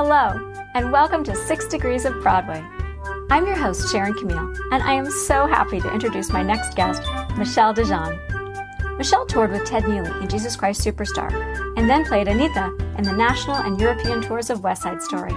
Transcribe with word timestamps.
Hello, 0.00 0.40
and 0.74 0.92
welcome 0.92 1.24
to 1.24 1.34
Six 1.34 1.66
Degrees 1.66 2.04
of 2.04 2.22
Broadway. 2.22 2.64
I'm 3.30 3.44
your 3.44 3.56
host, 3.56 3.90
Sharon 3.90 4.14
Camille, 4.14 4.54
and 4.70 4.80
I 4.80 4.92
am 4.92 5.10
so 5.10 5.44
happy 5.44 5.80
to 5.80 5.92
introduce 5.92 6.30
my 6.30 6.40
next 6.40 6.76
guest, 6.76 7.02
Michelle 7.36 7.74
DeJean. 7.74 8.96
Michelle 8.96 9.26
toured 9.26 9.50
with 9.50 9.64
Ted 9.64 9.82
Neeley 9.82 10.22
in 10.22 10.28
Jesus 10.28 10.54
Christ 10.54 10.86
Superstar, 10.86 11.32
and 11.76 11.90
then 11.90 12.04
played 12.04 12.28
Anita 12.28 12.66
in 12.96 13.02
the 13.02 13.12
national 13.12 13.56
and 13.56 13.80
European 13.80 14.22
tours 14.22 14.50
of 14.50 14.62
West 14.62 14.82
Side 14.82 15.02
Story. 15.02 15.34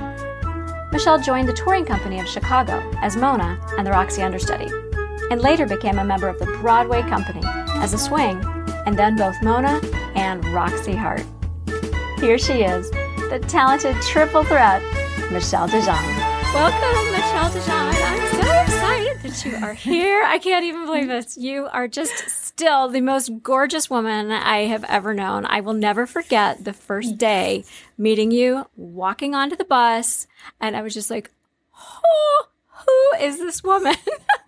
Michelle 0.92 1.20
joined 1.20 1.50
the 1.50 1.54
touring 1.54 1.84
company 1.84 2.20
of 2.20 2.28
Chicago 2.28 2.88
as 3.02 3.16
Mona 3.16 3.60
and 3.80 3.88
the 3.88 3.92
Roxie 3.92 4.22
understudy, 4.22 4.72
and 5.32 5.42
later 5.42 5.66
became 5.66 5.98
a 5.98 6.06
member 6.06 6.28
of 6.28 6.38
the 6.38 6.46
Broadway 6.62 7.02
company 7.02 7.42
as 7.82 7.96
a 7.96 7.98
swing, 7.98 8.40
and 8.86 8.96
then 8.96 9.16
both 9.16 9.42
Mona 9.42 9.82
and 10.14 10.46
Roxie 10.54 10.96
Hart. 10.96 11.26
Here 12.20 12.38
she 12.38 12.62
is, 12.62 12.92
the 13.32 13.40
talented 13.48 13.96
triple 14.02 14.44
threat, 14.44 14.82
Michelle 15.32 15.66
DeJean. 15.66 16.54
Welcome, 16.54 17.12
Michelle 17.14 17.50
DeJean. 17.50 17.94
I'm 18.04 18.44
so 18.44 18.62
excited 18.62 19.22
that 19.22 19.46
you 19.46 19.56
are 19.66 19.74
here. 19.74 20.22
I 20.26 20.38
can't 20.38 20.66
even 20.66 20.86
believe 20.86 21.08
this. 21.08 21.38
You 21.38 21.70
are 21.72 21.88
just 21.88 22.14
still 22.30 22.90
the 22.90 23.00
most 23.00 23.42
gorgeous 23.42 23.90
woman 23.90 24.32
I 24.32 24.66
have 24.66 24.84
ever 24.84 25.14
known. 25.14 25.46
I 25.46 25.62
will 25.62 25.72
never 25.72 26.06
forget 26.06 26.66
the 26.66 26.74
first 26.74 27.18
day 27.18 27.64
meeting 27.98 28.32
you, 28.32 28.66
walking 28.76 29.34
onto 29.34 29.56
the 29.56 29.64
bus, 29.64 30.28
and 30.60 30.76
I 30.76 30.82
was 30.82 30.94
just 30.94 31.10
like, 31.10 31.32
oh, 32.04 32.48
who 32.68 33.26
is 33.26 33.38
this 33.38 33.64
woman? 33.64 33.96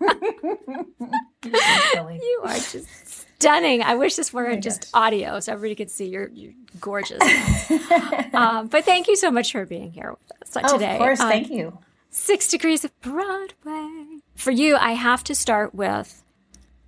you 1.42 2.40
are 2.44 2.54
just 2.54 3.03
stunning. 3.38 3.82
I 3.82 3.94
wish 3.94 4.16
this 4.16 4.32
were 4.32 4.48
oh 4.48 4.56
just 4.56 4.92
gosh. 4.92 5.02
audio 5.06 5.40
so 5.40 5.52
everybody 5.52 5.74
could 5.74 5.90
see 5.90 6.06
you're, 6.06 6.28
you're 6.28 6.52
gorgeous. 6.80 7.20
um, 8.32 8.68
but 8.68 8.84
thank 8.84 9.08
you 9.08 9.16
so 9.16 9.30
much 9.30 9.52
for 9.52 9.66
being 9.66 9.92
here 9.92 10.10
with 10.12 10.56
us 10.56 10.64
oh, 10.70 10.74
today. 10.74 10.92
Of 10.92 10.98
course, 10.98 11.20
um, 11.20 11.28
thank 11.28 11.50
you. 11.50 11.78
Six 12.10 12.48
Degrees 12.48 12.84
of 12.84 12.98
Broadway. 13.00 14.20
For 14.36 14.50
you, 14.50 14.76
I 14.76 14.92
have 14.92 15.24
to 15.24 15.34
start 15.34 15.74
with 15.74 16.22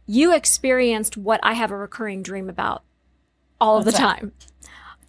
you 0.06 0.34
experienced 0.34 1.16
what 1.16 1.40
I 1.42 1.54
have 1.54 1.70
a 1.70 1.76
recurring 1.76 2.22
dream 2.22 2.48
about 2.48 2.84
all 3.60 3.78
of 3.78 3.84
the 3.84 3.90
that? 3.90 3.98
time, 3.98 4.32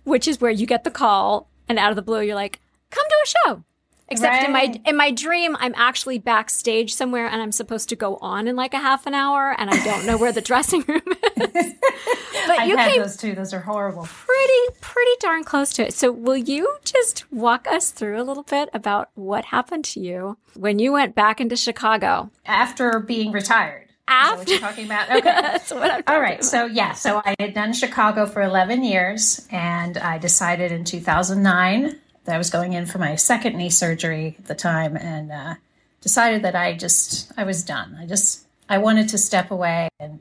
which 0.03 0.27
is 0.27 0.41
where 0.41 0.51
you 0.51 0.65
get 0.65 0.83
the 0.83 0.91
call 0.91 1.49
and 1.69 1.77
out 1.77 1.91
of 1.91 1.95
the 1.95 2.01
blue, 2.01 2.21
you're 2.21 2.35
like, 2.35 2.59
come 2.89 3.05
to 3.07 3.15
a 3.23 3.27
show. 3.27 3.63
Except 4.09 4.33
right. 4.33 4.45
in 4.45 4.53
my 4.53 4.81
in 4.85 4.95
my 4.95 5.11
dream, 5.11 5.57
I'm 5.59 5.73
actually 5.75 6.17
backstage 6.17 6.93
somewhere, 6.93 7.27
and 7.27 7.41
I'm 7.41 7.51
supposed 7.51 7.89
to 7.89 7.95
go 7.97 8.15
on 8.17 8.47
in 8.47 8.55
like 8.55 8.73
a 8.73 8.77
half 8.77 9.05
an 9.05 9.13
hour, 9.13 9.53
and 9.57 9.69
I 9.69 9.83
don't 9.83 10.05
know 10.05 10.17
where 10.17 10.31
the 10.31 10.41
dressing 10.49 10.83
room 10.87 11.01
is. 11.05 11.13
but 11.35 12.59
I've 12.59 12.69
you 12.69 12.77
had 12.77 12.91
came 12.91 13.01
those 13.01 13.17
too; 13.17 13.35
those 13.35 13.53
are 13.53 13.59
horrible. 13.59 14.03
Pretty, 14.03 14.77
pretty 14.79 15.11
darn 15.19 15.43
close 15.43 15.73
to 15.73 15.87
it. 15.87 15.93
So, 15.93 16.11
will 16.11 16.37
you 16.37 16.77
just 16.85 17.29
walk 17.33 17.67
us 17.67 17.91
through 17.91 18.21
a 18.21 18.23
little 18.23 18.43
bit 18.43 18.69
about 18.73 19.09
what 19.15 19.45
happened 19.45 19.83
to 19.85 19.99
you 19.99 20.37
when 20.55 20.79
you 20.79 20.93
went 20.93 21.13
back 21.13 21.41
into 21.41 21.57
Chicago 21.57 22.31
after 22.45 22.99
being 22.99 23.33
retired? 23.33 23.83
After 24.09 24.37
what 24.37 24.49
you're 24.49 24.59
talking 24.59 24.85
about, 24.85 25.09
okay. 25.09 25.19
That's 25.21 25.69
what 25.69 25.91
I'm 25.91 26.03
All 26.07 26.21
right. 26.21 26.35
About. 26.35 26.45
So 26.45 26.65
yeah, 26.65 26.93
so 26.93 27.21
I 27.25 27.35
had 27.39 27.53
done 27.53 27.73
Chicago 27.73 28.25
for 28.25 28.41
11 28.41 28.85
years, 28.85 29.45
and 29.51 29.97
I 29.97 30.17
decided 30.17 30.71
in 30.71 30.85
2009 30.85 31.83
that 31.83 31.99
I 32.33 32.37
was 32.37 32.49
going 32.49 32.73
in 32.73 32.85
for 32.85 32.97
my 32.97 33.15
second 33.15 33.55
knee 33.55 33.69
surgery 33.69 34.35
at 34.39 34.45
the 34.45 34.55
time 34.55 34.95
and 34.97 35.31
uh, 35.31 35.55
decided 36.01 36.43
that 36.43 36.55
I 36.55 36.73
just, 36.73 37.31
I 37.37 37.43
was 37.43 37.63
done. 37.63 37.97
I 37.99 38.05
just, 38.05 38.45
I 38.69 38.77
wanted 38.77 39.09
to 39.09 39.17
step 39.17 39.51
away 39.51 39.89
and, 39.99 40.19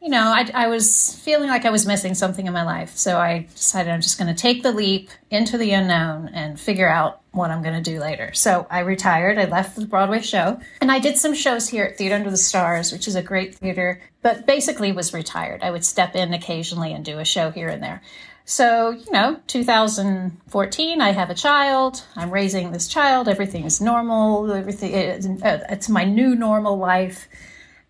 you 0.00 0.08
know, 0.10 0.32
I, 0.32 0.48
I 0.54 0.68
was 0.68 1.14
feeling 1.16 1.48
like 1.48 1.64
I 1.64 1.70
was 1.70 1.86
missing 1.86 2.14
something 2.14 2.46
in 2.46 2.52
my 2.52 2.62
life. 2.62 2.96
So 2.96 3.18
I 3.18 3.48
decided 3.54 3.92
I'm 3.92 4.00
just 4.00 4.18
going 4.18 4.32
to 4.32 4.40
take 4.40 4.62
the 4.62 4.72
leap 4.72 5.10
into 5.30 5.58
the 5.58 5.72
unknown 5.72 6.28
and 6.28 6.60
figure 6.60 6.88
out 6.88 7.22
what 7.32 7.50
I'm 7.50 7.62
going 7.62 7.82
to 7.82 7.90
do 7.90 7.98
later. 7.98 8.32
So 8.32 8.66
I 8.70 8.80
retired. 8.80 9.38
I 9.38 9.46
left 9.46 9.76
the 9.76 9.86
Broadway 9.86 10.20
show 10.20 10.60
and 10.80 10.92
I 10.92 10.98
did 10.98 11.16
some 11.16 11.34
shows 11.34 11.68
here 11.68 11.84
at 11.84 11.98
Theater 11.98 12.14
Under 12.14 12.30
the 12.30 12.36
Stars, 12.36 12.92
which 12.92 13.08
is 13.08 13.14
a 13.14 13.22
great 13.22 13.54
theater, 13.56 14.00
but 14.22 14.46
basically 14.46 14.92
was 14.92 15.12
retired. 15.12 15.62
I 15.62 15.70
would 15.70 15.84
step 15.84 16.14
in 16.14 16.34
occasionally 16.34 16.92
and 16.92 17.04
do 17.04 17.18
a 17.18 17.24
show 17.24 17.50
here 17.50 17.68
and 17.68 17.82
there. 17.82 18.02
So, 18.48 18.92
you 18.92 19.10
know, 19.10 19.40
2014, 19.48 21.00
I 21.00 21.10
have 21.10 21.30
a 21.30 21.34
child. 21.34 22.04
I'm 22.14 22.30
raising 22.30 22.70
this 22.70 22.86
child. 22.86 23.28
Everything 23.28 23.64
is 23.64 23.80
normal. 23.80 24.52
Everything 24.52 24.92
it's 24.94 25.88
my 25.88 26.04
new 26.04 26.36
normal 26.36 26.78
life. 26.78 27.26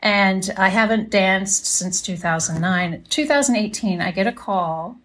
And 0.01 0.51
I 0.57 0.71
haven't 0.71 1.11
danced 1.11 1.67
since 1.67 2.01
2009. 2.01 3.05
2018, 3.07 4.01
I 4.01 4.11
get 4.11 4.27
a 4.27 4.33
call 4.33 4.97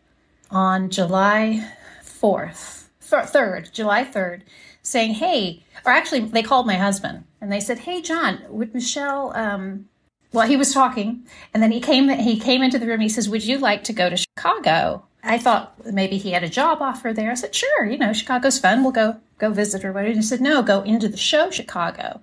on 0.50 0.90
July 0.90 1.70
4th, 2.02 2.86
3rd, 3.02 3.74
July 3.74 4.06
3rd, 4.06 4.44
saying, 4.82 5.16
Hey, 5.16 5.66
or 5.86 5.92
actually, 5.92 6.22
they 6.22 6.44
called 6.44 6.66
my 6.66 6.76
husband 6.76 7.26
and 7.42 7.52
they 7.52 7.60
said, 7.60 7.80
Hey, 7.80 8.02
John, 8.02 8.40
would 8.48 8.74
Michelle, 8.74 9.36
um, 9.36 9.90
well, 10.32 10.48
he 10.48 10.56
was 10.56 10.74
talking, 10.74 11.28
and 11.54 11.62
then 11.62 11.74
he 11.74 11.82
came. 11.82 12.08
He 12.08 12.40
came 12.40 12.64
into 12.64 12.80
the 12.80 12.88
room. 12.88 13.02
He 13.02 13.10
says, 13.10 13.28
"Would 13.28 13.44
you 13.44 13.58
like 13.58 13.84
to 13.84 13.92
go 13.92 14.10
to 14.10 14.16
Chicago?" 14.16 15.04
I 15.24 15.38
thought 15.38 15.86
maybe 15.86 16.18
he 16.18 16.32
had 16.32 16.44
a 16.44 16.50
job 16.50 16.82
offer 16.82 17.14
there. 17.14 17.32
I 17.32 17.36
said, 17.36 17.54
sure, 17.54 17.86
you 17.86 17.98
know, 17.98 18.14
Chicago's 18.14 18.60
fun. 18.60 18.84
We'll 18.84 18.92
go 18.92 19.18
go 19.38 19.52
visit 19.52 19.86
or 19.86 19.92
whatever. 19.92 20.14
he 20.14 20.22
said, 20.22 20.42
no, 20.42 20.62
go 20.62 20.82
into 20.82 21.08
the 21.08 21.18
show 21.18 21.50
Chicago. 21.50 22.22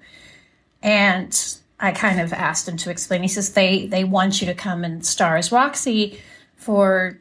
And 0.82 1.58
I 1.80 1.92
kind 1.92 2.20
of 2.20 2.32
asked 2.32 2.68
him 2.68 2.76
to 2.78 2.90
explain. 2.90 3.22
He 3.22 3.28
says 3.28 3.52
they 3.52 3.86
they 3.86 4.04
want 4.04 4.40
you 4.40 4.46
to 4.46 4.54
come 4.54 4.84
and 4.84 5.04
star 5.04 5.36
as 5.36 5.52
Roxie 5.52 6.20
for 6.56 7.18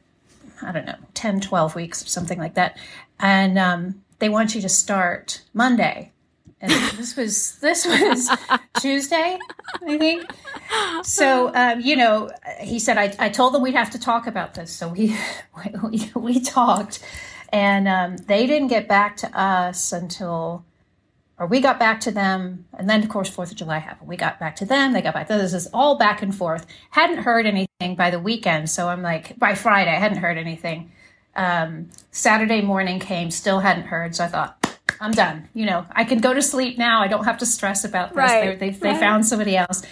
I 0.61 0.71
don't 0.71 0.85
know 0.85 0.95
10, 1.13 1.41
12 1.41 1.75
weeks 1.75 2.03
or 2.03 2.07
something 2.07 2.39
like 2.39 2.55
that, 2.55 2.77
and 3.19 3.59
um, 3.59 4.03
they 4.19 4.29
want 4.29 4.55
you 4.55 4.61
to 4.61 4.69
start 4.69 5.43
Monday 5.53 6.11
and 6.59 6.71
this 6.71 7.15
was 7.15 7.55
this 7.59 7.85
was 7.85 8.29
Tuesday, 8.79 9.37
I 9.87 9.97
think. 9.97 10.29
So 11.03 11.53
um, 11.53 11.81
you 11.81 11.95
know, 11.95 12.31
he 12.59 12.79
said 12.79 12.97
I, 12.97 13.15
I 13.19 13.29
told 13.29 13.53
them 13.53 13.61
we'd 13.61 13.75
have 13.75 13.91
to 13.91 13.99
talk 13.99 14.27
about 14.27 14.55
this, 14.55 14.71
so 14.71 14.87
we 14.87 15.15
we, 15.83 16.11
we 16.15 16.39
talked, 16.39 17.03
and 17.49 17.87
um, 17.87 18.17
they 18.17 18.47
didn't 18.47 18.69
get 18.69 18.87
back 18.87 19.17
to 19.17 19.39
us 19.39 19.91
until, 19.91 20.65
or 21.37 21.45
we 21.45 21.59
got 21.59 21.77
back 21.77 21.99
to 22.01 22.11
them, 22.11 22.65
and 22.73 22.89
then 22.89 23.03
of 23.03 23.09
course 23.09 23.29
Fourth 23.29 23.51
of 23.51 23.57
July 23.57 23.77
happened. 23.77 24.09
We 24.09 24.17
got 24.17 24.39
back 24.39 24.55
to 24.57 24.65
them, 24.65 24.93
they 24.93 25.01
got 25.01 25.13
back. 25.13 25.27
to 25.27 25.37
This 25.37 25.53
is 25.53 25.67
all 25.73 25.97
back 25.97 26.21
and 26.21 26.33
forth. 26.33 26.65
Hadn't 26.91 27.19
heard 27.19 27.45
anything 27.45 27.95
by 27.95 28.09
the 28.09 28.19
weekend, 28.19 28.69
so 28.69 28.89
I'm 28.89 29.03
like 29.03 29.37
by 29.37 29.53
Friday 29.53 29.91
I 29.91 29.99
hadn't 29.99 30.19
heard 30.19 30.37
anything. 30.37 30.91
Um, 31.35 31.89
Saturday 32.09 32.61
morning 32.61 32.99
came, 32.99 33.29
still 33.29 33.59
hadn't 33.59 33.85
heard, 33.85 34.15
so 34.15 34.23
I 34.23 34.27
thought 34.27 34.56
I'm 34.99 35.11
done. 35.11 35.47
You 35.53 35.65
know, 35.65 35.85
I 35.91 36.03
can 36.03 36.19
go 36.19 36.33
to 36.33 36.41
sleep 36.41 36.77
now. 36.77 37.01
I 37.01 37.07
don't 37.07 37.25
have 37.25 37.37
to 37.39 37.45
stress 37.45 37.83
about 37.83 38.09
this. 38.09 38.17
Right. 38.17 38.59
They, 38.59 38.69
they, 38.71 38.89
right. 38.91 38.99
found 38.99 39.25
somebody 39.25 39.55
else. 39.55 39.83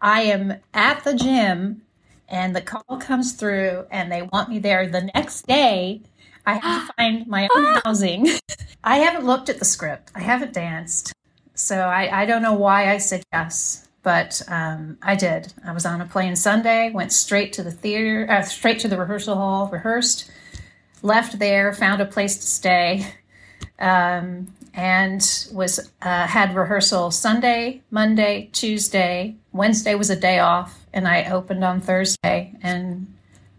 I 0.00 0.22
am 0.22 0.54
at 0.72 1.04
the 1.04 1.14
gym 1.14 1.82
and 2.28 2.54
the 2.54 2.60
call 2.60 2.98
comes 2.98 3.32
through 3.32 3.86
and 3.90 4.10
they 4.10 4.22
want 4.22 4.48
me 4.48 4.58
there 4.58 4.86
the 4.88 5.10
next 5.14 5.46
day. 5.46 6.00
I 6.46 6.54
have 6.54 6.86
to 6.86 6.92
find 6.96 7.26
my 7.26 7.48
own 7.54 7.80
housing. 7.84 8.28
I 8.84 8.98
haven't 8.98 9.26
looked 9.26 9.48
at 9.48 9.58
the 9.58 9.64
script. 9.64 10.10
I 10.14 10.20
haven't 10.20 10.52
danced. 10.52 11.12
So 11.54 11.78
I, 11.78 12.22
I 12.22 12.26
don't 12.26 12.42
know 12.42 12.54
why 12.54 12.90
I 12.90 12.96
said 12.96 13.22
yes, 13.32 13.88
but 14.02 14.40
um, 14.48 14.96
I 15.02 15.14
did. 15.14 15.52
I 15.64 15.72
was 15.72 15.84
on 15.84 16.00
a 16.00 16.06
plane 16.06 16.34
Sunday, 16.36 16.90
went 16.90 17.12
straight 17.12 17.52
to 17.54 17.62
the 17.62 17.70
theater, 17.70 18.26
uh, 18.30 18.42
straight 18.42 18.78
to 18.80 18.88
the 18.88 18.96
rehearsal 18.96 19.34
hall, 19.34 19.68
rehearsed, 19.70 20.30
left 21.02 21.38
there, 21.38 21.74
found 21.74 22.00
a 22.00 22.06
place 22.06 22.36
to 22.36 22.46
stay, 22.46 23.06
um, 23.78 24.48
and 24.74 25.48
was 25.52 25.90
uh, 26.02 26.26
had 26.26 26.54
rehearsal 26.54 27.10
Sunday, 27.10 27.82
Monday, 27.90 28.50
Tuesday. 28.52 29.36
Wednesday 29.52 29.94
was 29.94 30.10
a 30.10 30.16
day 30.16 30.38
off, 30.38 30.86
and 30.92 31.08
I 31.08 31.24
opened 31.30 31.64
on 31.64 31.80
Thursday, 31.80 32.54
and 32.62 33.12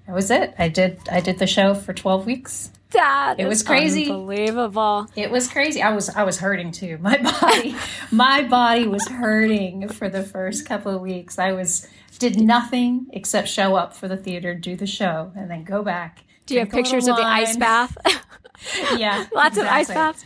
that 0.05 0.15
was 0.15 0.31
it. 0.31 0.53
I 0.57 0.69
did 0.69 0.99
I 1.11 1.19
did 1.19 1.39
the 1.39 1.47
show 1.47 1.73
for 1.73 1.93
twelve 1.93 2.25
weeks. 2.25 2.71
That 2.91 3.39
it 3.39 3.47
was 3.47 3.63
crazy, 3.63 4.09
unbelievable. 4.09 5.07
It 5.15 5.31
was 5.31 5.47
crazy. 5.47 5.81
I 5.81 5.93
was 5.93 6.09
I 6.09 6.23
was 6.23 6.39
hurting 6.39 6.71
too. 6.71 6.97
My 6.99 7.17
body, 7.41 7.75
my 8.11 8.43
body 8.43 8.87
was 8.87 9.07
hurting 9.07 9.87
for 9.89 10.09
the 10.09 10.23
first 10.23 10.65
couple 10.65 10.93
of 10.93 11.01
weeks. 11.01 11.39
I 11.39 11.53
was 11.53 11.87
did 12.19 12.39
nothing 12.39 13.07
except 13.13 13.47
show 13.47 13.75
up 13.75 13.95
for 13.95 14.07
the 14.07 14.17
theater, 14.17 14.53
do 14.53 14.75
the 14.75 14.85
show, 14.85 15.31
and 15.35 15.49
then 15.49 15.63
go 15.63 15.83
back. 15.83 16.23
Do 16.51 16.55
you 16.55 16.59
have 16.65 16.69
pictures 16.69 17.07
of 17.07 17.15
the 17.15 17.23
ice 17.23 17.55
bath? 17.55 17.97
yeah, 18.97 19.25
lots 19.33 19.57
exactly. 19.57 19.61
of 19.61 19.67
ice 19.67 19.87
baths. 19.87 20.25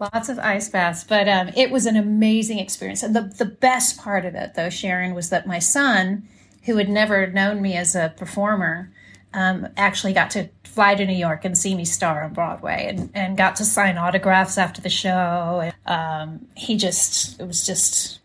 Lots 0.00 0.28
of 0.30 0.38
ice 0.38 0.68
baths, 0.70 1.04
but 1.04 1.28
um, 1.28 1.50
it 1.54 1.70
was 1.70 1.84
an 1.84 1.96
amazing 1.96 2.58
experience. 2.58 3.02
And 3.02 3.14
the 3.14 3.20
the 3.20 3.44
best 3.44 3.98
part 3.98 4.24
of 4.24 4.34
it, 4.34 4.54
though, 4.54 4.70
Sharon, 4.70 5.14
was 5.14 5.28
that 5.28 5.46
my 5.46 5.58
son, 5.58 6.26
who 6.62 6.76
had 6.76 6.88
never 6.88 7.26
known 7.26 7.60
me 7.60 7.76
as 7.76 7.94
a 7.94 8.14
performer, 8.16 8.90
um, 9.34 9.68
actually 9.76 10.14
got 10.14 10.30
to 10.30 10.48
fly 10.64 10.94
to 10.94 11.04
New 11.04 11.12
York 11.12 11.44
and 11.44 11.56
see 11.56 11.74
me 11.74 11.84
star 11.84 12.24
on 12.24 12.32
Broadway, 12.32 12.86
and, 12.88 13.10
and 13.12 13.36
got 13.36 13.56
to 13.56 13.66
sign 13.66 13.98
autographs 13.98 14.56
after 14.56 14.80
the 14.80 14.88
show. 14.88 15.60
And, 15.62 15.74
um, 15.84 16.46
he 16.56 16.78
just 16.78 17.38
it 17.38 17.46
was 17.46 17.66
just 17.66 18.20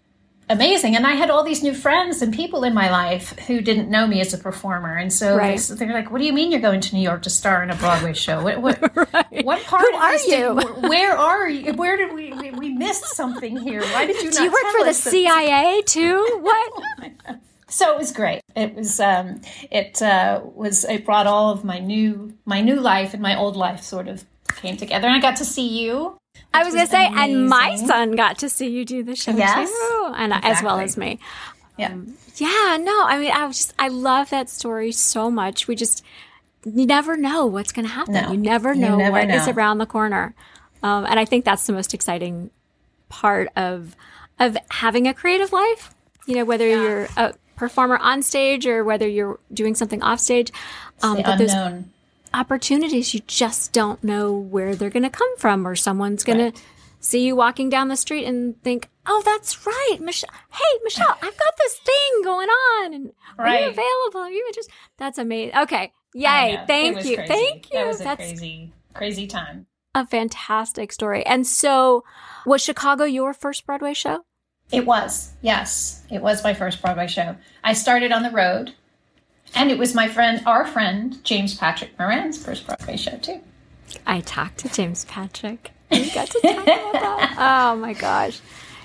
amazing. 0.50 0.96
And 0.96 1.06
I 1.06 1.12
had 1.14 1.30
all 1.30 1.44
these 1.44 1.62
new 1.64 1.74
friends 1.74 2.22
and 2.22 2.34
people 2.34 2.64
in 2.64 2.74
my 2.74 2.90
life 2.90 3.38
who 3.48 3.62
didn't 3.62 3.90
know 3.90 4.08
me 4.08 4.20
as 4.22 4.34
a 4.34 4.38
performer. 4.38 4.96
And 4.96 5.12
so 5.14 5.36
Right. 5.38 5.60
they, 5.60 5.76
they're 5.76 5.94
like, 5.94 6.12
"What 6.12 6.20
do 6.20 6.26
you 6.26 6.34
mean 6.34 6.52
you're 6.52 6.60
going 6.62 6.82
to 6.82 6.96
New 6.96 7.02
York 7.02 7.22
to 7.24 7.30
star 7.30 7.62
in 7.64 7.70
a 7.70 7.76
Broadway 7.76 8.14
show? 8.14 8.42
What 8.44 8.62
what, 8.62 8.80
Right. 9.14 9.46
what 9.46 9.64
part 9.64 9.82
Who 9.84 9.96
are 9.98 10.12
this 10.12 10.26
did- 10.26 10.40
you? 10.40 10.56
where 10.90 11.18
are 11.18 11.48
you? 11.50 11.74
Where 11.74 11.98
did 11.98 12.14
we, 12.14 12.34
we 12.34 12.52
we 12.52 12.70
missed 12.70 13.06
something 13.16 13.56
here? 13.58 13.82
Why 13.82 14.06
did 14.06 14.18
you 14.18 14.30
not 14.32 14.38
Do 14.38 14.44
you 14.44 14.52
work 14.52 14.72
for 14.78 14.86
the 14.86 14.94
CIA 14.94 15.82
too? 15.86 16.40
What? 16.42 17.12
so 17.68 17.92
it 17.94 17.98
was 17.98 18.12
great. 18.12 18.42
It 18.56 18.76
was 18.76 19.00
um, 19.00 19.42
it 19.72 20.02
uh, 20.02 20.42
was 20.44 20.84
it 20.86 21.06
brought 21.06 21.28
all 21.28 21.52
of 21.52 21.64
my 21.64 21.80
new 21.80 22.34
my 22.46 22.62
new 22.62 22.80
life 22.80 23.14
and 23.14 23.22
my 23.22 23.38
old 23.38 23.56
life 23.56 23.82
sort 23.84 24.08
of 24.08 24.26
came 24.56 24.76
together, 24.78 25.08
and 25.08 25.16
I 25.16 25.20
got 25.22 25.38
to 25.38 25.46
see 25.46 25.68
you. 25.86 26.18
I 26.54 26.64
was 26.64 26.74
going 26.74 26.86
to 26.86 26.92
say, 26.92 27.06
and 27.06 27.48
my 27.48 27.76
son 27.76 28.16
got 28.16 28.40
to 28.40 28.50
see 28.50 28.70
you 28.70 28.86
do 28.86 29.04
the 29.04 29.16
show 29.16 29.32
Yes, 29.32 29.70
too, 29.70 30.14
and 30.16 30.34
as 30.34 30.64
well 30.64 30.80
as 30.80 30.98
me. 30.98 31.20
Yeah, 31.78 31.96
Yeah, 32.36 32.78
no, 32.82 33.06
I 33.06 33.20
mean, 33.20 33.32
I 33.32 33.46
was 33.46 33.58
just, 33.58 33.74
I 33.80 33.88
love 33.88 34.30
that 34.32 34.50
story 34.50 34.92
so 34.92 35.30
much. 35.30 35.68
We 35.68 35.76
just, 35.76 36.04
you 36.66 36.86
never 36.86 37.16
know 37.16 37.46
what's 37.46 37.72
going 37.72 37.86
to 37.88 37.94
happen. 37.94 38.14
No, 38.14 38.32
you 38.32 38.38
never 38.38 38.76
know 38.76 38.98
what 38.98 39.24
is 39.24 39.28
never 39.30 39.46
know. 39.46 39.58
around 39.58 39.78
the 39.78 39.86
corner. 39.86 40.34
Um, 40.84 41.06
and 41.06 41.20
I 41.20 41.26
think 41.26 41.46
that's 41.46 41.66
the 41.68 41.74
most 41.74 41.94
exciting 41.94 42.50
part 43.08 43.50
of, 43.56 43.96
of 44.40 44.58
having 44.70 45.08
a 45.08 45.14
creative 45.14 45.54
life. 45.54 45.94
You 46.26 46.36
know, 46.36 46.46
whether 46.46 46.68
you're 46.68 47.08
a 47.18 47.34
performer 47.56 47.98
on 47.98 48.24
stage 48.24 48.66
or 48.66 48.84
whether 48.84 49.08
you're 49.08 49.40
doing 49.54 49.76
something 49.76 50.02
off 50.02 50.20
stage. 50.20 50.52
Um, 51.02 51.18
the 51.18 51.24
but 51.24 51.38
those 51.38 51.54
unknown. 51.54 51.92
Opportunities, 52.34 53.14
you 53.14 53.22
just 53.28 53.74
don't 53.74 54.04
know 54.04 54.34
where 54.34 54.76
they're 54.76 54.90
going 54.90 55.04
to 55.04 55.10
come 55.10 55.38
from, 55.38 55.68
or 55.68 55.76
someone's 55.76 56.24
going 56.24 56.40
Right. 56.40 56.56
to 56.56 56.62
see 57.00 57.26
you 57.26 57.36
walking 57.36 57.70
down 57.70 57.88
the 57.88 57.96
street 57.96 58.26
and 58.26 58.62
think, 58.64 58.90
"Oh, 59.06 59.22
that's 59.26 59.66
right, 59.66 59.98
Michelle. 60.00 60.30
Hey, 60.52 60.80
Michelle, 60.84 61.12
I've 61.22 61.22
got 61.38 61.54
this 61.58 61.80
thing 61.80 62.24
going 62.24 62.50
on, 62.50 62.94
and 62.94 63.12
are 63.38 63.48
you 63.50 63.68
available? 63.70 64.22
Are 64.22 64.30
you 64.32 64.50
just 64.54 64.70
that's 64.98 65.18
amazing. 65.18 65.58
Okay, 65.58 65.92
yay! 66.14 66.62
Thank 66.68 67.06
you, 67.06 67.16
crazy. 67.18 67.34
thank 67.34 67.72
you. 67.72 67.80
That 67.80 67.88
was 67.88 68.02
a 68.02 68.04
that's 68.04 68.18
crazy 68.18 68.74
crazy 68.94 69.28
time. 69.28 69.68
a 69.96 70.06
fantastic 70.06 70.92
story. 70.92 71.26
And 71.26 71.46
so, 71.48 72.04
was 72.46 72.62
Chicago 72.62 73.06
your 73.06 73.34
first 73.34 73.66
Broadway 73.66 73.94
show? 73.94 74.26
It 74.72 74.86
was, 74.86 75.32
yes. 75.42 76.04
It 76.12 76.22
was 76.22 76.44
my 76.44 76.54
first 76.54 76.82
Broadway 76.82 77.08
show. 77.08 77.36
I 77.64 77.74
started 77.74 78.12
on 78.12 78.22
the 78.24 78.30
road, 78.30 78.76
and 79.56 79.72
it 79.72 79.78
was 79.78 79.94
my 79.96 80.08
friend, 80.08 80.42
our 80.46 80.66
friend, 80.66 81.24
James 81.24 81.56
Patrick 81.56 81.98
Moran's 82.00 82.44
first 82.44 82.66
Broadway 82.68 82.98
show, 82.98 83.18
too. 83.18 83.42
I 84.06 84.22
talked 84.22 84.60
to 84.60 84.70
James 84.70 85.06
Patrick. 85.06 85.72
We 85.92 86.12
got 86.12 86.28
to 86.30 86.40
talk 86.42 86.62
about 86.64 86.66
that. 86.94 87.36
Oh 87.74 87.76
my 87.78 87.94
gosh. 87.94 88.40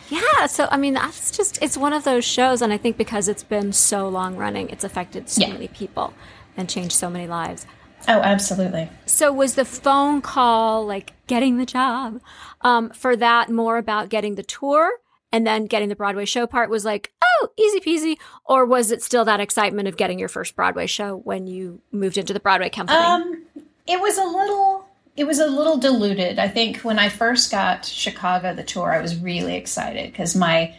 Yeah, 0.08 0.46
so 0.46 0.69
I 0.70 0.76
mean 0.76 0.94
that's 0.94 1.37
just 1.37 1.61
it's 1.62 1.76
one 1.76 1.93
of 1.93 2.05
those 2.05 2.25
shows 2.25 2.62
and 2.62 2.72
I 2.72 2.76
think 2.76 2.96
because 2.96 3.26
it's 3.28 3.43
been 3.43 3.72
so 3.72 4.08
long 4.08 4.37
running, 4.37 4.69
it's 4.70 4.84
affected 4.84 5.28
so 5.28 5.43
Yeah. 5.43 5.52
many 5.55 5.69
people 5.69 6.14
and 6.56 6.69
changed 6.69 6.93
so 6.93 7.10
many 7.10 7.26
lives. 7.26 7.67
Oh, 8.06 8.20
absolutely. 8.20 8.88
So 9.06 9.32
was 9.32 9.55
the 9.55 9.64
phone 9.64 10.20
call 10.22 10.87
like 10.87 11.12
getting 11.26 11.56
the 11.58 11.67
job 11.67 12.20
um, 12.60 12.90
for 12.90 13.17
that 13.17 13.50
more 13.50 13.76
about 13.78 14.08
getting 14.10 14.34
the 14.37 14.43
tour 14.43 14.90
and 15.34 15.44
then 15.44 15.66
getting 15.66 15.88
the 15.88 15.96
Broadway 15.96 16.26
show 16.26 16.46
part 16.46 16.70
was 16.70 16.84
like, 16.84 17.12
oh, 17.20 17.48
easy 17.58 17.81
peasy? 17.81 18.19
Or 18.44 18.64
was 18.64 18.92
it 18.92 19.02
still 19.02 19.25
that 19.25 19.40
excitement 19.40 19.88
of 19.88 19.96
getting 19.96 20.16
your 20.16 20.28
first 20.28 20.54
Broadway 20.54 20.86
show 20.86 21.16
when 21.16 21.48
you 21.48 21.81
moved 21.90 22.16
into 22.16 22.32
the 22.32 22.38
Broadway 22.38 22.70
company? 22.70 23.00
Um, 23.00 23.42
it 23.84 24.00
was 24.00 24.16
a 24.16 24.25
little 24.25 24.86
it 25.16 25.25
was 25.25 25.40
a 25.40 25.48
little 25.48 25.76
diluted. 25.76 26.38
I 26.38 26.46
think 26.46 26.78
when 26.78 27.00
I 27.00 27.08
first 27.08 27.50
got 27.50 27.84
Chicago 27.84 28.54
the 28.54 28.62
tour, 28.62 28.92
I 28.92 29.00
was 29.00 29.16
really 29.16 29.56
excited 29.56 30.12
because 30.12 30.36
my 30.36 30.72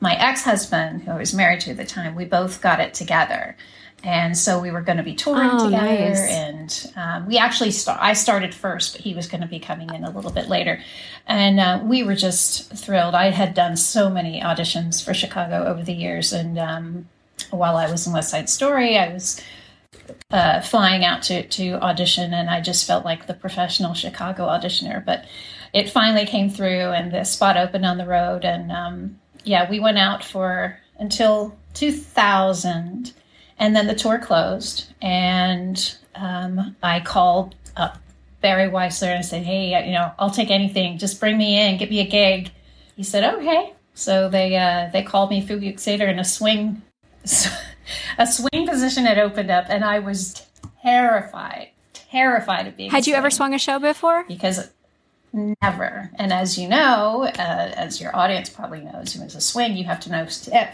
my 0.00 0.14
ex 0.14 0.42
husband, 0.42 1.02
who 1.02 1.10
I 1.10 1.18
was 1.18 1.34
married 1.34 1.60
to 1.60 1.72
at 1.72 1.76
the 1.76 1.84
time, 1.84 2.14
we 2.14 2.24
both 2.24 2.62
got 2.62 2.80
it 2.80 2.94
together, 2.94 3.58
and 4.04 4.36
so 4.38 4.60
we 4.60 4.70
were 4.70 4.80
going 4.80 4.98
to 4.98 5.02
be 5.04 5.14
touring 5.14 5.50
Oh, 5.52 5.64
together. 5.64 5.84
nice. 5.86 6.30
And 6.30 6.92
um, 6.96 7.26
we 7.26 7.36
actually 7.38 7.72
start. 7.72 7.98
I 8.00 8.12
started 8.12 8.54
first, 8.54 8.92
but 8.94 9.00
he 9.02 9.14
was 9.14 9.26
going 9.26 9.40
to 9.40 9.46
be 9.48 9.58
coming 9.58 9.92
in 9.92 10.04
a 10.04 10.10
little 10.10 10.30
bit 10.30 10.48
later, 10.48 10.80
and 11.26 11.58
uh, 11.58 11.80
we 11.84 12.02
were 12.02 12.14
just 12.14 12.72
thrilled. 12.74 13.14
I 13.14 13.30
had 13.30 13.54
done 13.54 13.76
so 13.76 14.08
many 14.08 14.40
auditions 14.40 15.04
for 15.04 15.12
Chicago 15.14 15.64
over 15.64 15.82
the 15.82 15.92
years, 15.94 16.32
and 16.32 16.58
um, 16.58 17.08
while 17.50 17.76
I 17.76 17.90
was 17.90 18.06
in 18.06 18.12
West 18.12 18.30
Side 18.30 18.48
Story, 18.48 18.96
I 18.98 19.12
was 19.12 19.42
uh, 20.30 20.60
flying 20.60 21.04
out 21.04 21.22
to, 21.24 21.42
to 21.48 21.72
audition, 21.82 22.32
and 22.34 22.48
I 22.50 22.60
just 22.60 22.86
felt 22.86 23.04
like 23.04 23.26
the 23.26 23.34
professional 23.34 23.94
Chicago 23.94 24.46
auditioner. 24.46 25.04
But 25.04 25.24
it 25.72 25.90
finally 25.90 26.24
came 26.26 26.50
through, 26.50 26.90
and 26.92 27.12
the 27.12 27.24
spot 27.24 27.56
opened 27.56 27.84
on 27.84 27.98
the 27.98 28.06
road. 28.06 28.44
And 28.44 28.70
um, 28.70 29.18
yeah, 29.44 29.68
we 29.68 29.80
went 29.80 29.98
out 29.98 30.24
for 30.24 30.78
until 30.98 31.56
2000, 31.74 33.12
and 33.58 33.74
then 33.74 33.86
the 33.86 33.94
tour 33.94 34.18
closed. 34.18 34.92
And 35.00 35.96
um, 36.14 36.76
I 36.82 37.00
called 37.00 37.54
up 37.76 37.98
Barry 38.40 38.68
Weissler 38.68 39.14
and 39.14 39.24
said, 39.24 39.42
"Hey, 39.42 39.86
you 39.86 39.92
know, 39.92 40.12
I'll 40.18 40.30
take 40.30 40.50
anything. 40.50 40.98
Just 40.98 41.20
bring 41.20 41.38
me 41.38 41.60
in, 41.60 41.78
get 41.78 41.90
me 41.90 42.00
a 42.00 42.06
gig." 42.06 42.50
He 42.96 43.02
said, 43.02 43.24
"Okay." 43.34 43.72
So 43.94 44.28
they 44.28 44.56
uh, 44.56 44.90
they 44.92 45.02
called 45.02 45.30
me 45.30 45.40
Fugue 45.40 45.62
in 45.88 46.18
a 46.18 46.24
swing 46.24 46.82
a 48.18 48.26
swing 48.26 48.66
position 48.66 49.04
had 49.04 49.18
opened 49.18 49.50
up, 49.50 49.66
and 49.68 49.84
I 49.84 49.98
was 49.98 50.46
terrified, 50.82 51.70
terrified 51.92 52.66
of 52.66 52.76
being. 52.76 52.90
Had 52.90 53.06
you 53.06 53.14
ever 53.14 53.30
swung 53.30 53.54
a 53.54 53.58
show 53.58 53.78
before? 53.78 54.24
Because 54.26 54.70
never. 55.32 56.10
And 56.16 56.32
as 56.32 56.58
you 56.58 56.68
know, 56.68 57.24
uh, 57.24 57.30
as 57.76 58.00
your 58.00 58.14
audience 58.16 58.48
probably 58.48 58.80
knows, 58.80 59.20
as 59.20 59.34
a 59.34 59.40
swing, 59.40 59.76
you 59.76 59.84
have 59.84 60.00
to 60.00 60.10
know 60.10 60.26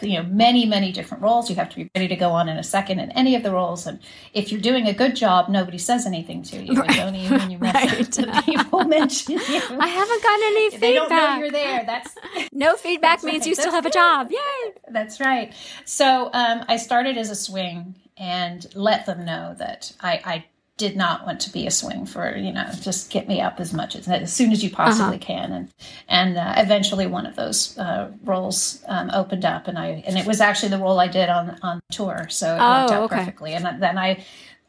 you 0.02 0.22
know 0.22 0.28
many, 0.28 0.64
many 0.66 0.92
different 0.92 1.22
roles. 1.22 1.50
You 1.50 1.56
have 1.56 1.70
to 1.70 1.76
be 1.76 1.90
ready 1.94 2.08
to 2.08 2.16
go 2.16 2.30
on 2.30 2.48
in 2.48 2.56
a 2.56 2.62
second 2.62 2.98
in 3.00 3.10
any 3.12 3.34
of 3.34 3.42
the 3.42 3.50
roles. 3.52 3.86
And 3.86 3.98
if 4.32 4.50
you're 4.52 4.60
doing 4.60 4.86
a 4.86 4.92
good 4.92 5.16
job, 5.16 5.48
nobody 5.48 5.78
says 5.78 6.06
anything 6.06 6.42
to 6.44 6.62
you. 6.62 6.80
And 6.82 6.98
only 7.00 7.26
when 7.28 7.50
you 7.50 7.58
Right. 7.58 8.18
up, 8.18 8.44
people 8.44 8.84
mention 8.84 9.32
you. 9.34 9.40
I 9.80 9.86
haven't 9.88 10.22
gotten 10.22 10.44
any 10.46 10.70
feedback. 10.70 10.80
they 10.80 10.92
don't 10.94 11.08
know 11.10 11.36
you're 11.38 11.50
there. 11.50 11.84
That's 11.84 12.14
No 12.52 12.76
feedback 12.76 13.20
That's 13.20 13.24
means 13.24 13.40
right. 13.42 13.48
you 13.48 13.54
still 13.54 13.72
That's 13.72 13.86
have 13.86 13.86
a 13.86 13.90
job. 13.90 14.30
Yay! 14.30 14.72
That's 14.90 15.20
right. 15.20 15.52
So 15.84 16.30
um, 16.32 16.64
I 16.68 16.76
started 16.76 17.16
as 17.16 17.30
a 17.30 17.34
swing 17.34 17.94
and 18.16 18.66
let 18.74 19.06
them 19.06 19.24
know 19.24 19.54
that 19.58 19.92
I, 20.00 20.20
I 20.24 20.44
did 20.76 20.96
not 20.96 21.24
want 21.24 21.38
to 21.40 21.52
be 21.52 21.66
a 21.66 21.70
swing 21.70 22.04
for 22.04 22.36
you 22.36 22.52
know 22.52 22.68
just 22.80 23.08
get 23.10 23.28
me 23.28 23.40
up 23.40 23.60
as 23.60 23.72
much 23.72 23.94
as 23.94 24.08
as 24.08 24.32
soon 24.32 24.50
as 24.52 24.62
you 24.64 24.70
possibly 24.70 25.18
can. 25.18 25.52
And 25.52 25.68
and 26.08 26.36
uh, 26.36 26.54
eventually 26.56 27.06
one 27.06 27.26
of 27.26 27.36
those 27.36 27.78
uh, 27.78 28.10
roles 28.24 28.82
um, 28.88 29.10
opened 29.14 29.44
up 29.44 29.68
and 29.68 29.78
I 29.78 30.02
and 30.06 30.18
it 30.18 30.26
was 30.26 30.40
actually 30.40 30.70
the 30.70 30.78
role 30.78 30.98
I 30.98 31.08
did 31.08 31.28
on 31.28 31.58
on 31.62 31.80
tour. 31.92 32.26
So 32.28 32.48
it 32.48 32.58
worked 32.58 32.62
Oh, 32.62 32.94
out 32.94 33.02
okay. 33.04 33.16
perfectly. 33.18 33.52
And 33.54 33.80
then 33.82 33.98
I 33.98 34.24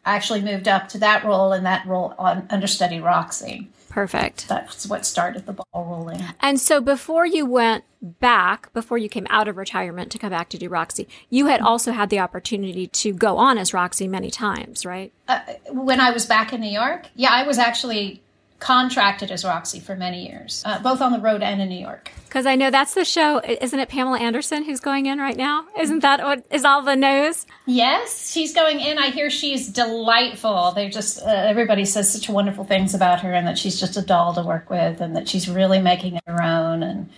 actually 0.05 0.41
moved 0.41 0.67
up 0.67 0.87
to 0.89 0.99
that 0.99 1.23
role 1.25 1.51
and 1.51 1.65
that 1.65 1.85
role 1.87 2.13
on 2.19 2.45
understudy 2.51 2.99
Roxie 2.99 3.67
Perfect. 3.95 4.49
that's 4.49 4.85
what 4.87 5.05
started 5.05 5.45
the 5.45 5.53
ball 5.53 5.65
rolling 5.73 6.21
And 6.41 6.59
so 6.59 6.81
before 6.81 7.25
you 7.25 7.45
went 7.45 7.85
back, 8.01 8.73
before 8.73 8.97
you 8.97 9.07
came 9.07 9.25
out 9.29 9.47
of 9.47 9.55
retirement 9.55 10.11
to 10.11 10.19
come 10.19 10.31
back 10.31 10.49
to 10.49 10.57
do 10.57 10.67
Roxie, 10.67 11.07
you 11.29 11.45
had 11.45 11.61
also 11.61 11.93
had 11.93 12.09
the 12.09 12.19
opportunity 12.19 12.87
to 12.87 13.13
go 13.13 13.37
on 13.37 13.57
as 13.57 13.73
Roxie 13.73 14.09
many 14.09 14.29
times, 14.29 14.85
right? 14.85 15.13
uh, 15.29 15.39
when 15.69 16.01
I 16.01 16.11
was 16.11 16.25
back 16.25 16.51
in 16.51 16.59
New 16.59 16.69
York, 16.69 17.07
yeah, 17.15 17.31
I 17.31 17.43
was 17.43 17.57
actually 17.57 18.21
contracted 18.59 19.31
as 19.31 19.43
Roxie 19.43 19.81
for 19.81 19.95
many 19.95 20.27
years, 20.27 20.63
uh, 20.65 20.81
both 20.81 21.01
on 21.01 21.11
the 21.11 21.19
road 21.19 21.43
and 21.43 21.61
in 21.61 21.69
New 21.69 21.79
York. 21.79 22.11
Because 22.25 22.45
I 22.45 22.55
know 22.55 22.71
that's 22.71 22.93
the 22.93 23.05
show. 23.05 23.41
Isn't 23.43 23.79
it 23.79 23.89
Pamela 23.89 24.19
Anderson 24.19 24.63
who's 24.63 24.79
going 24.79 25.05
in 25.05 25.19
right 25.19 25.37
now? 25.37 25.65
Isn't 25.79 25.99
that 25.99 26.21
what 26.21 26.45
is 26.51 26.65
all 26.65 26.81
the 26.81 26.95
news? 26.95 27.45
Yes, 27.65 28.31
she's 28.31 28.53
going 28.53 28.79
in. 28.79 28.97
I 28.97 29.09
hear 29.09 29.29
she's 29.29 29.69
delightful. 29.69 30.71
They 30.71 30.89
just 30.89 31.21
uh, 31.21 31.27
everybody 31.27 31.85
says 31.85 32.11
such 32.11 32.29
wonderful 32.29 32.65
things 32.65 32.93
about 32.93 33.21
her, 33.21 33.33
and 33.33 33.47
that 33.47 33.57
she's 33.57 33.79
just 33.79 33.97
a 33.97 34.01
doll 34.01 34.33
to 34.33 34.41
work 34.41 34.69
with, 34.69 34.99
and 34.99 35.15
that 35.15 35.29
she's 35.29 35.47
really 35.47 35.79
making 35.79 36.15
it 36.15 36.23
her 36.27 36.41
own. 36.41 36.83
And 36.83 37.09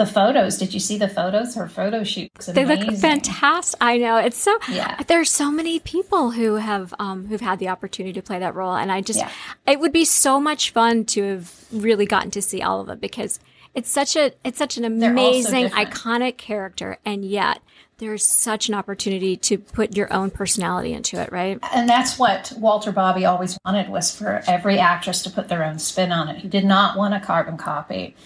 the 0.00 0.06
photos, 0.06 0.56
did 0.56 0.72
you 0.72 0.80
see 0.80 0.96
the 0.96 1.08
photos? 1.08 1.54
Her 1.54 1.68
photo 1.68 2.02
shoot 2.04 2.30
was 2.34 2.46
They 2.46 2.64
look 2.64 2.80
fantastic. 2.96 3.76
I 3.82 3.98
know 3.98 4.16
it's 4.16 4.38
so. 4.38 4.58
Yeah. 4.70 4.96
There's 5.06 5.28
so 5.28 5.50
many 5.50 5.78
people 5.78 6.30
who 6.30 6.54
have 6.54 6.94
um, 6.98 7.26
who've 7.26 7.42
had 7.42 7.58
the 7.58 7.68
opportunity 7.68 8.14
to 8.14 8.22
play 8.22 8.38
that 8.38 8.54
role, 8.54 8.74
and 8.74 8.90
I 8.90 9.02
just 9.02 9.18
Yeah. 9.18 9.30
it 9.66 9.78
would 9.78 9.92
be 9.92 10.06
so 10.06 10.40
much 10.40 10.70
fun 10.70 11.04
to 11.06 11.22
have 11.22 11.64
really 11.70 12.06
gotten 12.06 12.30
to 12.30 12.40
see 12.40 12.62
all 12.62 12.80
of 12.80 12.88
it 12.88 12.98
because 12.98 13.40
it's 13.74 13.90
such 13.90 14.16
a 14.16 14.32
it's 14.42 14.56
such 14.56 14.78
an 14.78 14.86
amazing 14.86 15.68
iconic 15.68 16.38
character, 16.38 16.96
and 17.04 17.22
yet 17.22 17.60
there's 17.98 18.24
such 18.24 18.70
an 18.70 18.74
opportunity 18.74 19.36
to 19.36 19.58
put 19.58 19.94
your 19.94 20.10
own 20.10 20.30
personality 20.30 20.94
into 20.94 21.20
it, 21.20 21.30
right? 21.30 21.58
and 21.74 21.86
that's 21.86 22.18
what 22.18 22.50
Walter 22.56 22.90
Bobbie 22.90 23.26
always 23.26 23.58
wanted 23.66 23.90
was 23.90 24.16
for 24.16 24.42
every 24.46 24.78
actress 24.78 25.22
to 25.24 25.30
put 25.30 25.48
their 25.48 25.62
own 25.62 25.78
spin 25.78 26.10
on 26.10 26.30
it. 26.30 26.38
He 26.38 26.48
did 26.48 26.64
not 26.64 26.96
want 26.96 27.12
a 27.12 27.20
carbon 27.20 27.58
copy. 27.58 28.16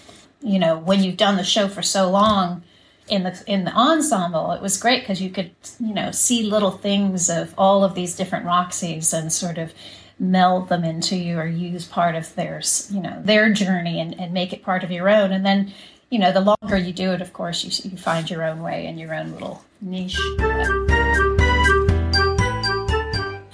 You 0.45 0.59
know, 0.61 0.79
when 0.79 1.03
you've 1.03 1.17
done 1.17 1.37
the 1.37 1.45
show 1.45 1.67
for 1.67 1.83
so 1.83 2.09
long 2.09 2.63
in 3.09 3.25
the 3.25 3.43
in 3.47 3.65
the 3.65 3.73
ensemble, 3.73 4.53
it 4.53 4.63
was 4.63 4.77
great 4.77 5.01
because 5.01 5.21
you 5.21 5.31
could 5.31 5.51
you 5.81 5.95
know 5.95 6.13
see 6.13 6.45
little 6.45 6.71
things 6.71 7.29
of 7.29 7.53
all 7.59 7.83
of 7.83 7.95
these 7.95 8.15
different 8.15 8.47
Roxies 8.47 9.13
and 9.13 9.33
sort 9.33 9.59
of 9.59 9.73
meld 10.17 10.69
them 10.69 10.85
into 10.85 11.17
you 11.17 11.39
or 11.39 11.47
use 11.47 11.85
part 11.85 12.15
of 12.15 12.33
theirs 12.37 12.89
you 12.95 13.01
know 13.01 13.21
their 13.25 13.53
journey 13.53 13.99
and, 13.99 14.17
and 14.21 14.33
make 14.33 14.53
it 14.53 14.63
part 14.63 14.85
of 14.85 14.93
your 14.93 15.09
own 15.09 15.33
and 15.33 15.45
then 15.45 15.75
you 16.15 16.21
know, 16.21 16.31
the 16.31 16.41
longer 16.41 16.77
you 16.77 16.93
do 16.93 17.11
it, 17.11 17.21
of 17.21 17.33
course, 17.33 17.65
you, 17.65 17.91
you 17.91 17.97
find 17.97 18.31
your 18.31 18.45
own 18.45 18.63
way 18.63 18.87
and 18.87 19.01
your 19.01 19.13
own 19.13 19.33
little 19.33 19.65
niche. 19.81 20.17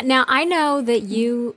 Now, 0.04 0.26
I 0.28 0.44
know 0.44 0.82
that 0.82 1.04
you 1.04 1.56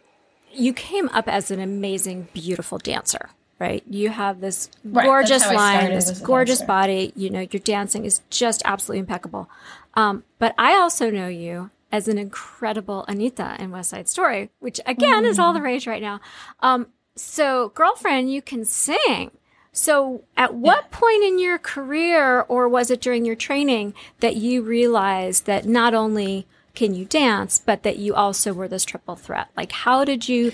you 0.54 0.72
came 0.72 1.10
up 1.10 1.28
as 1.28 1.52
an 1.52 1.60
amazing, 1.60 2.30
beautiful 2.32 2.78
dancer, 2.78 3.32
right? 3.60 3.83
You 3.89 4.10
have 4.10 4.41
this 4.41 4.69
Right, 4.83 5.05
gorgeous 5.05 5.45
line, 5.45 5.93
this 5.93 6.19
gorgeous 6.19 6.60
dancer. 6.60 6.67
body. 6.67 7.13
You 7.15 7.29
know, 7.29 7.41
your 7.51 7.60
dancing 7.62 8.05
is 8.05 8.22
just 8.29 8.62
absolutely 8.65 9.00
impeccable. 9.00 9.50
Um, 9.95 10.24
but 10.39 10.53
I 10.57 10.74
also 10.75 11.10
know 11.10 11.27
you 11.27 11.69
as 11.91 12.07
an 12.07 12.17
incredible 12.17 13.05
Anita 13.07 13.55
in 13.60 13.69
West 13.72 13.91
Side 13.91 14.10
Story, 14.10 14.50
which 14.60 14.79
again 14.86 15.25
is 15.25 15.38
all 15.39 15.53
the 15.53 15.60
Mm. 15.60 15.63
rage 15.63 15.88
right 15.88 16.01
now. 16.01 16.19
Um, 16.62 16.88
so, 17.15 17.69
girlfriend, 17.75 18.31
you 18.33 18.41
can 18.41 18.65
sing. 18.65 19.29
So, 19.72 20.24
at 20.38 20.53
what 20.55 20.89
point 20.91 21.24
in 21.24 21.39
your 21.39 21.57
career, 21.60 22.41
or 22.41 22.67
was 22.67 22.89
it 22.91 23.01
during 23.01 23.25
your 23.25 23.36
training, 23.36 23.93
that 24.19 24.36
you 24.36 24.62
realized 24.62 25.45
that 25.45 25.65
not 25.67 25.93
only 25.93 26.45
can 26.75 26.95
you 26.95 27.05
dance, 27.05 27.62
but 27.63 27.83
that 27.83 27.98
you 27.98 28.15
also 28.15 28.51
were 28.53 28.67
this 28.67 28.83
triple 28.86 29.15
threat? 29.15 29.48
Like, 29.55 29.72
how 29.72 30.03
did 30.05 30.27
you, 30.27 30.51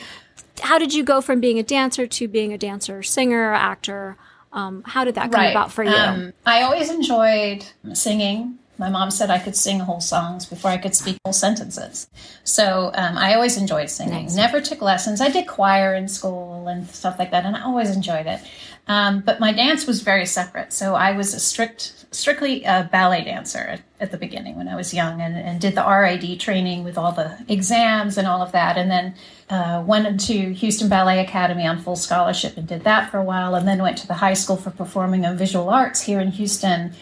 how 0.59 0.77
did 0.77 0.93
you 0.93 1.03
go 1.03 1.21
from 1.21 1.39
being 1.39 1.59
a 1.59 1.63
dancer 1.63 2.07
to 2.07 2.27
being 2.27 2.53
a 2.53 2.57
dancer, 2.57 3.03
singer, 3.03 3.53
actor? 3.53 4.17
Um, 4.51 4.83
how 4.85 5.03
did 5.03 5.15
that 5.15 5.31
come 5.31 5.45
about 5.45 5.71
for 5.71 5.83
you? 5.83 5.91
Um, 5.91 6.33
I 6.45 6.63
always 6.63 6.89
enjoyed 6.89 7.65
singing. 7.93 8.57
My 8.79 8.89
mom 8.89 9.11
said 9.11 9.29
I 9.29 9.39
could 9.39 9.57
sing 9.57 9.79
whole 9.79 9.99
songs 9.99 10.45
before 10.45 10.71
I 10.71 10.77
could 10.77 10.95
speak 10.95 11.17
whole 11.25 11.33
sentences. 11.33 12.07
So 12.45 12.91
um, 12.93 13.17
I 13.17 13.33
always 13.35 13.57
enjoyed 13.57 13.89
singing. 13.89 14.33
Never 14.33 14.61
took 14.61 14.81
lessons. 14.81 15.19
I 15.19 15.29
did 15.29 15.47
choir 15.47 15.93
in 15.93 16.07
school 16.07 16.67
and 16.69 16.87
stuff 16.89 17.19
like 17.19 17.31
that, 17.31 17.45
and 17.45 17.57
I 17.57 17.63
always 17.63 17.93
enjoyed 17.93 18.25
it. 18.25 18.39
Um, 18.87 19.19
but 19.19 19.39
my 19.39 19.51
dance 19.51 19.85
was 19.85 20.01
very 20.01 20.25
separate. 20.25 20.71
So 20.71 20.95
I 20.95 21.11
was 21.11 21.33
a 21.33 21.39
strict, 21.41 22.05
strictly 22.11 22.63
a 22.63 22.89
ballet 22.89 23.23
dancer 23.25 23.59
at, 23.59 23.81
at 23.99 24.11
the 24.11 24.17
beginning 24.17 24.55
when 24.55 24.69
I 24.69 24.75
was 24.77 24.93
young, 24.93 25.19
and, 25.21 25.35
and 25.35 25.59
did 25.59 25.75
the 25.75 25.83
RAD 25.85 26.39
training 26.39 26.85
with 26.85 26.97
all 26.97 27.11
the 27.11 27.37
exams 27.49 28.17
and 28.17 28.27
all 28.27 28.41
of 28.41 28.53
that, 28.53 28.77
and 28.77 28.89
then 28.89 29.13
uh, 29.49 29.83
went 29.85 30.05
into 30.05 30.51
Houston 30.51 30.89
Ballet 30.89 31.19
Academy 31.19 31.65
on 31.65 31.79
full 31.79 31.95
scholarship 31.95 32.55
and 32.57 32.67
did 32.67 32.83
that 32.83 33.09
for 33.09 33.17
a 33.17 33.23
while, 33.23 33.55
and 33.55 33.67
then 33.67 33.81
went 33.81 33.97
to 33.99 34.07
the 34.07 34.13
High 34.15 34.33
School 34.35 34.57
for 34.57 34.69
Performing 34.71 35.25
and 35.25 35.37
Visual 35.37 35.69
Arts 35.69 36.01
here 36.01 36.19
in 36.19 36.31
Houston 36.31 36.93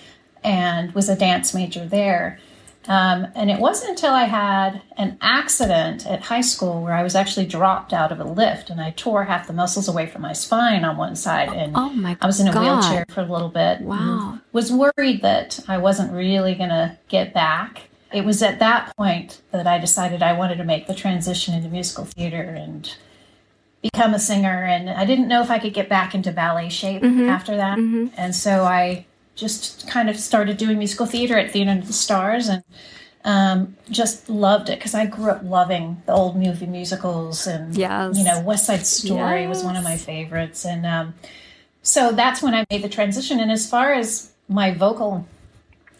and 0.44 0.94
was 0.94 1.10
a 1.10 1.16
dance 1.16 1.54
major 1.54 1.86
there. 1.86 2.39
Um, 2.88 3.27
and 3.36 3.51
it 3.51 3.60
wasn't 3.60 3.89
until 3.92 4.13
I 4.13 4.24
had 4.24 4.82
an 4.96 5.18
accident 5.20 6.08
at 6.08 6.22
high 6.22 6.39
school 6.42 6.82
where 6.82 6.94
I 6.94 7.04
was 7.04 7.16
actually 7.16 7.46
dropped 7.46 7.92
out 7.92 8.13
of 8.13 8.20
a 8.22 8.24
lift 8.24 8.70
and 8.70 8.80
I 8.80 8.92
tore 8.92 9.25
half 9.25 9.46
the 9.48 9.51
muscles 9.51 9.89
away 9.89 10.06
from 10.08 10.22
my 10.22 10.32
spine 10.32 10.86
on 10.86 10.96
one 10.96 11.18
side. 11.18 11.50
And 11.50 11.74
Oh 11.75 11.89
my 11.89 12.16
I 12.22 12.25
was 12.25 12.39
in 12.39 12.48
a 12.48 12.54
God. 12.54 12.62
wheelchair 12.62 13.06
for 13.10 13.20
a 13.22 13.25
little 13.25 13.50
bit. 13.50 13.82
Wow. 13.82 14.39
Was 14.54 14.72
worried 14.72 15.22
that 15.22 15.60
I 15.68 15.80
wasn't 15.80 16.13
really 16.13 16.56
going 16.56 16.70
to 16.70 16.98
get 17.10 17.34
back. 17.34 17.89
It 18.14 18.24
was 18.26 18.42
at 18.42 18.60
that 18.60 18.96
point 18.98 19.42
that 19.52 19.68
I 19.68 19.78
decided 19.80 20.24
I 20.24 20.34
wanted 20.34 20.58
to 20.58 20.64
make 20.64 20.88
the 20.88 20.96
transition 20.96 21.54
into 21.54 21.68
musical 21.70 22.06
theater 22.06 22.42
and 22.42 22.94
become 23.82 24.14
a 24.14 24.20
singer. 24.20 24.64
And 24.64 24.90
I 24.90 25.06
didn't 25.06 25.28
know 25.28 25.42
if 25.42 25.52
I 25.52 25.60
could 25.60 25.74
get 25.74 25.90
back 25.90 26.16
into 26.16 26.32
ballet 26.32 26.70
shape 26.70 27.02
Mm-hmm. 27.04 27.30
after 27.30 27.58
that. 27.58 27.78
And 27.78 28.34
so 28.36 28.64
I 28.64 29.06
just 29.36 29.88
kind 29.88 30.10
of 30.10 30.18
started 30.18 30.58
doing 30.58 30.78
musical 30.78 31.06
theater 31.06 31.38
at 31.38 31.52
Theater 31.52 31.72
of 31.72 31.86
the 31.88 31.94
Stars 31.94 32.48
and 32.48 32.64
um, 33.26 33.76
just 33.90 34.30
loved 34.30 34.70
it 34.70 34.80
because 34.80 34.96
I 34.96 35.06
grew 35.06 35.30
up 35.30 35.42
loving 35.44 36.02
the 36.06 36.14
old 36.14 36.38
movie 36.38 36.66
musicals 36.66 37.46
and 37.46 37.76
Yes. 37.76 38.18
you 38.18 38.24
know 38.24 38.40
West 38.42 38.66
Side 38.66 38.86
Story 38.88 39.46
was 39.48 39.64
one 39.66 39.76
of 39.76 39.84
my 39.84 39.98
favorites 39.98 40.66
and 40.66 40.86
um, 40.86 41.14
so 41.84 42.12
that's 42.14 42.42
when 42.42 42.54
I 42.56 42.66
made 42.72 42.84
the 42.84 42.90
transition 42.90 43.40
and 43.42 43.52
as 43.52 43.70
far 43.70 43.92
as 43.94 44.32
my 44.48 44.72
vocal 44.74 45.28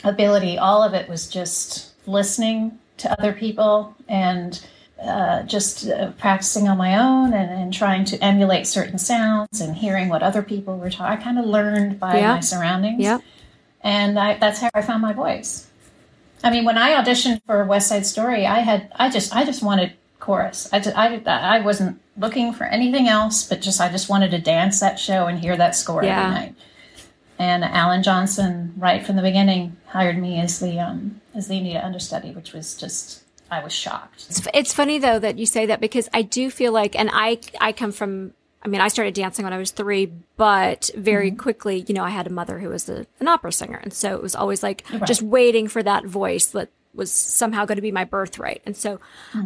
ability 0.06 0.58
all 0.58 0.82
of 0.82 0.94
it 0.94 1.10
was 1.10 1.28
just 1.28 1.92
listening 2.08 2.78
to 2.98 3.12
other 3.20 3.34
people 3.34 3.96
and 4.08 4.66
uh, 5.02 5.44
just 5.44 5.88
uh, 5.88 6.12
practicing 6.14 6.68
on 6.68 6.78
my 6.78 6.98
own 6.98 7.32
and, 7.34 7.52
and 7.52 7.74
trying 7.74 8.04
to 8.06 8.18
emulate 8.24 8.66
certain 8.66 8.98
sounds 8.98 9.62
and 9.62 9.76
hearing 9.76 10.10
what 10.10 10.24
other 10.24 10.42
people 10.42 10.78
were 10.78 10.90
talking. 10.90 11.20
I 11.20 11.22
kind 11.22 11.38
of 11.38 11.46
learned 11.46 12.00
by 12.00 12.18
Yeah. 12.18 12.34
my 12.36 12.40
surroundings 12.40 13.04
Yep. 13.04 13.22
and 13.82 14.18
I, 14.18 14.38
that's 14.38 14.60
how 14.60 14.70
I 14.74 14.82
found 14.82 15.04
my 15.04 15.14
voice. 15.14 15.68
I 16.44 16.50
mean, 16.50 16.66
when 16.66 16.78
I 16.78 16.92
auditioned 17.02 17.42
for 17.46 17.64
West 17.66 17.88
Side 17.90 18.06
Story, 18.06 18.46
I 18.48 18.60
had 18.60 18.92
I 18.96 19.10
just 19.10 19.36
I 19.36 19.44
just 19.44 19.62
wanted 19.64 19.94
chorus. 20.20 20.68
I 20.74 20.80
just, 20.80 20.96
I 20.98 21.22
I 21.26 21.60
wasn't 21.60 22.00
looking 22.18 22.52
for 22.54 22.64
anything 22.66 23.08
else, 23.08 23.44
but 23.48 23.62
just 23.62 23.80
I 23.82 23.90
just 23.90 24.10
wanted 24.10 24.32
to 24.32 24.40
dance 24.40 24.80
that 24.80 25.00
show 25.00 25.28
and 25.28 25.38
hear 25.40 25.56
that 25.58 25.76
score 25.76 26.04
Yeah. 26.04 26.20
every 26.24 26.32
night. 26.36 26.56
And 27.40 27.64
Alan 27.64 28.02
Johnson, 28.04 28.74
right 28.78 29.06
from 29.06 29.16
the 29.16 29.22
beginning, 29.22 29.77
hired 29.88 30.18
me 30.18 30.40
as 30.40 30.60
the 30.60 30.80
um, 30.80 31.22
as 31.34 31.48
the 31.48 31.58
Anita 31.58 31.84
understudy, 31.84 32.32
which 32.32 32.54
was 32.54 32.76
just 32.76 33.24
I 33.50 33.64
was 33.64 33.74
shocked. 33.74 34.26
It's, 34.30 34.48
it's 34.54 34.74
funny 34.74 35.00
though 35.00 35.20
that 35.20 35.38
you 35.38 35.46
say 35.46 35.66
that 35.66 35.82
because 35.82 36.10
I 36.14 36.22
do 36.22 36.50
feel 36.50 36.72
like, 36.72 36.98
and 36.98 37.10
I 37.12 37.40
I 37.60 37.72
come 37.72 37.92
from. 37.92 38.34
I 38.64 38.70
mean, 38.70 38.82
I 38.82 38.88
started 38.90 39.14
dancing 39.14 39.44
when 39.44 39.54
I 39.54 39.60
was 39.60 39.72
three, 39.72 40.12
but 40.36 40.90
very 40.96 41.32
quickly, 41.32 41.86
you 41.88 41.94
know, 41.94 42.04
I 42.04 42.10
had 42.10 42.28
a 42.28 42.32
mother 42.32 42.60
who 42.60 42.70
was 42.70 42.90
a, 42.90 43.06
an 43.20 43.28
opera 43.28 43.52
singer, 43.52 43.80
and 43.82 43.94
so 43.94 44.16
it 44.16 44.22
was 44.22 44.36
always 44.36 44.64
like 44.64 44.84
just 45.06 45.22
waiting 45.22 45.68
for 45.68 45.84
that 45.84 46.06
voice 46.06 46.48
that 46.48 46.70
was 46.94 47.12
somehow 47.12 47.64
going 47.66 47.76
to 47.76 47.82
be 47.82 47.92
my 47.92 48.04
birthright. 48.04 48.62
And 48.66 48.76
so, 48.76 49.00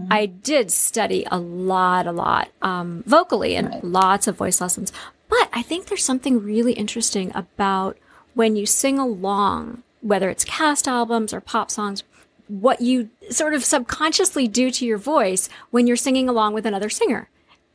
I 0.10 0.25
did 0.25 0.71
study 0.71 1.27
a 1.29 1.38
lot, 1.38 2.07
a 2.07 2.12
lot 2.13 2.50
um, 2.62 3.03
vocally, 3.05 3.55
and 3.55 3.83
lots 3.83 4.27
of 4.27 4.38
voice 4.38 4.62
lessons. 4.62 4.93
But 5.27 5.50
I 5.53 5.62
think 5.62 5.86
there's 5.86 6.03
something 6.03 6.43
really 6.43 6.74
interesting 6.74 7.31
about 7.36 7.98
when 8.33 8.55
you 8.55 8.65
sing 8.65 8.98
along, 8.98 9.83
whether 10.01 10.29
it's 10.29 10.43
cast 10.43 10.88
albums 10.88 11.34
or 11.34 11.41
pop 11.41 11.72
songs, 11.72 12.03
what 12.48 12.81
you 12.81 13.10
sort 13.29 13.53
of 13.53 13.63
subconsciously 13.63 14.48
do 14.48 14.70
to 14.72 14.86
your 14.86 14.98
voice 14.98 15.48
when 15.70 15.88
you're 15.88 15.96
singing 15.96 16.27
along 16.27 16.53
with 16.53 16.65
another 16.65 16.89
singer. 16.89 17.29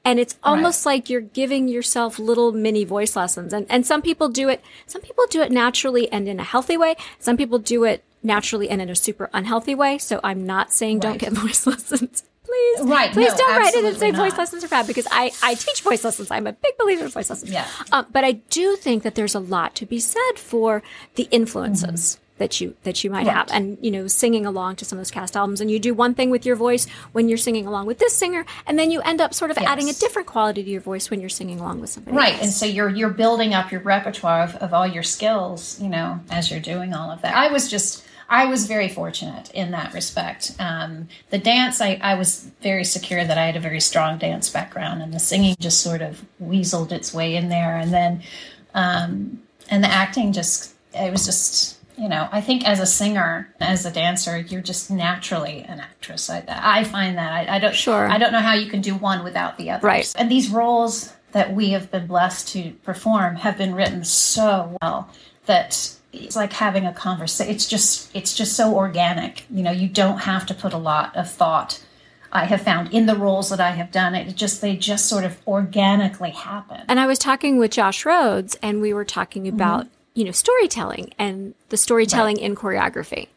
And 0.05 0.21
it's 0.21 0.39
almost 0.45 0.87
like 0.87 1.11
you're 1.11 1.21
giving 1.21 1.67
yourself 1.67 2.21
little 2.21 2.53
mini 2.53 2.85
voice 2.85 3.17
lessons. 3.17 3.53
And, 3.53 3.67
and 3.69 3.85
some 3.85 4.03
people 4.03 4.29
do 4.29 4.49
it, 4.49 4.63
some 4.87 5.03
people 5.03 5.25
do 5.29 5.41
it 5.43 5.51
naturally 5.51 6.11
and 6.13 6.29
in 6.29 6.39
a 6.39 6.45
healthy 6.45 6.77
way. 6.77 6.95
Some 7.19 7.37
people 7.37 7.59
do 7.59 7.83
it 7.83 8.05
naturally 8.23 8.69
and 8.69 8.81
in 8.81 8.89
a 8.89 8.95
super 8.95 9.29
unhealthy 9.33 9.75
way. 9.75 9.99
So 9.99 10.21
I'm 10.23 10.47
not 10.47 10.73
saying 10.73 11.01
don't 11.01 11.19
get 11.19 11.33
voice 11.43 11.67
lessons. 11.67 12.23
Please, 12.57 12.89
Right, 12.89 13.13
please 13.13 13.33
no, 13.33 13.39
don't 13.39 13.59
write 13.59 13.75
it 13.75 13.85
and 13.85 13.97
say 13.97 14.11
voice 14.11 14.37
lessons 14.37 14.65
are 14.65 14.69
bad 14.69 14.87
because 14.87 15.07
I, 15.11 15.33
I 15.43 15.55
teach 15.55 15.83
voice 15.83 16.05
lessons. 16.05 16.31
I'm 16.31 16.47
a 16.47 16.53
big 16.53 16.77
believer 16.79 17.05
in 17.05 17.11
voice 17.11 17.31
lessons. 17.31 17.51
Yeah. 17.51 17.67
Um, 17.93 18.07
but 18.11 18.25
I 18.25 18.33
do 18.33 18.77
think 18.77 19.03
that 19.03 19.15
there's 19.15 19.35
a 19.35 19.41
lot 19.41 19.75
to 19.77 19.87
be 19.87 19.99
said 19.99 20.33
for 20.37 20.83
the 21.15 21.29
influences 21.31 22.19
that 22.39 22.61
you 22.61 22.75
that 22.83 23.03
you 23.03 23.11
might 23.11 23.27
have, 23.27 23.47
Mm-hmm. 23.47 23.57
And 23.57 23.79
you 23.81 23.91
know, 23.91 24.07
singing 24.07 24.45
along 24.45 24.77
to 24.77 24.85
some 24.85 24.99
of 24.99 25.01
those 25.01 25.11
cast 25.11 25.37
albums, 25.37 25.61
and 25.61 25.71
you 25.71 25.79
do 25.79 25.95
one 25.95 26.15
thing 26.15 26.31
with 26.31 26.45
your 26.45 26.57
voice 26.57 26.87
when 27.13 27.29
you're 27.29 27.39
singing 27.39 27.67
along 27.67 27.87
with 27.87 27.99
this 27.99 28.15
singer, 28.15 28.45
and 28.67 28.79
then 28.79 28.91
you 28.91 29.01
end 29.03 29.21
up 29.21 29.33
sort 29.33 29.51
of 29.51 29.59
adding 29.59 29.89
a 29.89 29.93
different 29.93 30.27
quality 30.27 30.63
to 30.63 30.71
your 30.71 30.81
voice 30.81 31.11
when 31.11 31.21
you're 31.21 31.29
singing 31.29 31.61
along 31.61 31.81
with 31.81 31.91
somebody. 31.91 32.17
Right, 32.17 32.35
else. 32.35 32.43
and 32.43 32.53
so 32.53 32.67
you're 32.67 32.89
you're 32.89 33.11
building 33.11 33.55
up 33.55 33.71
your 33.71 33.81
repertoire 33.83 34.43
of, 34.43 34.57
of 34.57 34.75
all 34.75 34.87
your 34.87 35.03
skills, 35.03 35.81
you 35.81 35.89
know, 35.89 36.21
as 36.31 36.51
you're 36.51 36.61
doing 36.61 36.93
all 36.93 37.11
of 37.11 37.23
that. 37.23 37.35
I 37.35 37.49
was 37.49 37.71
just 37.71 38.05
I 38.29 38.47
was 38.47 38.67
very 38.67 38.89
fortunate 38.89 39.51
in 39.53 39.71
that 39.71 39.95
respect. 39.95 40.53
Um, 40.59 41.09
the 41.31 41.39
dance, 41.39 41.81
I, 41.81 41.99
I 42.03 42.15
was 42.15 42.51
very 42.61 42.85
secure 42.85 43.25
that 43.25 43.39
I 43.39 43.47
had 43.47 43.57
a 43.57 43.61
very 43.61 43.81
strong 43.81 44.19
dance 44.19 44.51
background, 44.51 45.03
and 45.03 45.13
the 45.13 45.19
singing 45.19 45.55
just 45.61 45.81
sort 45.81 46.03
of 46.03 46.25
weaseled 46.43 46.93
its 46.93 47.15
way 47.15 47.37
in 47.37 47.49
there, 47.49 47.77
and 47.77 47.93
then 47.93 48.23
um, 48.75 49.43
and 49.71 49.83
the 49.83 49.89
acting 49.89 50.33
just 50.33 50.75
it 50.95 51.11
was 51.13 51.25
just 51.25 51.79
you 51.97 52.09
know 52.09 52.29
I 52.33 52.41
think 52.41 52.67
as 52.67 52.81
a 52.81 52.87
singer, 52.87 53.55
as 53.61 53.87
a 53.87 53.91
dancer, 53.91 54.39
you're 54.39 54.61
just 54.61 54.91
naturally 54.91 55.63
an 55.63 55.81
actress. 55.81 56.29
I, 56.29 56.45
I 56.49 56.85
find 56.85 57.17
that 57.19 57.33
I, 57.33 57.57
I 57.57 57.59
don't 57.59 57.75
Sure. 57.75 58.09
I 58.09 58.19
don't 58.19 58.33
know 58.33 58.41
how 58.41 58.55
you 58.55 58.69
can 58.69 58.81
do 58.81 58.95
one 58.95 59.23
without 59.23 59.57
the 59.59 59.71
other. 59.71 59.87
Right. 59.87 60.13
And 60.19 60.31
these 60.31 60.51
roles 60.51 61.13
that 61.33 61.55
we 61.55 61.71
have 61.71 61.91
been 61.91 62.07
blessed 62.07 62.49
to 62.49 62.73
perform 62.83 63.37
have 63.37 63.59
been 63.59 63.75
written 63.75 64.05
so 64.05 64.77
well 64.81 65.11
that 65.47 65.96
it's 66.25 66.37
like 66.37 66.53
having 66.53 66.87
a 66.87 66.93
conversation. 66.93 67.53
It's 67.55 67.67
just 67.67 68.15
it's 68.15 68.35
just 68.35 68.55
so 68.55 68.75
organic. 68.75 69.45
You 69.51 69.63
know, 69.63 69.71
you 69.73 69.89
don't 69.89 70.19
have 70.19 70.47
to 70.47 70.55
put 70.55 70.73
a 70.73 70.79
lot 70.79 71.15
of 71.17 71.31
thought. 71.31 71.83
I 72.33 72.45
have 72.47 72.61
found 72.63 72.93
in 72.93 73.07
the 73.07 73.15
roles 73.17 73.49
that 73.51 73.61
I 73.61 73.71
have 73.71 73.91
done, 73.93 74.15
it 74.15 74.35
just 74.37 74.61
they 74.61 74.77
just 74.77 75.07
sort 75.09 75.25
of 75.25 75.39
organically 75.47 76.31
happen. 76.31 76.83
And 76.89 76.99
I 77.01 77.07
was 77.07 77.19
talking 77.19 77.57
with 77.59 77.71
Josh 77.71 78.05
Rhodes, 78.05 78.57
and 78.63 78.81
we 78.81 78.93
were 78.93 79.05
talking 79.05 79.45
Mm-hmm. 79.45 79.55
about 79.55 79.87
you 80.15 80.25
know 80.25 80.33
storytelling 80.33 81.13
and 81.19 81.55
the 81.69 81.77
storytelling 81.77 82.39
in 82.39 82.55
choreography, 82.57 83.29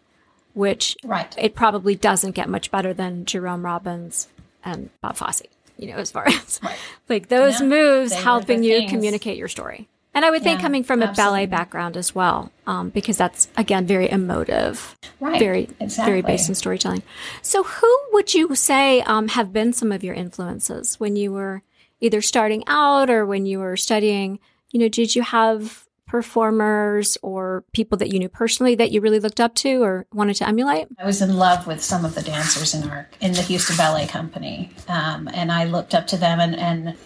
which 0.54 0.98
Right. 1.04 1.34
it 1.38 1.54
probably 1.56 1.96
doesn't 1.96 2.32
get 2.32 2.50
much 2.50 2.72
better 2.72 2.94
than 2.94 3.26
Jerome 3.26 3.64
Robbins 3.66 4.28
and 4.64 4.90
Bob 5.02 5.16
Fosse. 5.16 5.44
You 5.78 5.88
know, 5.92 5.98
as 5.98 6.12
far 6.12 6.28
as 6.28 6.60
like 7.08 7.30
those 7.30 7.62
Yeah, 7.62 7.68
moves 7.68 8.14
helping 8.14 8.64
you 8.64 8.80
things. 8.80 8.92
communicate 8.92 9.38
your 9.38 9.48
story. 9.48 9.88
And 10.14 10.26
I 10.26 10.32
would 10.32 10.42
think 10.42 10.60
Yeah, 10.60 10.64
coming 10.64 10.84
from 10.84 11.02
a 11.02 11.14
ballet 11.14 11.46
background 11.46 11.96
as 11.96 12.16
well, 12.16 12.52
um, 12.66 12.90
because 12.90 13.16
that's 13.16 13.48
again 13.56 13.86
very 13.86 14.10
emotive, 14.10 14.98
Right, 15.20 15.40
very 15.40 15.70
very 15.88 16.22
based 16.22 16.50
in 16.50 16.56
storytelling. 16.56 17.04
So, 17.42 17.64
who 17.64 18.00
would 18.14 18.34
you 18.34 18.56
say 18.56 19.02
um, 19.02 19.30
have 19.30 19.54
been 19.54 19.72
some 19.72 19.92
of 19.92 20.04
your 20.04 20.16
influences 20.16 21.00
when 21.00 21.16
you 21.16 21.32
were 21.32 21.62
either 22.02 22.22
starting 22.22 22.64
out 22.68 23.10
or 23.10 23.26
when 23.26 23.46
you 23.46 23.60
were 23.60 23.78
studying? 23.78 24.40
You 24.72 24.80
know, 24.80 24.90
did 24.90 25.16
you 25.16 25.22
have 25.22 25.86
performers 26.08 27.18
or 27.22 27.64
people 27.72 27.96
that 28.00 28.12
you 28.12 28.18
knew 28.18 28.28
personally 28.30 28.74
that 28.76 28.92
you 28.92 29.00
really 29.00 29.20
looked 29.20 29.40
up 29.40 29.54
to 29.54 29.84
or 29.84 30.08
wanted 30.12 30.36
to 30.38 30.48
emulate? 30.48 30.88
I 31.00 31.06
was 31.06 31.22
in 31.22 31.38
love 31.38 31.68
with 31.68 31.84
some 31.84 32.04
of 32.04 32.16
the 32.16 32.24
dancers 32.24 32.74
in 32.74 32.90
our 32.90 33.08
in 33.22 33.34
the 33.34 33.44
Houston 33.44 33.78
Ballet 33.78 34.08
Company, 34.08 34.72
um, 34.88 35.30
and 35.32 35.52
I 35.52 35.66
looked 35.66 35.94
up 35.94 36.08
to 36.08 36.18
them 36.18 36.40
and, 36.40 36.56
and 36.56 36.98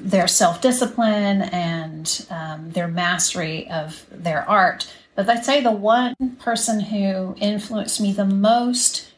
their 0.00 0.28
self 0.28 0.60
discipline 0.60 1.42
and 1.42 2.26
um, 2.30 2.70
their 2.70 2.88
mastery 2.88 3.68
of 3.70 4.06
their 4.10 4.48
art. 4.48 4.92
But 5.14 5.28
I'd 5.28 5.44
say 5.44 5.60
the 5.60 5.72
one 5.72 6.14
person 6.38 6.80
who 6.80 7.34
influenced 7.40 8.00
me 8.00 8.12
the 8.12 8.24
most 8.24 9.10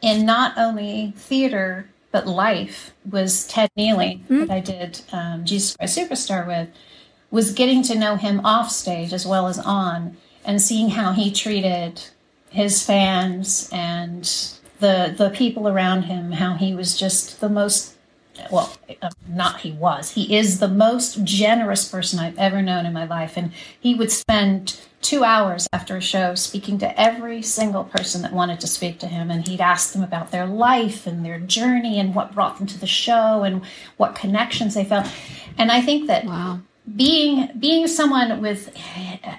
in 0.00 0.24
not 0.24 0.56
only 0.56 1.12
theater 1.16 1.88
but 2.12 2.26
life 2.26 2.92
was 3.08 3.46
Ted 3.46 3.70
Neeley 3.78 4.20
mm-hmm. 4.22 4.40
that 4.40 4.50
I 4.50 4.60
did 4.60 5.00
um, 5.12 5.44
Jesus 5.44 5.76
Christ 5.76 5.98
Superstar 5.98 6.46
with 6.46 6.68
was 7.30 7.52
getting 7.52 7.82
to 7.84 7.98
know 7.98 8.16
him 8.16 8.44
off 8.44 8.70
stage 8.70 9.12
as 9.12 9.26
well 9.26 9.46
as 9.46 9.58
on 9.58 10.16
and 10.44 10.60
seeing 10.60 10.90
how 10.90 11.12
he 11.12 11.30
treated 11.30 12.02
his 12.48 12.84
fans 12.84 13.68
and 13.72 14.24
the 14.80 15.14
the 15.16 15.30
people 15.30 15.68
around 15.68 16.02
him 16.02 16.32
how 16.32 16.54
he 16.54 16.74
was 16.74 16.98
just 16.98 17.40
the 17.40 17.48
most 17.48 17.94
well 18.50 18.72
uh, 19.02 19.10
not 19.28 19.60
he 19.60 19.72
was. 19.72 20.10
He 20.10 20.36
is 20.36 20.58
the 20.58 20.68
most 20.68 21.22
generous 21.24 21.88
person 21.88 22.18
i've 22.18 22.38
ever 22.38 22.62
known 22.62 22.86
in 22.86 22.92
my 22.92 23.06
life 23.06 23.36
and 23.36 23.52
he 23.78 23.94
would 23.94 24.10
spend 24.10 24.80
two 25.02 25.24
hours 25.24 25.66
after 25.72 25.96
a 25.96 26.00
show 26.00 26.34
speaking 26.34 26.78
to 26.78 27.00
every 27.00 27.40
single 27.40 27.84
person 27.84 28.20
that 28.22 28.32
wanted 28.32 28.60
to 28.60 28.66
speak 28.66 28.98
to 28.98 29.06
him 29.06 29.30
and 29.30 29.48
he'd 29.48 29.60
ask 29.60 29.92
them 29.92 30.02
about 30.02 30.30
their 30.30 30.46
life 30.46 31.06
and 31.06 31.24
their 31.24 31.40
journey 31.40 31.98
and 31.98 32.14
what 32.14 32.34
brought 32.34 32.58
them 32.58 32.66
to 32.66 32.78
the 32.78 32.86
show 32.86 33.42
and 33.42 33.64
what 33.96 34.14
connections 34.14 34.74
they 34.74 34.84
felt. 34.84 35.06
And 35.56 35.72
i 35.72 35.80
think 35.80 36.06
that 36.06 36.24
wow. 36.24 36.60
being 36.96 37.48
being 37.58 37.86
someone 37.86 38.40
with 38.40 38.74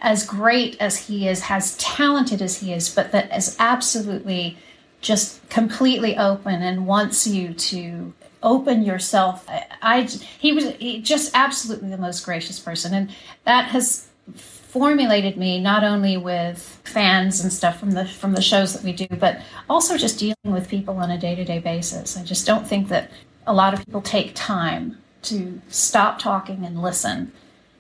as 0.02 0.26
great 0.26 0.78
as 0.80 0.98
he 1.08 1.28
is, 1.28 1.44
as 1.50 1.78
talented 1.78 2.42
as 2.42 2.58
he 2.58 2.74
is, 2.74 2.94
but 2.94 3.12
that 3.12 3.36
is 3.36 3.56
absolutely 3.60 4.58
just 5.02 5.48
completely 5.50 6.18
open 6.18 6.62
and 6.62 6.86
wants 6.86 7.26
you 7.26 7.54
to 7.54 8.14
open 8.44 8.84
yourself. 8.84 9.46
I, 9.50 9.66
I 9.82 10.02
he 10.04 10.54
was 10.54 10.72
he 10.76 11.02
just 11.02 11.32
absolutely 11.34 11.90
the 11.90 11.98
most 11.98 12.26
gracious 12.26 12.60
person, 12.60 12.94
and 12.94 13.10
that 13.46 13.66
has 13.70 14.08
formulated 14.34 15.36
me 15.38 15.60
not 15.60 15.84
only 15.84 16.16
with 16.16 16.80
fans 16.86 17.42
and 17.42 17.52
stuff 17.52 17.80
from 17.80 17.92
the 17.92 18.06
from 18.06 18.34
the 18.34 18.42
shows 18.42 18.74
that 18.74 18.84
we 18.84 18.94
do, 18.94 19.08
but 19.18 19.42
also 19.70 19.98
just 19.98 20.20
dealing 20.20 20.36
with 20.46 20.70
people 20.70 20.98
on 20.98 21.12
a 21.12 21.18
day 21.18 21.36
to 21.36 21.44
day 21.44 21.60
basis. 21.60 22.18
I 22.18 22.24
just 22.24 22.46
don't 22.46 22.68
think 22.68 22.88
that 22.90 23.12
a 23.48 23.54
lot 23.54 23.74
of 23.74 23.86
people 23.86 24.02
take 24.02 24.32
time 24.36 24.98
to 25.24 25.62
stop 25.68 26.20
talking 26.20 26.66
and 26.66 26.82
listen. 26.82 27.32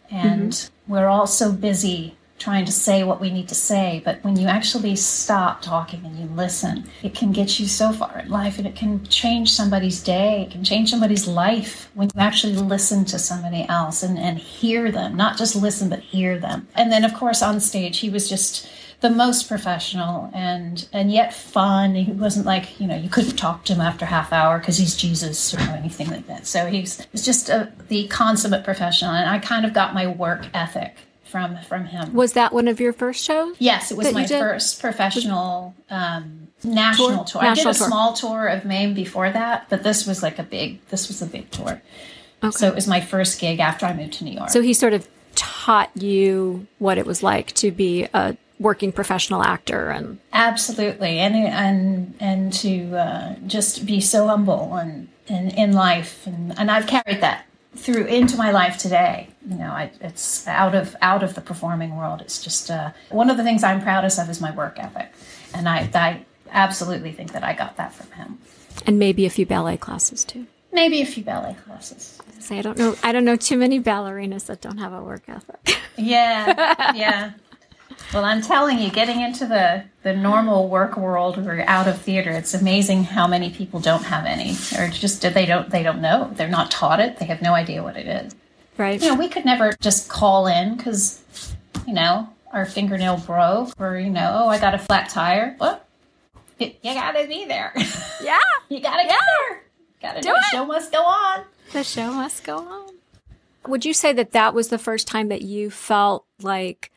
And 0.09 0.51
mm-hmm. 0.51 0.91
we're 0.91 1.07
all 1.07 1.27
so 1.27 1.51
busy 1.51 2.17
trying 2.41 2.65
to 2.65 2.71
say 2.71 3.03
what 3.03 3.21
we 3.21 3.29
need 3.29 3.47
to 3.47 3.55
say, 3.55 4.01
but 4.03 4.23
when 4.23 4.35
you 4.35 4.47
actually 4.47 4.95
stop 4.95 5.61
talking 5.61 6.03
and 6.03 6.17
you 6.17 6.25
listen, 6.35 6.89
it 7.03 7.13
can 7.13 7.31
get 7.31 7.59
you 7.59 7.67
so 7.67 7.93
far 7.93 8.19
in 8.19 8.29
life 8.29 8.57
and 8.57 8.65
it 8.65 8.75
can 8.75 9.05
change 9.05 9.51
somebody's 9.51 10.01
day, 10.01 10.41
it 10.41 10.51
can 10.51 10.63
change 10.63 10.89
somebody's 10.89 11.27
life 11.27 11.89
when 11.93 12.09
you 12.15 12.19
actually 12.19 12.55
listen 12.55 13.05
to 13.05 13.19
somebody 13.19 13.63
else 13.69 14.01
and, 14.01 14.17
and 14.17 14.39
hear 14.39 14.91
them, 14.91 15.15
not 15.15 15.37
just 15.37 15.55
listen, 15.55 15.87
but 15.87 15.99
hear 15.99 16.39
them. 16.39 16.67
And 16.73 16.91
then, 16.91 17.05
of 17.05 17.13
course, 17.13 17.43
on 17.43 17.59
stage, 17.59 17.99
he 17.99 18.09
was 18.09 18.27
just 18.27 18.67
the 19.01 19.09
most 19.09 19.47
professional 19.47 20.29
and 20.31 20.87
and 20.93 21.11
yet 21.11 21.33
fun. 21.33 21.95
He 21.95 22.11
wasn't 22.11 22.45
like 22.45 22.79
you 22.79 22.85
know 22.85 22.95
you 22.95 23.09
couldn't 23.09 23.35
talk 23.35 23.65
to 23.65 23.73
him 23.73 23.81
after 23.81 24.05
half 24.05 24.31
hour 24.31 24.59
because 24.59 24.77
he's 24.77 24.95
Jesus 24.95 25.55
or 25.55 25.59
anything 25.59 26.09
like 26.11 26.27
that. 26.27 26.45
So 26.45 26.67
he's 26.67 27.05
was 27.11 27.25
just 27.25 27.49
a, 27.49 27.71
the 27.87 28.07
consummate 28.09 28.63
professional, 28.63 29.11
and 29.11 29.27
I 29.27 29.39
kind 29.39 29.65
of 29.65 29.73
got 29.73 29.95
my 29.95 30.05
work 30.05 30.45
ethic 30.53 30.95
from 31.31 31.57
from 31.67 31.85
him. 31.85 32.13
Was 32.13 32.33
that 32.33 32.53
one 32.53 32.67
of 32.67 32.79
your 32.79 32.93
first 32.93 33.23
shows? 33.23 33.55
Yes, 33.57 33.91
it 33.91 33.97
was 33.97 34.13
my 34.13 34.27
first 34.27 34.81
professional 34.81 35.73
um, 35.89 36.49
national 36.63 37.23
tour. 37.23 37.25
tour. 37.25 37.41
National 37.41 37.49
I 37.51 37.55
did 37.55 37.75
a 37.75 37.79
tour. 37.79 37.87
small 37.87 38.13
tour 38.13 38.47
of 38.47 38.65
Maine 38.65 38.93
before 38.93 39.31
that, 39.31 39.67
but 39.69 39.83
this 39.83 40.05
was 40.05 40.21
like 40.21 40.37
a 40.37 40.43
big. 40.43 40.85
This 40.87 41.07
was 41.07 41.21
a 41.21 41.25
big 41.25 41.49
tour. 41.49 41.81
Okay. 42.43 42.51
So 42.51 42.67
it 42.67 42.75
was 42.75 42.87
my 42.87 43.01
first 43.01 43.39
gig 43.39 43.59
after 43.59 43.85
I 43.85 43.93
moved 43.93 44.13
to 44.13 44.23
New 44.23 44.33
York. 44.33 44.49
So 44.49 44.61
he 44.61 44.73
sort 44.73 44.93
of 44.93 45.07
taught 45.35 45.95
you 45.95 46.67
what 46.79 46.97
it 46.97 47.05
was 47.05 47.23
like 47.23 47.53
to 47.53 47.71
be 47.71 48.07
a 48.13 48.35
working 48.59 48.91
professional 48.91 49.43
actor 49.43 49.89
and 49.89 50.19
absolutely 50.33 51.17
and 51.17 51.35
and 51.35 52.13
and 52.19 52.53
to 52.53 52.95
uh, 52.95 53.35
just 53.47 53.85
be 53.85 53.99
so 53.99 54.27
humble 54.27 54.75
and, 54.75 55.07
and 55.27 55.51
in 55.53 55.73
life 55.73 56.27
and, 56.27 56.57
and 56.59 56.69
I've 56.69 56.85
carried 56.85 57.21
that 57.21 57.45
through 57.75 58.05
into 58.05 58.37
my 58.37 58.51
life 58.51 58.77
today. 58.77 59.29
You 59.47 59.55
know 59.55 59.71
I, 59.71 59.91
it's 60.01 60.47
out 60.47 60.75
of 60.75 60.95
out 61.01 61.23
of 61.23 61.35
the 61.35 61.41
performing 61.41 61.95
world. 61.95 62.21
It's 62.21 62.41
just 62.41 62.69
uh, 62.69 62.91
one 63.09 63.29
of 63.29 63.37
the 63.37 63.43
things 63.43 63.63
i'm 63.63 63.81
proudest 63.81 64.19
of 64.19 64.29
is 64.29 64.41
my 64.41 64.51
work 64.51 64.77
ethic. 64.79 65.11
And 65.53 65.67
I, 65.67 65.89
I 65.93 66.25
absolutely 66.51 67.11
think 67.11 67.31
that 67.33 67.43
i 67.43 67.53
got 67.53 67.77
that 67.77 67.93
from 67.93 68.11
him. 68.11 68.39
And 68.85 68.99
maybe 68.99 69.25
a 69.25 69.29
few 69.29 69.45
ballet 69.45 69.77
classes 69.77 70.23
too. 70.25 70.47
Maybe 70.73 71.01
a 71.01 71.05
few 71.05 71.23
ballet 71.23 71.55
classes. 71.65 72.19
I 72.37 72.41
say 72.41 72.59
i 72.59 72.61
don't 72.61 72.77
know 72.77 72.95
i 73.03 73.11
don't 73.11 73.25
know 73.25 73.35
too 73.35 73.57
many 73.57 73.79
ballerinas 73.81 74.45
that 74.47 74.61
don't 74.61 74.77
have 74.77 74.93
a 74.93 75.01
work 75.01 75.23
ethic. 75.27 75.77
Yeah 75.97 76.93
yeah 76.95 77.31
well, 78.13 78.25
I'm 78.25 78.41
telling 78.41 78.79
you, 78.79 78.89
getting 78.89 79.21
into 79.21 79.45
the, 79.45 79.83
the 80.03 80.15
normal 80.15 80.67
work 80.69 80.97
world 80.97 81.37
or 81.37 81.61
out 81.67 81.87
of 81.87 82.01
theater, 82.01 82.31
it's 82.31 82.53
amazing 82.53 83.03
how 83.05 83.27
many 83.27 83.49
people 83.49 83.79
don't 83.79 84.03
have 84.03 84.25
any, 84.25 84.51
or 84.77 84.89
just 84.89 85.21
they 85.21 85.45
don't 85.45 85.69
they 85.69 85.83
don't 85.83 86.01
know. 86.01 86.31
They're 86.35 86.49
not 86.49 86.71
taught 86.71 86.99
it. 86.99 87.17
They 87.17 87.25
have 87.25 87.41
no 87.41 87.53
idea 87.53 87.83
what 87.83 87.97
it 87.97 88.07
is. 88.07 88.35
Right. 88.77 89.01
You 89.01 89.09
know, 89.09 89.15
we 89.15 89.29
could 89.29 89.45
never 89.45 89.73
just 89.81 90.09
call 90.09 90.47
in 90.47 90.75
because, 90.75 91.21
you 91.87 91.93
know, 91.93 92.29
our 92.51 92.65
fingernail 92.65 93.17
broke, 93.17 93.73
or 93.79 93.97
you 93.97 94.09
know, 94.09 94.43
oh, 94.43 94.47
I 94.49 94.59
got 94.59 94.73
a 94.73 94.79
flat 94.79 95.09
tire. 95.09 95.55
What? 95.57 95.87
You 96.59 96.73
gotta 96.83 97.27
be 97.27 97.45
there. 97.45 97.73
Yeah. 98.23 98.37
you 98.69 98.79
gotta 98.79 99.01
yeah. 99.03 99.09
get 99.09 99.19
there. 99.49 99.63
Gotta 100.01 100.21
do, 100.21 100.29
do 100.29 100.35
it. 100.35 100.41
The 100.41 100.57
show 100.57 100.65
must 100.65 100.91
go 100.91 101.01
on. 101.01 101.43
The 101.73 101.83
show 101.83 102.11
must 102.11 102.43
go 102.43 102.57
on. 102.57 102.89
Would 103.67 103.83
you 103.83 103.93
say 103.93 104.13
that 104.13 104.31
that 104.31 104.53
was 104.53 104.69
the 104.69 104.77
first 104.77 105.07
time 105.07 105.29
that 105.29 105.41
you 105.41 105.71
felt 105.71 106.25
like 106.41 106.90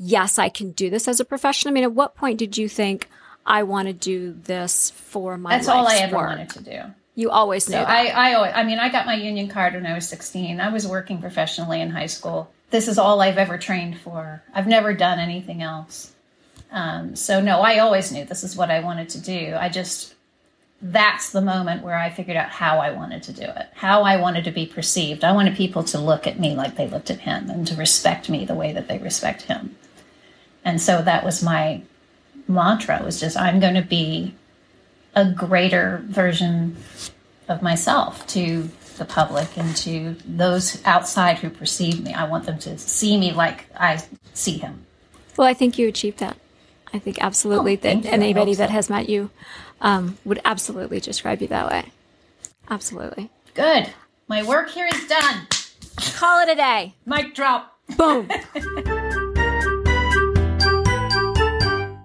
yes, 0.00 0.38
I 0.38 0.48
can 0.48 0.72
do 0.72 0.90
this 0.90 1.06
as 1.06 1.20
a 1.20 1.24
profession? 1.24 1.68
I 1.68 1.72
mean, 1.72 1.84
at 1.84 1.92
what 1.92 2.16
point 2.16 2.38
did 2.38 2.58
you 2.58 2.68
think 2.68 3.08
I 3.46 3.62
want 3.62 3.86
to 3.86 3.92
do 3.92 4.32
this 4.32 4.90
for 4.90 5.36
my? 5.36 5.50
That's 5.50 5.68
all 5.68 5.86
I 5.86 5.96
ever 5.96 6.16
work? 6.16 6.28
wanted 6.28 6.50
to 6.50 6.62
do. 6.62 6.80
You 7.14 7.30
always 7.30 7.68
knew. 7.68 7.76
So 7.76 7.82
I, 7.82 8.06
I, 8.06 8.34
always, 8.34 8.52
I 8.54 8.64
mean, 8.64 8.78
I 8.78 8.88
got 8.88 9.04
my 9.04 9.14
union 9.14 9.48
card 9.48 9.74
when 9.74 9.84
I 9.84 9.94
was 9.94 10.08
16. 10.08 10.58
I 10.60 10.70
was 10.70 10.86
working 10.86 11.20
professionally 11.20 11.80
in 11.80 11.90
high 11.90 12.06
school. 12.06 12.50
This 12.70 12.88
is 12.88 12.98
all 12.98 13.20
I've 13.20 13.36
ever 13.36 13.58
trained 13.58 13.98
for. 13.98 14.42
I've 14.54 14.66
never 14.66 14.94
done 14.94 15.18
anything 15.18 15.60
else. 15.60 16.12
Um, 16.72 17.16
so 17.16 17.40
no, 17.40 17.60
I 17.60 17.80
always 17.80 18.10
knew 18.10 18.24
this 18.24 18.44
is 18.44 18.56
what 18.56 18.70
I 18.70 18.80
wanted 18.80 19.10
to 19.10 19.20
do. 19.20 19.56
I 19.58 19.68
just 19.68 20.14
that's 20.82 21.32
the 21.32 21.42
moment 21.42 21.82
where 21.82 21.98
I 21.98 22.08
figured 22.08 22.38
out 22.38 22.48
how 22.48 22.78
I 22.78 22.90
wanted 22.92 23.22
to 23.24 23.32
do 23.34 23.42
it, 23.42 23.66
how 23.74 24.02
I 24.02 24.16
wanted 24.16 24.44
to 24.44 24.50
be 24.50 24.64
perceived. 24.64 25.24
I 25.24 25.32
wanted 25.32 25.56
people 25.56 25.84
to 25.84 25.98
look 25.98 26.26
at 26.26 26.40
me 26.40 26.54
like 26.54 26.76
they 26.76 26.88
looked 26.88 27.10
at 27.10 27.20
him 27.20 27.50
and 27.50 27.66
to 27.66 27.74
respect 27.74 28.30
me 28.30 28.46
the 28.46 28.54
way 28.54 28.72
that 28.72 28.88
they 28.88 28.96
respect 28.96 29.42
him. 29.42 29.76
And 30.64 30.80
so 30.80 31.02
that 31.02 31.24
was 31.24 31.42
my 31.42 31.82
mantra 32.48 33.00
was 33.04 33.20
just 33.20 33.36
I'm 33.36 33.60
going 33.60 33.74
to 33.74 33.82
be 33.82 34.34
a 35.14 35.24
greater 35.30 36.02
version 36.06 36.76
of 37.48 37.62
myself 37.62 38.26
to 38.28 38.68
the 38.98 39.04
public 39.04 39.56
and 39.56 39.74
to 39.76 40.14
those 40.26 40.84
outside 40.84 41.38
who 41.38 41.50
perceive 41.50 42.02
me. 42.02 42.12
I 42.12 42.24
want 42.24 42.44
them 42.44 42.58
to 42.60 42.78
see 42.78 43.16
me 43.16 43.32
like 43.32 43.66
I 43.74 44.02
see 44.34 44.58
him. 44.58 44.86
Well, 45.36 45.48
I 45.48 45.54
think 45.54 45.78
you 45.78 45.88
achieved 45.88 46.18
that. 46.18 46.36
I 46.92 46.98
think 46.98 47.22
absolutely 47.22 47.74
oh, 47.74 47.80
that 47.82 48.04
anybody 48.06 48.54
that 48.54 48.70
has 48.70 48.90
met 48.90 49.08
you 49.08 49.30
um, 49.80 50.18
would 50.24 50.40
absolutely 50.44 51.00
describe 51.00 51.40
you 51.40 51.48
that 51.48 51.70
way. 51.70 51.92
Absolutely. 52.68 53.30
Good. 53.54 53.90
My 54.28 54.42
work 54.42 54.70
here 54.70 54.88
is 54.92 55.06
done. 55.06 55.46
Call 56.14 56.40
it 56.40 56.52
a 56.52 56.54
day. 56.54 56.94
Mic 57.06 57.34
drop. 57.34 57.78
Boom. 57.96 58.28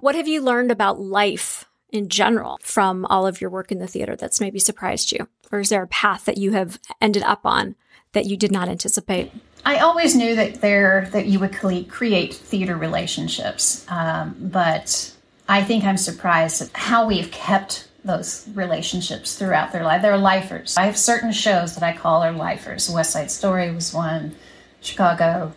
What 0.06 0.14
have 0.14 0.28
you 0.28 0.44
learned 0.44 0.70
about 0.70 1.00
life 1.02 1.66
in 1.90 2.10
general 2.10 2.60
from 2.62 3.08
all 3.08 3.26
of 3.26 3.42
your 3.42 3.50
work 3.50 3.72
in 3.72 3.80
the 3.80 3.88
theater 3.88 4.16
that's 4.16 4.40
maybe 4.40 4.60
surprised 4.60 5.12
you? 5.12 5.28
Or 5.52 5.62
is 5.62 5.70
there 5.70 5.82
a 5.82 5.88
path 5.88 6.26
that 6.26 6.38
you 6.38 6.52
have 6.52 6.78
ended 7.02 7.24
up 7.24 7.44
on 7.44 7.74
that 8.12 8.26
you 8.26 8.38
did 8.38 8.52
not 8.52 8.70
anticipate? 8.70 9.32
I 9.66 9.80
always 9.80 10.16
knew 10.16 10.36
that 10.36 10.62
there 10.62 11.10
that 11.12 11.26
you 11.26 11.40
would 11.40 11.58
create 11.90 12.36
theater 12.36 12.78
relationships, 12.78 13.84
um, 13.90 14.36
but 14.40 15.12
I 15.50 15.64
think 15.64 15.84
I'm 15.84 15.98
surprised 15.98 16.62
at 16.62 16.70
how 16.78 17.08
we've 17.08 17.32
kept 17.32 17.88
those 18.04 18.48
relationships 18.54 19.36
throughout 19.36 19.72
their 19.72 19.84
life. 19.84 20.04
They're 20.04 20.20
lifers. 20.20 20.78
I 20.78 20.86
have 20.86 21.00
certain 21.00 21.32
shows 21.32 21.74
that 21.74 21.84
I 21.84 21.98
call 21.98 22.22
are 22.22 22.32
lifers. 22.32 22.92
West 22.92 23.10
Side 23.10 23.32
Story 23.32 23.74
was 23.74 23.92
one, 23.92 24.36
Chicago, 24.82 25.56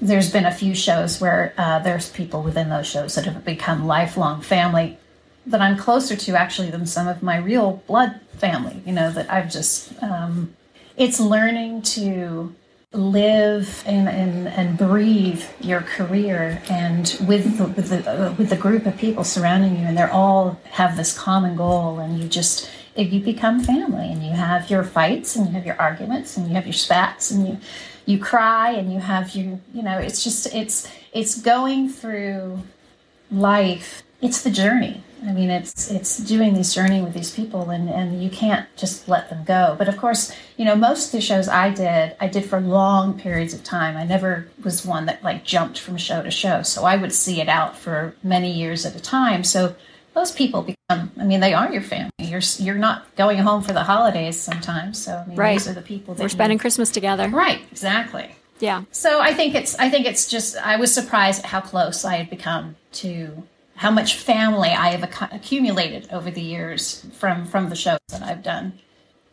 there's 0.00 0.32
been 0.32 0.46
a 0.46 0.52
few 0.52 0.74
shows 0.74 1.20
where 1.20 1.54
uh, 1.58 1.78
there's 1.80 2.10
people 2.10 2.42
within 2.42 2.68
those 2.68 2.86
shows 2.86 3.14
that 3.14 3.24
have 3.26 3.44
become 3.44 3.86
lifelong 3.86 4.40
family 4.40 4.98
that 5.46 5.60
I'm 5.60 5.76
closer 5.76 6.14
to 6.14 6.36
actually 6.36 6.70
than 6.70 6.86
some 6.86 7.08
of 7.08 7.22
my 7.22 7.36
real 7.36 7.82
blood 7.86 8.20
family. 8.36 8.80
You 8.86 8.92
know 8.92 9.10
that 9.10 9.30
I've 9.30 9.50
just 9.50 10.00
um, 10.02 10.54
it's 10.96 11.18
learning 11.18 11.82
to 11.82 12.54
live 12.92 13.82
and, 13.86 14.08
and, 14.08 14.48
and 14.48 14.76
breathe 14.76 15.42
your 15.60 15.80
career 15.80 16.62
and 16.68 17.16
with 17.26 17.56
the, 17.56 17.64
with 17.64 17.88
the 17.88 18.10
uh, 18.10 18.34
with 18.34 18.50
the 18.50 18.56
group 18.56 18.84
of 18.84 18.96
people 18.98 19.24
surrounding 19.24 19.78
you 19.78 19.86
and 19.86 19.96
they're 19.96 20.12
all 20.12 20.60
have 20.72 20.96
this 20.98 21.16
common 21.16 21.56
goal 21.56 21.98
and 21.98 22.20
you 22.20 22.28
just 22.28 22.70
you 22.94 23.18
become 23.20 23.60
family 23.60 24.12
and 24.12 24.22
you 24.22 24.32
have 24.32 24.68
your 24.68 24.84
fights 24.84 25.34
and 25.36 25.46
you 25.46 25.52
have 25.52 25.64
your 25.64 25.80
arguments 25.80 26.36
and 26.36 26.46
you 26.48 26.54
have 26.54 26.66
your 26.66 26.74
spats 26.74 27.30
and 27.30 27.48
you 27.48 27.58
you 28.06 28.18
cry 28.18 28.72
and 28.72 28.92
you 28.92 29.00
have 29.00 29.34
your 29.34 29.60
you 29.72 29.82
know 29.82 29.98
it's 29.98 30.22
just 30.22 30.52
it's 30.54 30.90
it's 31.12 31.40
going 31.40 31.88
through 31.88 32.60
life 33.30 34.02
it's 34.20 34.42
the 34.42 34.50
journey 34.50 35.02
I 35.24 35.32
mean, 35.32 35.50
it's 35.50 35.90
it's 35.90 36.18
doing 36.18 36.54
this 36.54 36.74
journey 36.74 37.00
with 37.00 37.14
these 37.14 37.32
people, 37.32 37.70
and 37.70 37.88
and 37.88 38.22
you 38.22 38.28
can't 38.28 38.66
just 38.76 39.08
let 39.08 39.30
them 39.30 39.44
go. 39.44 39.76
But 39.78 39.88
of 39.88 39.96
course, 39.96 40.34
you 40.56 40.64
know, 40.64 40.74
most 40.74 41.06
of 41.06 41.12
the 41.12 41.20
shows 41.20 41.48
I 41.48 41.70
did, 41.70 42.16
I 42.20 42.26
did 42.26 42.44
for 42.44 42.60
long 42.60 43.18
periods 43.18 43.54
of 43.54 43.62
time. 43.62 43.96
I 43.96 44.04
never 44.04 44.48
was 44.64 44.84
one 44.84 45.06
that 45.06 45.22
like 45.22 45.44
jumped 45.44 45.78
from 45.78 45.96
show 45.96 46.22
to 46.22 46.30
show, 46.30 46.62
so 46.62 46.84
I 46.84 46.96
would 46.96 47.12
see 47.12 47.40
it 47.40 47.48
out 47.48 47.76
for 47.78 48.16
many 48.22 48.50
years 48.52 48.84
at 48.84 48.96
a 48.96 49.00
time. 49.00 49.44
So 49.44 49.76
those 50.14 50.32
people 50.32 50.62
become, 50.62 51.10
I 51.18 51.24
mean, 51.24 51.40
they 51.40 51.54
are 51.54 51.72
your 51.72 51.82
family. 51.82 52.10
You're 52.18 52.42
you're 52.58 52.74
not 52.74 53.14
going 53.16 53.38
home 53.38 53.62
for 53.62 53.72
the 53.72 53.82
holidays 53.82 54.38
sometimes. 54.38 55.02
So 55.02 55.16
I 55.16 55.26
mean, 55.26 55.36
right. 55.36 55.52
these 55.54 55.68
are 55.68 55.72
the 55.72 55.82
people 55.82 56.14
that 56.14 56.22
we're 56.22 56.28
spending 56.28 56.56
you, 56.56 56.60
Christmas 56.60 56.90
together. 56.90 57.28
Right. 57.28 57.60
Exactly. 57.70 58.34
Yeah. 58.60 58.84
So 58.92 59.20
I 59.20 59.34
think 59.34 59.54
it's 59.54 59.78
I 59.78 59.88
think 59.88 60.06
it's 60.06 60.28
just 60.28 60.56
I 60.56 60.76
was 60.76 60.92
surprised 60.92 61.40
at 61.40 61.46
how 61.46 61.60
close 61.60 62.04
I 62.04 62.16
had 62.16 62.30
become 62.30 62.76
to 62.92 63.42
how 63.76 63.90
much 63.90 64.16
family 64.16 64.68
I 64.68 64.90
have 64.90 65.02
ac- 65.02 65.34
accumulated 65.34 66.08
over 66.12 66.30
the 66.30 66.42
years 66.42 67.04
from 67.14 67.46
from 67.46 67.70
the 67.70 67.76
shows 67.76 67.98
that 68.08 68.22
I've 68.22 68.42
done. 68.42 68.78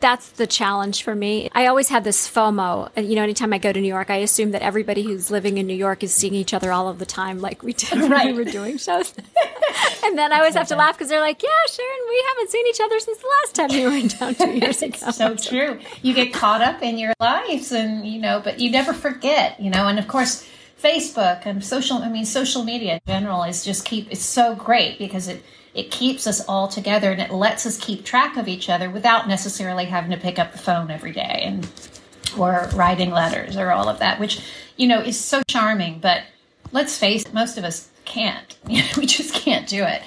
That's 0.00 0.30
the 0.30 0.46
challenge 0.46 1.02
for 1.02 1.14
me. 1.14 1.50
I 1.52 1.66
always 1.66 1.90
have 1.90 2.04
this 2.04 2.26
FOMO. 2.26 2.90
You 2.96 3.16
know, 3.16 3.22
anytime 3.22 3.52
I 3.52 3.58
go 3.58 3.70
to 3.70 3.80
New 3.80 3.86
York, 3.88 4.08
I 4.08 4.16
assume 4.16 4.52
that 4.52 4.62
everybody 4.62 5.02
who's 5.02 5.30
living 5.30 5.58
in 5.58 5.66
New 5.66 5.74
York 5.74 6.02
is 6.02 6.14
seeing 6.14 6.34
each 6.34 6.54
other 6.54 6.72
all 6.72 6.88
of 6.88 6.98
the 6.98 7.04
time, 7.04 7.38
like 7.40 7.62
we 7.62 7.74
did 7.74 8.00
when 8.00 8.26
we 8.26 8.32
were 8.32 8.50
doing 8.50 8.78
shows. 8.78 9.12
and 10.04 10.16
then 10.16 10.32
I 10.32 10.38
always 10.38 10.54
have 10.54 10.68
to 10.68 10.76
laugh 10.76 10.96
because 10.96 11.10
they're 11.10 11.20
like, 11.20 11.42
"Yeah, 11.42 11.48
Sharon, 11.70 11.98
we 12.08 12.24
haven't 12.28 12.50
seen 12.50 12.66
each 12.66 12.80
other 12.80 12.98
since 12.98 13.18
the 13.18 13.28
last 13.40 13.54
time 13.54 13.70
you 13.70 13.90
were 13.90 13.96
in 13.96 14.08
town 14.08 14.34
two 14.34 14.58
years 14.58 14.80
ago." 14.82 15.10
So 15.10 15.36
true. 15.36 15.78
You 16.00 16.14
get 16.14 16.32
caught 16.32 16.62
up 16.62 16.82
in 16.82 16.96
your 16.96 17.12
lives, 17.20 17.70
and 17.70 18.06
you 18.06 18.20
know, 18.20 18.40
but 18.42 18.58
you 18.58 18.70
never 18.70 18.94
forget. 18.94 19.60
You 19.60 19.68
know, 19.68 19.86
and 19.86 19.98
of 19.98 20.08
course, 20.08 20.48
Facebook 20.82 21.44
and 21.44 21.62
social. 21.62 21.98
I 21.98 22.08
mean, 22.08 22.24
social 22.24 22.64
media 22.64 22.94
in 22.94 23.00
general 23.06 23.42
is 23.42 23.64
just 23.64 23.84
keep. 23.84 24.10
It's 24.10 24.24
so 24.24 24.54
great 24.54 24.98
because 24.98 25.28
it 25.28 25.42
it 25.74 25.90
keeps 25.90 26.26
us 26.26 26.44
all 26.46 26.68
together 26.68 27.12
and 27.12 27.20
it 27.20 27.30
lets 27.30 27.64
us 27.64 27.78
keep 27.78 28.04
track 28.04 28.36
of 28.36 28.48
each 28.48 28.68
other 28.68 28.90
without 28.90 29.28
necessarily 29.28 29.84
having 29.84 30.10
to 30.10 30.16
pick 30.16 30.38
up 30.38 30.52
the 30.52 30.58
phone 30.58 30.90
every 30.90 31.12
day 31.12 31.42
and 31.44 31.68
or 32.38 32.68
writing 32.74 33.10
letters 33.10 33.56
or 33.56 33.70
all 33.70 33.88
of 33.88 33.98
that, 33.98 34.20
which 34.20 34.40
you 34.76 34.86
know 34.86 35.00
is 35.00 35.18
so 35.18 35.42
charming. 35.48 35.98
But 36.00 36.22
let's 36.72 36.96
face 36.98 37.24
it, 37.24 37.34
most 37.34 37.58
of 37.58 37.64
us 37.64 37.88
can't. 38.04 38.56
we 38.96 39.06
just 39.06 39.34
can't 39.34 39.68
do 39.68 39.84
it. 39.84 40.02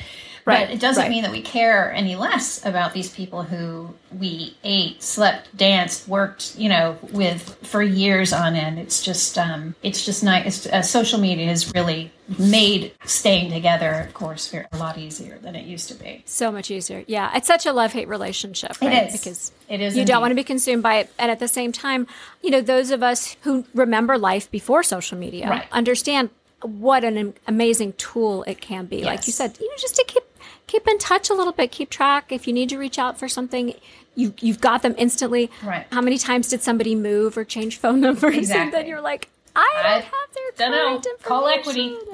Right, 0.46 0.68
But 0.68 0.74
it 0.76 0.80
doesn't 0.82 1.04
right. 1.04 1.10
mean 1.10 1.24
that 1.24 1.32
we 1.32 1.42
care 1.42 1.94
any 1.94 2.16
less 2.18 2.66
about 2.66 2.94
these 2.94 3.10
people 3.10 3.44
who 3.44 3.94
we 4.20 4.58
ate, 4.64 5.02
slept, 5.02 5.56
danced, 5.56 6.08
worked, 6.08 6.58
you 6.58 6.68
know, 6.68 6.98
with 7.12 7.58
for 7.64 7.82
years 7.82 8.34
on 8.34 8.56
end. 8.56 8.78
It's 8.78 9.02
just, 9.02 9.38
um, 9.38 9.74
it's 9.84 10.06
just 10.06 10.22
nice. 10.24 10.66
Uh, 10.68 10.82
social 10.82 11.20
media 11.20 11.46
has 11.48 11.74
really 11.74 12.12
made 12.38 12.92
staying 13.06 13.52
together, 13.52 14.06
of 14.08 14.14
course, 14.14 14.54
a 14.54 14.78
lot 14.78 14.98
easier 14.98 15.38
than 15.40 15.56
it 15.56 15.66
used 15.66 15.88
to 15.90 15.96
be. 15.96 16.24
So 16.26 16.52
much 16.52 16.70
easier. 16.70 17.06
Yeah. 17.08 17.32
It's 17.38 17.48
such 17.48 17.66
a 17.66 17.72
love 17.72 17.94
hate 17.94 18.08
relationship, 18.10 18.72
It 18.82 18.86
right? 18.86 19.08
is. 19.08 19.14
Because 19.20 19.52
It 19.70 19.80
is 19.80 19.96
you 19.96 20.02
indeed. 20.02 20.12
don't 20.12 20.22
want 20.22 20.32
to 20.32 20.36
be 20.36 20.44
consumed 20.44 20.84
by 20.84 20.96
it. 20.96 21.10
And 21.18 21.32
at 21.32 21.40
the 21.40 21.48
same 21.48 21.72
time, 21.72 22.06
you 22.42 22.50
know, 22.50 22.60
those 22.62 22.92
of 22.92 23.02
us 23.02 23.38
who 23.44 23.66
remember 23.74 24.18
life 24.18 24.52
before 24.52 24.84
social 24.84 25.18
media 25.18 25.50
Right. 25.50 25.66
understand 25.72 26.32
what 26.64 27.04
an 27.04 27.34
amazing 27.48 27.94
tool 27.94 28.44
it 28.44 28.62
can 28.62 28.86
be. 28.86 29.04
Like 29.04 29.28
you 29.28 29.34
said, 29.34 29.58
you 29.60 29.68
know, 29.68 29.76
just 29.78 29.96
to 29.96 30.04
keep 30.08 30.24
keep 30.68 30.88
in 30.88 30.98
touch 30.98 31.30
a 31.30 31.34
little 31.34 31.54
bit, 31.54 31.72
keep 31.72 31.90
track. 31.90 32.32
If 32.32 32.48
you 32.48 32.54
need 32.54 32.70
to 32.70 32.78
reach 32.78 32.98
out 32.98 33.20
for 33.20 33.28
something, 33.28 33.74
you 34.16 34.34
you've 34.40 34.62
got 34.62 34.82
them 34.82 34.96
instantly. 34.98 35.52
Right. 35.64 35.86
How 35.92 36.02
many 36.02 36.18
times 36.18 36.50
did 36.50 36.62
somebody 36.62 36.96
move 36.96 37.38
or 37.38 37.44
change 37.44 37.78
phone 37.78 38.02
numbers? 38.08 38.36
Exactly. 38.36 38.64
And 38.64 38.74
then 38.74 38.88
you're 38.88 39.02
like, 39.02 39.30
I 39.56 39.70
don't 39.84 40.04
have 40.04 40.58
their 40.58 40.70
don't 40.72 41.04
know. 41.04 41.12
Call 41.24 41.48
equity. 41.48 41.96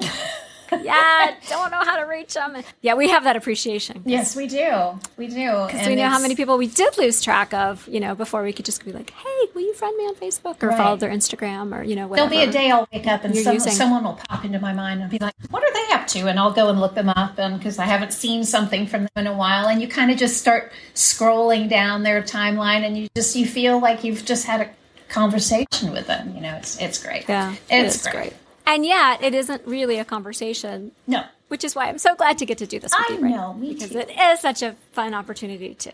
yeah, 0.82 1.34
don't 1.48 1.70
know 1.70 1.80
how 1.82 1.96
to 1.98 2.04
reach 2.06 2.34
them. 2.34 2.56
Yeah, 2.80 2.94
we 2.94 3.08
have 3.08 3.24
that 3.24 3.36
appreciation. 3.36 4.02
Yes, 4.04 4.36
we 4.36 4.46
do. 4.46 4.98
We 5.16 5.26
do. 5.28 5.66
Because 5.66 5.86
we 5.86 5.94
know 5.96 6.08
how 6.08 6.20
many 6.20 6.34
people 6.34 6.56
we 6.58 6.66
did 6.66 6.96
lose 6.98 7.20
track 7.22 7.52
of, 7.54 7.86
you 7.88 8.00
know, 8.00 8.14
before 8.14 8.42
we 8.42 8.52
could 8.52 8.64
just 8.64 8.84
be 8.84 8.92
like, 8.92 9.10
hey, 9.10 9.46
will 9.54 9.62
you 9.62 9.74
friend 9.74 9.96
me 9.96 10.04
on 10.04 10.14
Facebook 10.14 10.62
or 10.62 10.68
Right. 10.68 10.78
follow 10.78 10.96
their 10.96 11.10
Instagram 11.10 11.76
or, 11.78 11.82
you 11.82 11.96
know, 11.96 12.08
There'll 12.08 12.28
be 12.30 12.42
a 12.42 12.50
day 12.50 12.70
I'll 12.70 12.88
wake 12.92 13.06
up 13.06 13.24
and 13.24 13.36
some, 13.36 13.58
someone 13.60 14.04
will 14.04 14.20
pop 14.28 14.44
into 14.44 14.58
my 14.60 14.72
mind 14.72 15.00
and 15.02 15.10
be 15.10 15.18
like, 15.18 15.34
"What 15.50 15.62
are 15.62 15.72
they 15.72 15.94
up 15.94 16.06
to?" 16.08 16.28
And 16.28 16.38
I'll 16.38 16.52
go 16.52 16.68
and 16.68 16.80
look 16.80 16.94
them 16.94 17.08
up, 17.08 17.38
and 17.38 17.58
because 17.58 17.78
I 17.78 17.84
haven't 17.84 18.12
seen 18.12 18.44
something 18.44 18.86
from 18.86 19.02
them 19.02 19.10
in 19.16 19.26
a 19.26 19.34
while, 19.36 19.66
and 19.68 19.80
you 19.82 19.88
kind 19.88 20.10
of 20.10 20.16
just 20.18 20.36
start 20.38 20.72
scrolling 20.94 21.68
down 21.68 22.02
their 22.02 22.22
timeline, 22.22 22.84
and 22.86 22.96
you 22.96 23.08
just 23.16 23.34
you 23.36 23.46
feel 23.46 23.80
like 23.80 24.04
you've 24.04 24.24
just 24.24 24.46
had 24.46 24.60
a 24.60 24.70
conversation 25.08 25.92
with 25.92 26.06
them. 26.06 26.34
You 26.34 26.40
know, 26.42 26.54
it's 26.56 26.78
it's 26.80 27.02
great. 27.02 27.24
Yeah, 27.28 27.54
it's, 27.68 27.96
it's 27.96 28.06
great. 28.08 28.32
And 28.72 28.86
yet, 28.86 29.22
it 29.22 29.34
isn't 29.34 29.66
really 29.66 29.98
a 29.98 30.04
conversation, 30.04 30.92
No, 31.06 31.24
which 31.48 31.64
is 31.64 31.74
why 31.74 31.88
I'm 31.88 31.98
so 31.98 32.14
glad 32.14 32.38
to 32.38 32.46
get 32.46 32.58
to 32.58 32.66
do 32.66 32.78
this 32.78 32.92
with 32.96 33.10
I 33.10 33.14
you 33.14 33.20
right 33.20 33.30
know, 33.30 33.52
now, 33.52 33.52
because 33.54 33.90
too. 33.90 33.98
it 33.98 34.10
is 34.10 34.40
such 34.40 34.62
a 34.62 34.76
fun 34.92 35.12
opportunity 35.14 35.74
to 35.74 35.90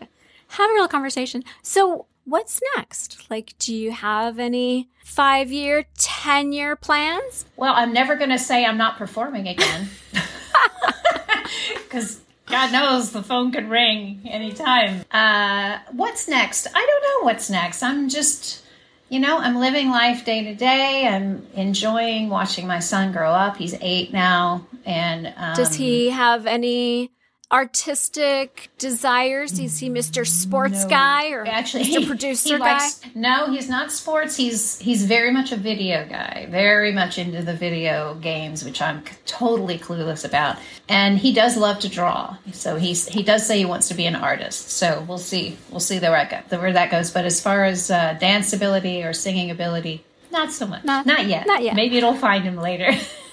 have 0.49 0.69
a 0.69 0.73
real 0.73 0.87
conversation. 0.87 1.43
So, 1.63 2.05
what's 2.25 2.59
next? 2.75 3.29
Like, 3.31 3.53
do 3.57 3.73
you 3.73 3.91
have 3.91 4.37
any 4.37 4.89
five 5.03 5.51
year, 5.51 5.85
10 5.97 6.51
year 6.53 6.75
plans? 6.75 7.45
Well, 7.55 7.73
I'm 7.75 7.93
never 7.93 8.15
going 8.15 8.29
to 8.29 8.39
say 8.39 8.63
I'm 8.65 8.77
not 8.77 8.97
performing 8.97 9.47
again. 9.47 9.89
Because 11.83 12.19
God 12.45 12.71
knows 12.73 13.11
the 13.11 13.23
phone 13.23 13.51
could 13.51 13.69
ring 13.69 14.21
anytime. 14.25 15.05
Uh, 15.11 15.79
what's 15.91 16.27
next? 16.27 16.67
I 16.67 16.85
don't 16.85 17.03
know 17.03 17.25
what's 17.25 17.49
next. 17.49 17.81
I'm 17.81 18.09
just, 18.09 18.61
you 19.09 19.19
know, 19.19 19.37
I'm 19.37 19.55
living 19.57 19.89
life 19.89 20.25
day 20.25 20.43
to 20.43 20.55
day. 20.55 21.07
I'm 21.07 21.45
enjoying 21.53 22.29
watching 22.29 22.67
my 22.67 22.79
son 22.79 23.11
grow 23.11 23.31
up. 23.31 23.57
He's 23.57 23.75
eight 23.81 24.11
now. 24.11 24.65
And 24.85 25.33
um, 25.37 25.55
Does 25.55 25.75
he 25.75 26.09
have 26.09 26.45
any 26.45 27.11
artistic 27.51 28.69
desires? 28.77 29.57
Is 29.59 29.79
he 29.79 29.89
Mr. 29.89 30.27
Sports 30.27 30.83
No. 30.83 30.89
guy 30.89 31.29
or 31.29 31.47
actually 31.47 31.83
Mr. 31.85 31.99
he- 31.99 32.05
Producer 32.05 32.53
he 32.55 32.59
guy? 32.59 32.73
likes- 32.73 33.01
no 33.15 33.49
he's 33.51 33.69
not 33.69 33.91
sports 33.91 34.35
he's 34.35 34.77
he's 34.79 35.05
very 35.05 35.31
much 35.31 35.51
a 35.51 35.55
video 35.55 36.05
guy 36.09 36.45
very 36.49 36.91
much 36.91 37.17
into 37.17 37.41
the 37.41 37.53
video 37.53 38.15
games 38.15 38.63
which 38.65 38.81
i'm 38.81 39.01
totally 39.25 39.77
clueless 39.79 40.23
about 40.25 40.57
and 40.89 41.17
he 41.17 41.33
does 41.33 41.55
love 41.57 41.79
to 41.79 41.87
draw 41.89 42.35
so 42.51 42.75
he's 42.75 43.07
he 43.07 43.23
does 43.23 43.45
say 43.47 43.57
he 43.57 43.65
wants 43.65 43.87
to 43.87 43.93
be 43.93 44.05
an 44.05 44.15
artist 44.15 44.69
so 44.71 45.03
we'll 45.07 45.17
see 45.17 45.57
we'll 45.71 45.79
see 45.79 45.99
where 45.99 46.11
that, 46.11 46.49
go, 46.49 46.59
where 46.59 46.73
that 46.73 46.91
goes 46.91 47.11
but 47.11 47.25
as 47.25 47.41
far 47.41 47.63
as 47.63 47.89
uh, 47.89 48.15
dance 48.19 48.51
ability 48.53 49.03
or 49.03 49.13
singing 49.13 49.49
ability 49.51 50.03
not 50.31 50.51
so 50.51 50.67
much 50.67 50.83
Not- 50.83 51.05
not 51.05 51.25
yet 51.27 51.47
not 51.47 51.63
yet. 51.63 51.75
maybe 51.75 51.97
it'll 51.97 52.13
find 52.13 52.43
him 52.43 52.57
later 52.57 52.91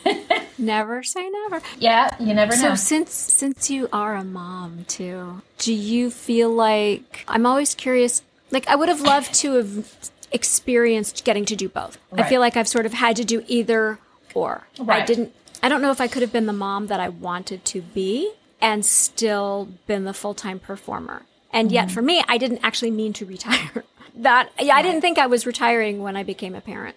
Never 0.58 1.02
say 1.02 1.28
never. 1.28 1.60
yeah 1.78 2.14
you 2.20 2.32
never 2.32 2.52
know 2.56 2.62
So 2.62 2.74
since 2.76 3.12
since 3.12 3.70
you 3.70 3.88
are 3.92 4.14
a 4.14 4.24
mom 4.24 4.84
too, 4.88 5.42
do 5.58 5.72
you 5.74 6.10
feel 6.10 6.50
like 6.50 7.24
I'm 7.28 7.44
always 7.46 7.74
curious 7.74 8.22
like 8.50 8.68
I 8.68 8.76
would 8.76 8.88
have 8.88 9.00
loved 9.00 9.34
to 9.42 9.54
have 9.54 10.10
experienced 10.32 11.24
getting 11.24 11.44
to 11.46 11.56
do 11.56 11.68
both. 11.68 11.98
I 12.12 12.22
feel 12.24 12.40
like 12.40 12.56
I've 12.56 12.68
sort 12.68 12.86
of 12.86 12.92
had 12.94 13.16
to 13.16 13.24
do 13.24 13.42
either 13.46 13.98
or. 14.34 14.66
Right. 14.78 15.02
I 15.02 15.06
didn't 15.06 15.32
I 15.62 15.68
don't 15.68 15.80
know 15.82 15.90
if 15.90 16.00
I 16.00 16.08
could 16.08 16.22
have 16.22 16.32
been 16.32 16.46
the 16.46 16.52
mom 16.52 16.86
that 16.88 17.00
I 17.00 17.08
wanted 17.08 17.64
to 17.66 17.80
be 17.82 18.32
and 18.60 18.84
still 18.84 19.68
been 19.86 20.04
the 20.04 20.12
full-time 20.14 20.58
performer. 20.58 21.22
And 21.52 21.70
yet 21.72 21.86
Mm-hmm. 21.86 21.94
for 21.94 22.02
me, 22.02 22.22
I 22.28 22.36
didn't 22.38 22.60
actually 22.62 22.90
mean 22.90 23.12
to 23.14 23.24
retire. 23.26 23.84
That 24.16 24.50
yeah, 24.60 24.76
I 24.76 24.82
didn't 24.82 25.00
think 25.00 25.18
I 25.18 25.26
was 25.26 25.44
retiring 25.44 26.00
when 26.00 26.16
I 26.16 26.22
became 26.22 26.54
a 26.54 26.60
parent. 26.60 26.94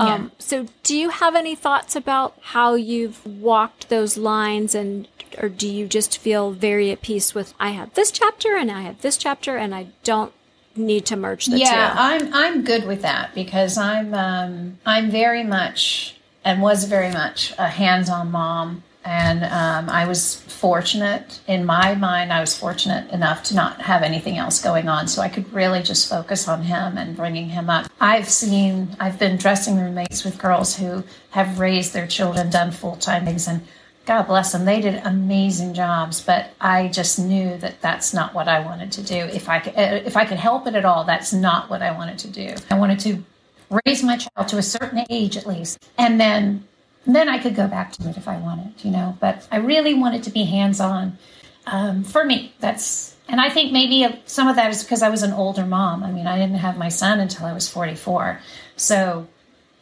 Um, 0.00 0.32
so, 0.38 0.66
do 0.82 0.96
you 0.96 1.10
have 1.10 1.34
any 1.34 1.54
thoughts 1.54 1.94
about 1.94 2.34
how 2.40 2.74
you've 2.74 3.24
walked 3.26 3.88
those 3.88 4.16
lines, 4.16 4.74
and 4.74 5.06
or 5.38 5.48
do 5.48 5.68
you 5.68 5.86
just 5.86 6.18
feel 6.18 6.52
very 6.52 6.90
at 6.90 7.02
peace 7.02 7.34
with 7.34 7.54
I 7.60 7.70
have 7.70 7.94
this 7.94 8.10
chapter 8.10 8.56
and 8.56 8.70
I 8.70 8.82
have 8.82 9.00
this 9.02 9.16
chapter, 9.16 9.56
and 9.56 9.74
I 9.74 9.88
don't 10.04 10.32
need 10.74 11.06
to 11.06 11.16
merge 11.16 11.46
the 11.46 11.58
yeah, 11.58 11.92
two? 11.92 12.00
I'm 12.00 12.34
I'm 12.34 12.64
good 12.64 12.86
with 12.86 13.02
that 13.02 13.34
because 13.34 13.76
I'm 13.76 14.14
um, 14.14 14.78
I'm 14.86 15.10
very 15.10 15.44
much 15.44 16.16
and 16.44 16.62
was 16.62 16.84
very 16.84 17.12
much 17.12 17.52
a 17.58 17.68
hands-on 17.68 18.30
mom, 18.30 18.82
and 19.04 19.44
um, 19.44 19.88
I 19.88 20.06
was 20.06 20.40
fortunate 20.42 21.40
in 21.46 21.64
my 21.64 21.94
mind. 21.94 22.32
I 22.32 22.40
was 22.40 22.56
fortunate 22.56 23.10
enough 23.12 23.42
to 23.44 23.54
not 23.54 23.80
have 23.80 24.02
anything 24.02 24.36
else 24.36 24.62
going 24.62 24.88
on, 24.88 25.08
so 25.08 25.22
I 25.22 25.28
could 25.28 25.50
really 25.52 25.82
just 25.82 26.08
focus 26.08 26.48
on 26.48 26.62
him 26.62 26.98
and 26.98 27.16
bringing 27.16 27.48
him 27.48 27.70
up. 27.70 27.90
I've 28.00 28.28
seen 28.28 28.94
I've 29.00 29.18
been 29.18 29.36
dressing 29.36 29.78
roommates 29.78 30.24
with 30.24 30.38
girls 30.38 30.76
who 30.76 31.04
have 31.30 31.58
raised 31.58 31.94
their 31.94 32.06
children, 32.06 32.50
done 32.50 32.72
full-time 32.72 33.24
things, 33.24 33.48
and 33.48 33.66
God 34.04 34.24
bless 34.24 34.52
them. 34.52 34.64
They 34.64 34.80
did 34.80 35.00
amazing 35.04 35.72
jobs, 35.72 36.20
but 36.20 36.50
I 36.60 36.88
just 36.88 37.18
knew 37.18 37.56
that 37.58 37.80
that's 37.80 38.12
not 38.12 38.34
what 38.34 38.48
I 38.48 38.60
wanted 38.60 38.92
to 38.92 39.02
do. 39.02 39.14
If 39.14 39.48
I 39.48 39.60
could, 39.60 39.76
uh, 39.76 40.02
if 40.04 40.16
I 40.16 40.24
could 40.24 40.38
help 40.38 40.66
it 40.66 40.74
at 40.74 40.84
all, 40.84 41.04
that's 41.04 41.32
not 41.32 41.70
what 41.70 41.80
I 41.80 41.92
wanted 41.92 42.18
to 42.18 42.28
do. 42.28 42.54
I 42.70 42.78
wanted 42.78 43.00
to 43.00 43.24
raise 43.86 44.02
my 44.02 44.16
child 44.16 44.48
to 44.48 44.58
a 44.58 44.62
certain 44.62 45.06
age 45.08 45.36
at 45.36 45.46
least, 45.46 45.88
and 45.96 46.20
then 46.20 46.66
then 47.06 47.28
I 47.28 47.38
could 47.38 47.54
go 47.54 47.66
back 47.66 47.92
to 47.92 48.08
it 48.08 48.16
if 48.16 48.28
I 48.28 48.38
wanted, 48.38 48.84
you 48.84 48.90
know. 48.90 49.16
But 49.20 49.46
I 49.50 49.56
really 49.56 49.94
wanted 49.94 50.22
to 50.24 50.30
be 50.30 50.44
hands 50.44 50.80
on. 50.80 51.18
Um, 51.66 52.04
for 52.04 52.24
me, 52.24 52.52
that's 52.60 53.16
and 53.30 53.40
I 53.40 53.48
think 53.48 53.72
maybe 53.72 54.20
some 54.26 54.48
of 54.48 54.56
that 54.56 54.70
is 54.70 54.82
because 54.82 55.02
I 55.02 55.08
was 55.08 55.22
an 55.22 55.32
older 55.32 55.64
mom. 55.64 56.02
I 56.02 56.10
mean, 56.10 56.26
I 56.26 56.36
didn't 56.36 56.56
have 56.56 56.76
my 56.76 56.88
son 56.88 57.20
until 57.20 57.46
I 57.46 57.52
was 57.52 57.68
44. 57.68 58.40
So, 58.76 59.28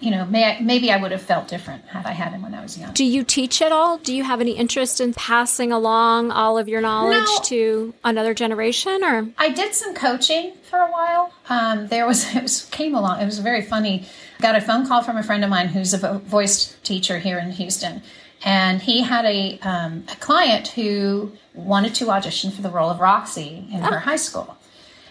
you 0.00 0.10
know, 0.10 0.26
may 0.26 0.44
I, 0.44 0.60
maybe 0.60 0.92
I 0.92 0.98
would 1.00 1.12
have 1.12 1.22
felt 1.22 1.48
different 1.48 1.86
had 1.86 2.04
I 2.04 2.12
had 2.12 2.32
him 2.32 2.42
when 2.42 2.52
I 2.52 2.62
was 2.62 2.76
young. 2.76 2.92
Do 2.92 3.04
you 3.04 3.24
teach 3.24 3.62
at 3.62 3.72
all? 3.72 3.96
Do 3.96 4.14
you 4.14 4.22
have 4.22 4.42
any 4.42 4.52
interest 4.52 5.00
in 5.00 5.14
passing 5.14 5.72
along 5.72 6.30
all 6.30 6.58
of 6.58 6.68
your 6.68 6.82
knowledge 6.82 7.24
no. 7.26 7.40
to 7.44 7.94
another 8.04 8.34
generation 8.34 9.02
or? 9.02 9.30
I 9.38 9.48
did 9.48 9.74
some 9.74 9.94
coaching 9.94 10.52
for 10.68 10.78
a 10.78 10.90
while. 10.90 11.32
Um, 11.48 11.88
there 11.88 12.06
was, 12.06 12.34
it 12.36 12.42
was, 12.42 12.66
came 12.66 12.94
along, 12.94 13.22
it 13.22 13.24
was 13.24 13.38
very 13.38 13.62
funny. 13.62 14.06
Got 14.40 14.56
a 14.56 14.60
phone 14.60 14.86
call 14.86 15.02
from 15.02 15.16
a 15.16 15.22
friend 15.22 15.42
of 15.42 15.50
mine 15.50 15.68
who's 15.68 15.94
a 15.94 16.18
voice 16.18 16.76
teacher 16.82 17.18
here 17.18 17.38
in 17.38 17.50
Houston 17.52 18.02
and 18.44 18.80
he 18.80 19.02
had 19.02 19.24
a, 19.24 19.58
um, 19.60 20.04
a 20.10 20.16
client 20.16 20.68
who 20.68 21.32
wanted 21.54 21.94
to 21.96 22.10
audition 22.10 22.50
for 22.50 22.62
the 22.62 22.70
role 22.70 22.90
of 22.90 23.00
Roxie 23.00 23.66
in 23.72 23.82
oh. 23.82 23.90
her 23.90 23.98
high 24.00 24.16
school, 24.16 24.56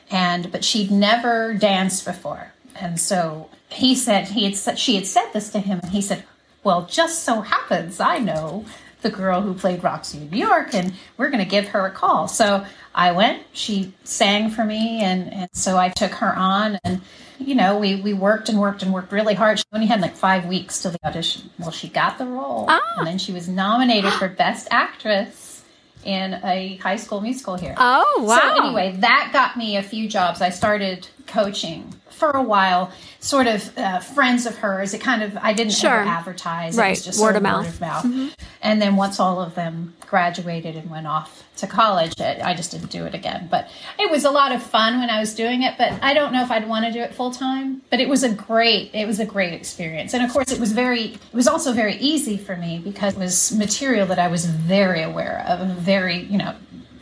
and 0.09 0.51
but 0.51 0.63
she'd 0.63 0.91
never 0.91 1.53
danced 1.53 2.05
before, 2.05 2.53
and 2.75 2.99
so 2.99 3.49
he 3.69 3.95
said 3.95 4.29
he 4.29 4.45
had 4.45 4.55
said 4.55 4.79
she 4.79 4.95
had 4.95 5.05
said 5.05 5.31
this 5.33 5.49
to 5.51 5.59
him, 5.59 5.79
and 5.83 5.91
he 5.91 6.01
said, 6.01 6.23
"Well, 6.63 6.85
just 6.85 7.23
so 7.23 7.41
happens 7.41 7.99
I 7.99 8.19
know 8.19 8.65
the 9.01 9.09
girl 9.09 9.41
who 9.41 9.53
played 9.53 9.83
Roxie 9.83 10.19
in 10.19 10.29
New 10.29 10.37
York, 10.37 10.73
and 10.73 10.93
we're 11.17 11.29
going 11.29 11.43
to 11.43 11.49
give 11.49 11.69
her 11.69 11.85
a 11.85 11.91
call." 11.91 12.27
So 12.29 12.65
I 12.95 13.11
went. 13.11 13.43
She 13.51 13.93
sang 14.05 14.49
for 14.49 14.63
me, 14.63 15.01
and 15.01 15.31
and 15.33 15.49
so 15.51 15.77
I 15.77 15.89
took 15.89 16.13
her 16.13 16.33
on, 16.33 16.79
and 16.85 17.01
you 17.39 17.55
know, 17.55 17.77
we, 17.77 18.01
we 18.01 18.13
worked 18.13 18.49
and 18.49 18.59
worked 18.59 18.83
and 18.83 18.93
worked 18.93 19.11
really 19.11 19.33
hard. 19.33 19.59
She 19.59 19.65
only 19.71 19.87
had 19.87 20.01
like 20.01 20.15
five 20.15 20.45
weeks 20.45 20.81
till 20.81 20.91
the 20.91 20.99
audition. 21.05 21.49
Well, 21.59 21.71
she 21.71 21.89
got 21.89 22.17
the 22.17 22.25
role. 22.25 22.65
Ah. 22.67 22.81
And 22.97 23.07
then 23.07 23.17
she 23.17 23.31
was 23.31 23.47
nominated 23.47 24.11
for 24.13 24.27
Best 24.27 24.67
Actress 24.71 25.63
in 26.03 26.35
a 26.43 26.77
high 26.77 26.95
school 26.95 27.21
musical 27.21 27.55
here. 27.55 27.75
Oh, 27.77 28.23
wow. 28.27 28.39
So, 28.39 28.65
anyway, 28.65 28.97
that 28.99 29.31
got 29.33 29.57
me 29.57 29.77
a 29.77 29.83
few 29.83 30.07
jobs. 30.07 30.41
I 30.41 30.49
started 30.49 31.07
coaching 31.25 31.93
for 32.17 32.31
a 32.31 32.41
while, 32.41 32.91
sort 33.19 33.47
of 33.47 33.77
uh, 33.77 33.99
friends 33.99 34.45
of 34.45 34.55
hers. 34.57 34.93
It 34.93 35.01
kind 35.01 35.23
of 35.23 35.37
I 35.37 35.53
didn't 35.53 35.73
sure. 35.73 36.01
ever 36.01 36.09
advertise. 36.09 36.75
Right. 36.77 36.87
It 36.87 36.91
was 36.91 37.05
just 37.05 37.21
word 37.21 37.35
of 37.35 37.43
mouth. 37.43 37.65
Word 37.65 37.73
of 37.73 37.81
mouth. 37.81 38.05
Mm-hmm. 38.05 38.27
And 38.61 38.81
then 38.81 38.95
once 38.95 39.19
all 39.19 39.41
of 39.41 39.55
them 39.55 39.93
graduated 40.01 40.75
and 40.75 40.89
went 40.89 41.05
off 41.05 41.43
to 41.57 41.67
college, 41.67 42.19
I 42.19 42.53
just 42.53 42.71
didn't 42.71 42.91
do 42.91 43.05
it 43.05 43.13
again. 43.13 43.47
But 43.49 43.69
it 43.99 44.09
was 44.09 44.25
a 44.25 44.31
lot 44.31 44.51
of 44.51 44.63
fun 44.63 44.99
when 44.99 45.09
I 45.09 45.19
was 45.19 45.33
doing 45.33 45.63
it. 45.63 45.75
But 45.77 45.93
I 46.01 46.13
don't 46.13 46.33
know 46.33 46.43
if 46.43 46.51
I'd 46.51 46.67
want 46.67 46.85
to 46.85 46.91
do 46.91 46.99
it 46.99 47.13
full 47.13 47.31
time. 47.31 47.81
But 47.89 47.99
it 47.99 48.09
was 48.09 48.23
a 48.23 48.33
great 48.33 48.91
it 48.93 49.05
was 49.05 49.19
a 49.19 49.25
great 49.25 49.53
experience. 49.53 50.13
And 50.13 50.23
of 50.23 50.31
course, 50.31 50.51
it 50.51 50.59
was 50.59 50.71
very 50.71 51.13
it 51.13 51.33
was 51.33 51.47
also 51.47 51.73
very 51.73 51.95
easy 51.97 52.37
for 52.37 52.55
me 52.55 52.79
because 52.79 53.13
it 53.13 53.19
was 53.19 53.51
material 53.53 54.07
that 54.07 54.19
I 54.19 54.27
was 54.27 54.45
very 54.45 55.01
aware 55.01 55.45
of, 55.47 55.67
very 55.77 56.23
you 56.23 56.37
know 56.37 56.55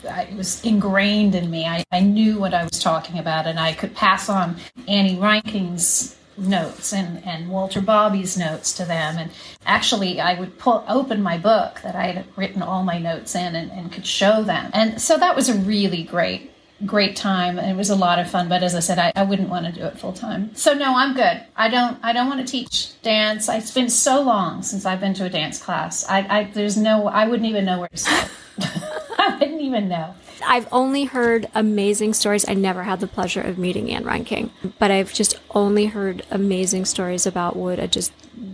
it 0.06 0.36
was 0.36 0.64
ingrained 0.64 1.36
in 1.36 1.50
me. 1.50 1.66
I, 1.66 1.84
I 1.92 2.00
knew 2.00 2.38
what 2.40 2.54
I 2.54 2.64
was 2.64 2.80
talking 2.80 3.20
about, 3.20 3.48
and 3.48 3.60
I 3.60 3.74
could 3.74 3.96
pass 3.96 4.30
on 4.30 4.58
Annie 4.88 5.18
Reinking's 5.18 6.16
notes 6.38 6.94
and, 6.94 7.24
and 7.26 7.50
Walter 7.50 7.82
Bobbie's 7.82 8.38
notes 8.38 8.74
to 8.74 8.86
them. 8.86 9.18
And 9.18 9.32
actually, 9.66 10.20
I 10.20 10.40
would 10.40 10.58
pull 10.58 10.84
open 10.88 11.22
my 11.22 11.38
book 11.38 11.82
that 11.82 11.96
I 11.96 12.08
had 12.08 12.26
written 12.36 12.62
all 12.62 12.84
my 12.84 13.00
notes 13.00 13.36
in 13.36 13.56
and, 13.56 13.72
and 13.72 13.92
could 13.92 14.06
show 14.06 14.44
them. 14.44 14.70
And 14.74 15.02
so 15.02 15.18
that 15.18 15.36
was 15.36 15.50
a 15.50 15.56
really 15.56 16.04
great 16.04 16.52
great 16.86 17.16
time 17.16 17.58
it 17.58 17.74
was 17.74 17.90
a 17.90 17.96
lot 17.96 18.20
of 18.20 18.30
fun 18.30 18.50
but 18.50 18.62
as 18.62 18.76
i 18.76 18.82
said 18.82 19.00
i, 19.00 19.10
I 19.16 19.24
wouldn't 19.24 19.48
want 19.48 19.66
to 19.66 19.72
do 19.72 19.86
it 19.86 19.98
full 19.98 20.12
time 20.12 20.54
so 20.56 20.74
no 20.74 20.98
i'm 20.98 21.16
good 21.16 21.42
i 21.56 21.70
don't 21.70 21.98
i 22.04 22.12
don't 22.12 22.28
want 22.28 22.46
to 22.46 22.52
teach 22.52 23.02
dance 23.02 23.48
it's 23.48 23.74
been 23.74 23.90
so 23.90 24.22
long 24.22 24.62
since 24.62 24.86
i've 24.86 25.00
been 25.00 25.14
to 25.14 25.24
a 25.24 25.30
dance 25.30 25.58
class 25.58 26.06
i, 26.10 26.20
I 26.40 26.44
there's 26.54 26.76
no 26.76 27.08
i 27.08 27.26
wouldn't 27.28 27.48
even 27.48 27.64
know 27.64 27.80
where 27.80 27.88
to 27.88 27.98
start 27.98 28.30
I 29.36 29.40
didn't 29.40 29.62
even 29.62 29.88
know. 29.90 30.14
I've 30.46 30.68
only 30.72 31.06
heard 31.06 31.48
amazing 31.56 32.14
stories. 32.14 32.48
I 32.48 32.54
never 32.54 32.84
had 32.84 33.00
the 33.00 33.08
pleasure 33.08 33.42
of 33.42 33.58
meeting 33.58 33.92
Ann 33.92 34.04
Reinking, 34.04 34.52
but 34.80 34.92
I've 34.92 35.14
just 35.14 35.40
only 35.52 35.88
heard 35.88 36.26
amazing 36.30 36.86
stories 36.86 37.26
about 37.26 37.56
what 37.56 37.80
a 37.80 37.88
just 37.88 38.12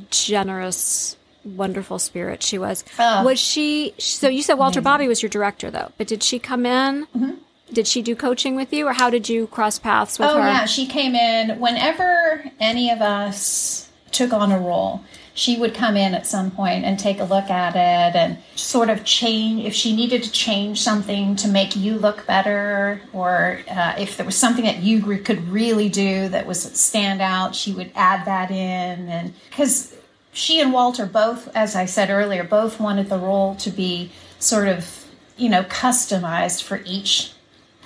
generous, 0.09 1.17
wonderful 1.43 1.99
spirit 1.99 2.43
she 2.43 2.57
was. 2.57 2.83
Oh. 2.99 3.23
Was 3.25 3.39
she? 3.39 3.93
So 3.97 4.29
you 4.29 4.43
said 4.43 4.55
Walter 4.55 4.79
amazing. 4.79 4.83
Bobbie 4.83 5.07
was 5.07 5.21
your 5.21 5.29
director, 5.29 5.71
though, 5.71 5.91
but 5.97 6.07
did 6.07 6.23
she 6.23 6.39
come 6.39 6.65
in? 6.65 7.07
Mm-hmm. 7.07 7.31
Did 7.73 7.87
she 7.87 8.01
do 8.01 8.15
coaching 8.15 8.55
with 8.55 8.73
you, 8.73 8.87
or 8.87 8.93
how 8.93 9.09
did 9.09 9.29
you 9.29 9.47
cross 9.47 9.79
paths 9.79 10.19
with 10.19 10.29
oh, 10.29 10.35
her? 10.35 10.41
Oh 10.41 10.45
yeah, 10.45 10.65
she 10.65 10.85
came 10.85 11.15
in 11.15 11.59
whenever 11.59 12.45
any 12.59 12.89
of 12.89 13.01
us 13.01 13.89
took 14.11 14.33
on 14.33 14.51
a 14.51 14.59
role 14.59 15.03
she 15.41 15.57
would 15.57 15.73
come 15.73 15.97
in 15.97 16.13
at 16.13 16.27
some 16.27 16.51
point 16.51 16.85
and 16.85 16.99
take 16.99 17.19
a 17.19 17.23
look 17.23 17.49
at 17.49 17.75
it 17.75 18.15
and 18.15 18.37
sort 18.55 18.91
of 18.91 19.03
change 19.03 19.65
if 19.65 19.73
she 19.73 19.95
needed 19.95 20.21
to 20.21 20.31
change 20.31 20.79
something 20.79 21.35
to 21.35 21.47
make 21.47 21.75
you 21.75 21.97
look 21.97 22.27
better 22.27 23.01
or 23.11 23.59
uh, 23.67 23.95
if 23.97 24.17
there 24.17 24.25
was 24.25 24.35
something 24.35 24.65
that 24.65 24.83
you 24.83 25.01
could 25.17 25.49
really 25.49 25.89
do 25.89 26.29
that 26.29 26.45
was 26.45 26.61
stand 26.79 27.21
out 27.21 27.55
she 27.55 27.73
would 27.73 27.91
add 27.95 28.23
that 28.27 28.51
in 28.51 29.09
and 29.09 29.33
because 29.49 29.95
she 30.31 30.61
and 30.61 30.71
walter 30.71 31.07
both 31.07 31.47
as 31.55 31.75
i 31.75 31.85
said 31.85 32.11
earlier 32.11 32.43
both 32.43 32.79
wanted 32.79 33.09
the 33.09 33.17
role 33.17 33.55
to 33.55 33.71
be 33.71 34.11
sort 34.37 34.67
of 34.67 35.07
you 35.37 35.49
know 35.49 35.63
customized 35.63 36.61
for 36.61 36.83
each 36.85 37.33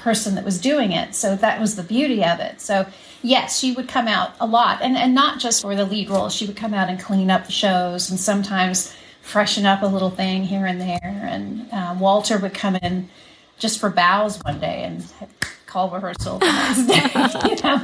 person 0.06 0.36
that 0.36 0.46
was 0.46 0.62
doing 0.62 0.92
it. 0.92 1.16
So 1.16 1.36
that 1.38 1.60
was 1.60 1.76
the 1.76 1.84
beauty 1.84 2.24
of 2.24 2.40
it. 2.40 2.62
So 2.62 2.86
yes, 3.24 3.58
she 3.60 3.74
would 3.74 3.90
come 3.90 4.08
out 4.08 4.34
a 4.40 4.46
lot, 4.46 4.82
and 4.84 4.96
and 4.96 5.16
not 5.16 5.40
just 5.40 5.64
for 5.64 5.76
the 5.76 5.84
lead 5.84 6.10
role. 6.10 6.30
She 6.30 6.46
would 6.46 6.56
come 6.56 6.76
out 6.76 6.90
and 6.90 7.00
clean 7.00 7.32
up 7.32 7.48
the 7.48 7.52
shows, 7.52 8.12
and 8.12 8.20
sometimes 8.20 8.96
freshen 9.22 9.66
up 9.66 9.82
a 9.82 9.88
little 9.88 10.12
thing 10.12 10.44
here 10.44 10.68
and 10.68 10.80
there. 10.80 11.00
And 11.04 11.68
uh, 11.72 11.96
Walter 12.00 12.38
would 12.38 12.54
come 12.54 12.76
in 12.76 13.10
just 13.58 13.80
for 13.80 13.90
bows 13.90 14.38
one 14.44 14.60
day 14.60 14.84
and 14.84 15.04
call 15.66 15.90
rehearsal 15.90 16.38
the 16.38 16.46
next 16.46 17.34
day. 17.34 17.50
you 17.50 17.56
know, 17.64 17.76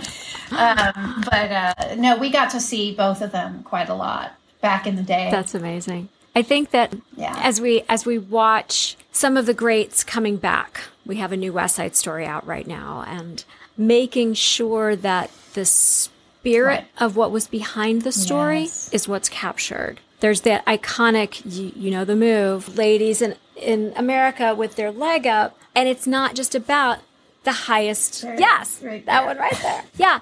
um, 0.57 1.23
but 1.25 1.51
uh, 1.51 1.95
no, 1.97 2.17
we 2.17 2.29
got 2.29 2.51
to 2.51 2.59
see 2.59 2.93
both 2.93 3.23
of 3.23 3.31
them 3.31 3.63
quite 3.63 3.89
a 3.89 3.95
lot 3.95 4.33
back 4.61 4.85
in 4.85 4.95
the 4.95 5.03
day. 5.03 5.29
That's 5.31 5.55
amazing. 5.55 6.09
I 6.35 6.43
think 6.43 6.69
that 6.69 6.93
yeah. 7.17 7.39
as 7.41 7.59
we 7.59 7.83
as 7.89 8.05
we 8.05 8.19
watch 8.19 8.95
some 9.11 9.37
of 9.37 9.45
the 9.45 9.53
greats 9.53 10.03
coming 10.03 10.37
back, 10.37 10.81
we 11.05 11.17
have 11.17 11.31
a 11.31 11.37
new 11.37 11.53
West 11.53 11.75
Side 11.75 11.95
Story 11.95 12.25
out 12.25 12.45
right 12.45 12.65
now, 12.65 13.03
and 13.07 13.43
making 13.77 14.33
sure 14.33 14.95
that 14.95 15.29
the 15.53 15.65
spirit 15.65 16.65
right. 16.65 16.87
of 16.97 17.15
what 17.15 17.31
was 17.31 17.47
behind 17.47 18.03
the 18.03 18.11
story 18.11 18.61
yes. 18.61 18.89
is 18.93 19.07
what's 19.07 19.29
captured. 19.29 19.99
There's 20.21 20.41
that 20.41 20.65
iconic, 20.65 21.41
you, 21.45 21.71
you 21.75 21.91
know, 21.91 22.05
the 22.05 22.15
move, 22.15 22.77
ladies 22.77 23.21
in 23.21 23.35
in 23.55 23.93
America 23.95 24.55
with 24.55 24.75
their 24.75 24.91
leg 24.91 25.27
up, 25.27 25.57
and 25.75 25.89
it's 25.89 26.07
not 26.07 26.35
just 26.35 26.55
about 26.55 26.99
the 27.43 27.51
highest. 27.51 28.23
Yes, 28.23 28.81
right 28.81 29.05
that 29.05 29.25
one 29.25 29.37
right 29.37 29.57
there. 29.61 29.83
Yeah. 29.97 30.19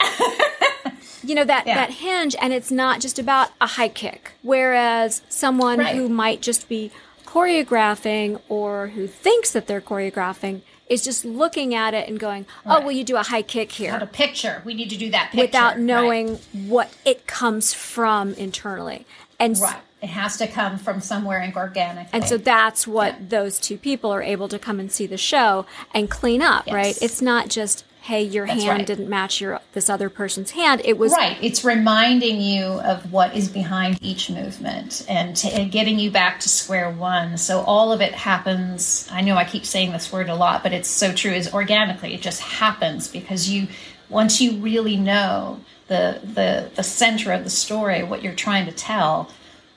you 1.22 1.34
know 1.34 1.44
that 1.44 1.66
yeah. 1.66 1.76
that 1.76 1.90
hinge 1.90 2.34
and 2.40 2.52
it's 2.52 2.72
not 2.72 3.00
just 3.00 3.20
about 3.20 3.50
a 3.60 3.66
high 3.68 3.88
kick 3.88 4.32
whereas 4.42 5.22
someone 5.28 5.78
right. 5.78 5.94
who 5.94 6.08
might 6.08 6.42
just 6.42 6.68
be 6.68 6.90
choreographing 7.32 8.40
or 8.48 8.88
who 8.88 9.06
thinks 9.06 9.52
that 9.52 9.66
they're 9.66 9.80
choreographing 9.80 10.60
is 10.88 11.02
just 11.02 11.24
looking 11.24 11.74
at 11.74 11.94
it 11.94 12.06
and 12.06 12.20
going, 12.20 12.44
"Oh, 12.66 12.74
right. 12.74 12.82
well, 12.84 12.92
you 12.92 13.04
do 13.04 13.16
a 13.16 13.22
high 13.22 13.40
kick 13.40 13.72
here." 13.72 13.92
Not 13.92 14.02
a 14.02 14.06
picture. 14.06 14.60
We 14.66 14.74
need 14.74 14.90
to 14.90 14.98
do 14.98 15.10
that 15.10 15.30
picture. 15.30 15.46
without 15.46 15.78
knowing 15.78 16.32
right. 16.32 16.40
what 16.66 16.94
it 17.06 17.26
comes 17.26 17.72
from 17.72 18.34
internally. 18.34 19.06
And 19.38 19.58
right. 19.58 19.80
It 20.02 20.10
has 20.10 20.36
to 20.38 20.48
come 20.48 20.78
from 20.78 21.00
somewhere 21.00 21.52
organic. 21.56 22.08
And 22.12 22.24
so 22.24 22.36
that's 22.36 22.88
what 22.88 23.14
yeah. 23.14 23.26
those 23.28 23.60
two 23.60 23.78
people 23.78 24.12
are 24.12 24.20
able 24.20 24.48
to 24.48 24.58
come 24.58 24.80
and 24.80 24.90
see 24.90 25.06
the 25.06 25.16
show 25.16 25.64
and 25.94 26.10
clean 26.10 26.42
up, 26.42 26.66
yes. 26.66 26.74
right? 26.74 26.98
It's 27.00 27.22
not 27.22 27.48
just 27.48 27.84
hey, 28.02 28.24
your 28.24 28.48
That's 28.48 28.64
hand 28.64 28.78
right. 28.78 28.86
didn't 28.86 29.08
match 29.08 29.40
your 29.40 29.60
this 29.74 29.88
other 29.88 30.10
person's 30.10 30.50
hand. 30.50 30.82
It 30.84 30.98
was 30.98 31.12
right. 31.12 31.38
It's 31.40 31.64
reminding 31.64 32.40
you 32.40 32.64
of 32.64 33.12
what 33.12 33.36
is 33.36 33.48
behind 33.48 33.98
each 34.02 34.28
movement 34.28 35.06
and, 35.08 35.36
to, 35.36 35.48
and 35.48 35.70
getting 35.70 36.00
you 36.00 36.10
back 36.10 36.40
to 36.40 36.48
square 36.48 36.90
one. 36.90 37.38
So 37.38 37.60
all 37.60 37.92
of 37.92 38.00
it 38.00 38.12
happens. 38.12 39.08
I 39.12 39.20
know 39.20 39.36
I 39.36 39.44
keep 39.44 39.64
saying 39.64 39.92
this 39.92 40.12
word 40.12 40.28
a 40.28 40.34
lot, 40.34 40.64
but 40.64 40.72
it's 40.72 40.88
so 40.88 41.12
true. 41.12 41.30
Is 41.30 41.54
organically. 41.54 42.12
It 42.12 42.22
just 42.22 42.40
happens 42.40 43.06
because 43.06 43.48
you 43.48 43.68
once 44.08 44.40
you 44.40 44.56
really 44.56 44.96
know 44.96 45.60
the 45.86 46.20
the 46.24 46.70
the 46.74 46.82
center 46.82 47.32
of 47.32 47.44
the 47.44 47.50
story, 47.50 48.02
what 48.02 48.22
you're 48.24 48.34
trying 48.34 48.66
to 48.66 48.72
tell 48.72 49.30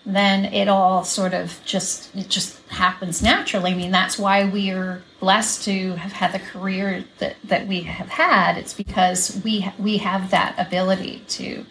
then 0.05 0.45
it 0.45 0.67
all 0.67 1.03
sort 1.03 1.33
of 1.33 1.59
just 1.65 2.15
it 2.15 2.29
just 2.29 2.61
happens 2.67 3.23
naturally. 3.23 3.71
I 3.71 3.75
mean, 3.75 3.91
that's 3.91 4.19
why 4.19 4.47
we 4.47 4.69
are 4.69 5.01
blessed 5.19 5.63
to 5.63 5.95
have 5.95 6.11
had 6.11 6.31
the 6.31 6.39
career 6.39 7.05
that, 7.17 7.37
that 7.45 7.67
we 7.67 7.81
have 7.81 8.09
had. 8.09 8.57
It's 8.57 8.73
because 8.73 9.41
we 9.43 9.67
we 9.79 9.97
have 9.97 10.29
that 10.31 10.55
ability 10.57 11.23
to. 11.29 11.65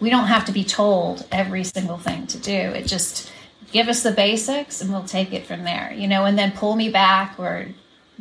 We 0.00 0.10
don't 0.10 0.26
have 0.26 0.44
to 0.46 0.52
be 0.52 0.64
told 0.64 1.26
every 1.30 1.64
single 1.64 1.98
thing 1.98 2.26
to 2.28 2.38
do. 2.38 2.52
It 2.52 2.86
just 2.86 3.30
give 3.72 3.88
us 3.88 4.02
the 4.02 4.12
basics 4.12 4.80
and 4.80 4.90
we'll 4.90 5.04
take 5.04 5.32
it 5.32 5.46
from 5.46 5.64
there. 5.64 5.92
You 5.94 6.08
know, 6.08 6.24
and 6.24 6.38
then 6.38 6.52
pull 6.52 6.76
me 6.76 6.88
back 6.88 7.38
or 7.38 7.68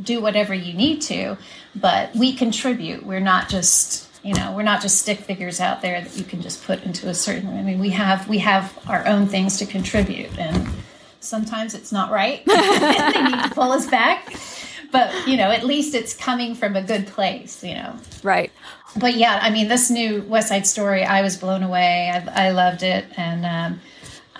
do 0.01 0.21
whatever 0.21 0.53
you 0.53 0.73
need 0.73 1.01
to. 1.03 1.37
But 1.75 2.13
we 2.13 2.33
contribute. 2.33 3.05
We're 3.05 3.21
not 3.21 3.47
just 3.47 4.04
You 4.25 4.33
know, 4.33 4.53
we're 4.55 4.63
not 4.63 4.81
just 4.81 4.99
stick 4.99 5.19
figures 5.19 5.59
out 5.59 5.83
there 5.83 6.01
that 6.01 6.17
you 6.17 6.23
can 6.23 6.41
just 6.41 6.63
put 6.63 6.81
into 6.81 7.07
a 7.09 7.13
certain. 7.13 7.47
I 7.47 7.61
mean, 7.61 7.77
we 7.77 7.91
have 7.91 8.27
we 8.27 8.39
have 8.39 8.75
our 8.87 9.05
own 9.05 9.27
things 9.27 9.57
to 9.59 9.67
contribute, 9.67 10.35
and 10.39 10.67
sometimes 11.19 11.75
it's 11.75 11.91
not 11.91 12.09
right. 12.09 12.43
they 12.45 13.21
need 13.21 13.43
to 13.43 13.51
pull 13.53 13.71
us 13.71 13.85
back, 13.85 14.35
but 14.91 15.27
you 15.27 15.37
know, 15.37 15.51
at 15.51 15.63
least 15.63 15.93
it's 15.93 16.15
coming 16.15 16.55
from 16.55 16.75
a 16.75 16.81
good 16.81 17.05
place. 17.05 17.63
You 17.63 17.75
know, 17.75 17.95
right. 18.23 18.51
But 18.97 19.13
yeah, 19.13 19.37
I 19.43 19.51
mean, 19.51 19.67
this 19.67 19.91
new 19.91 20.23
West 20.23 20.47
Side 20.49 20.65
Story, 20.65 21.03
I 21.03 21.21
was 21.21 21.37
blown 21.37 21.61
away. 21.61 22.09
I, 22.09 22.47
I 22.47 22.49
loved 22.49 22.81
it, 22.81 23.05
and 23.17 23.45
um, 23.45 23.81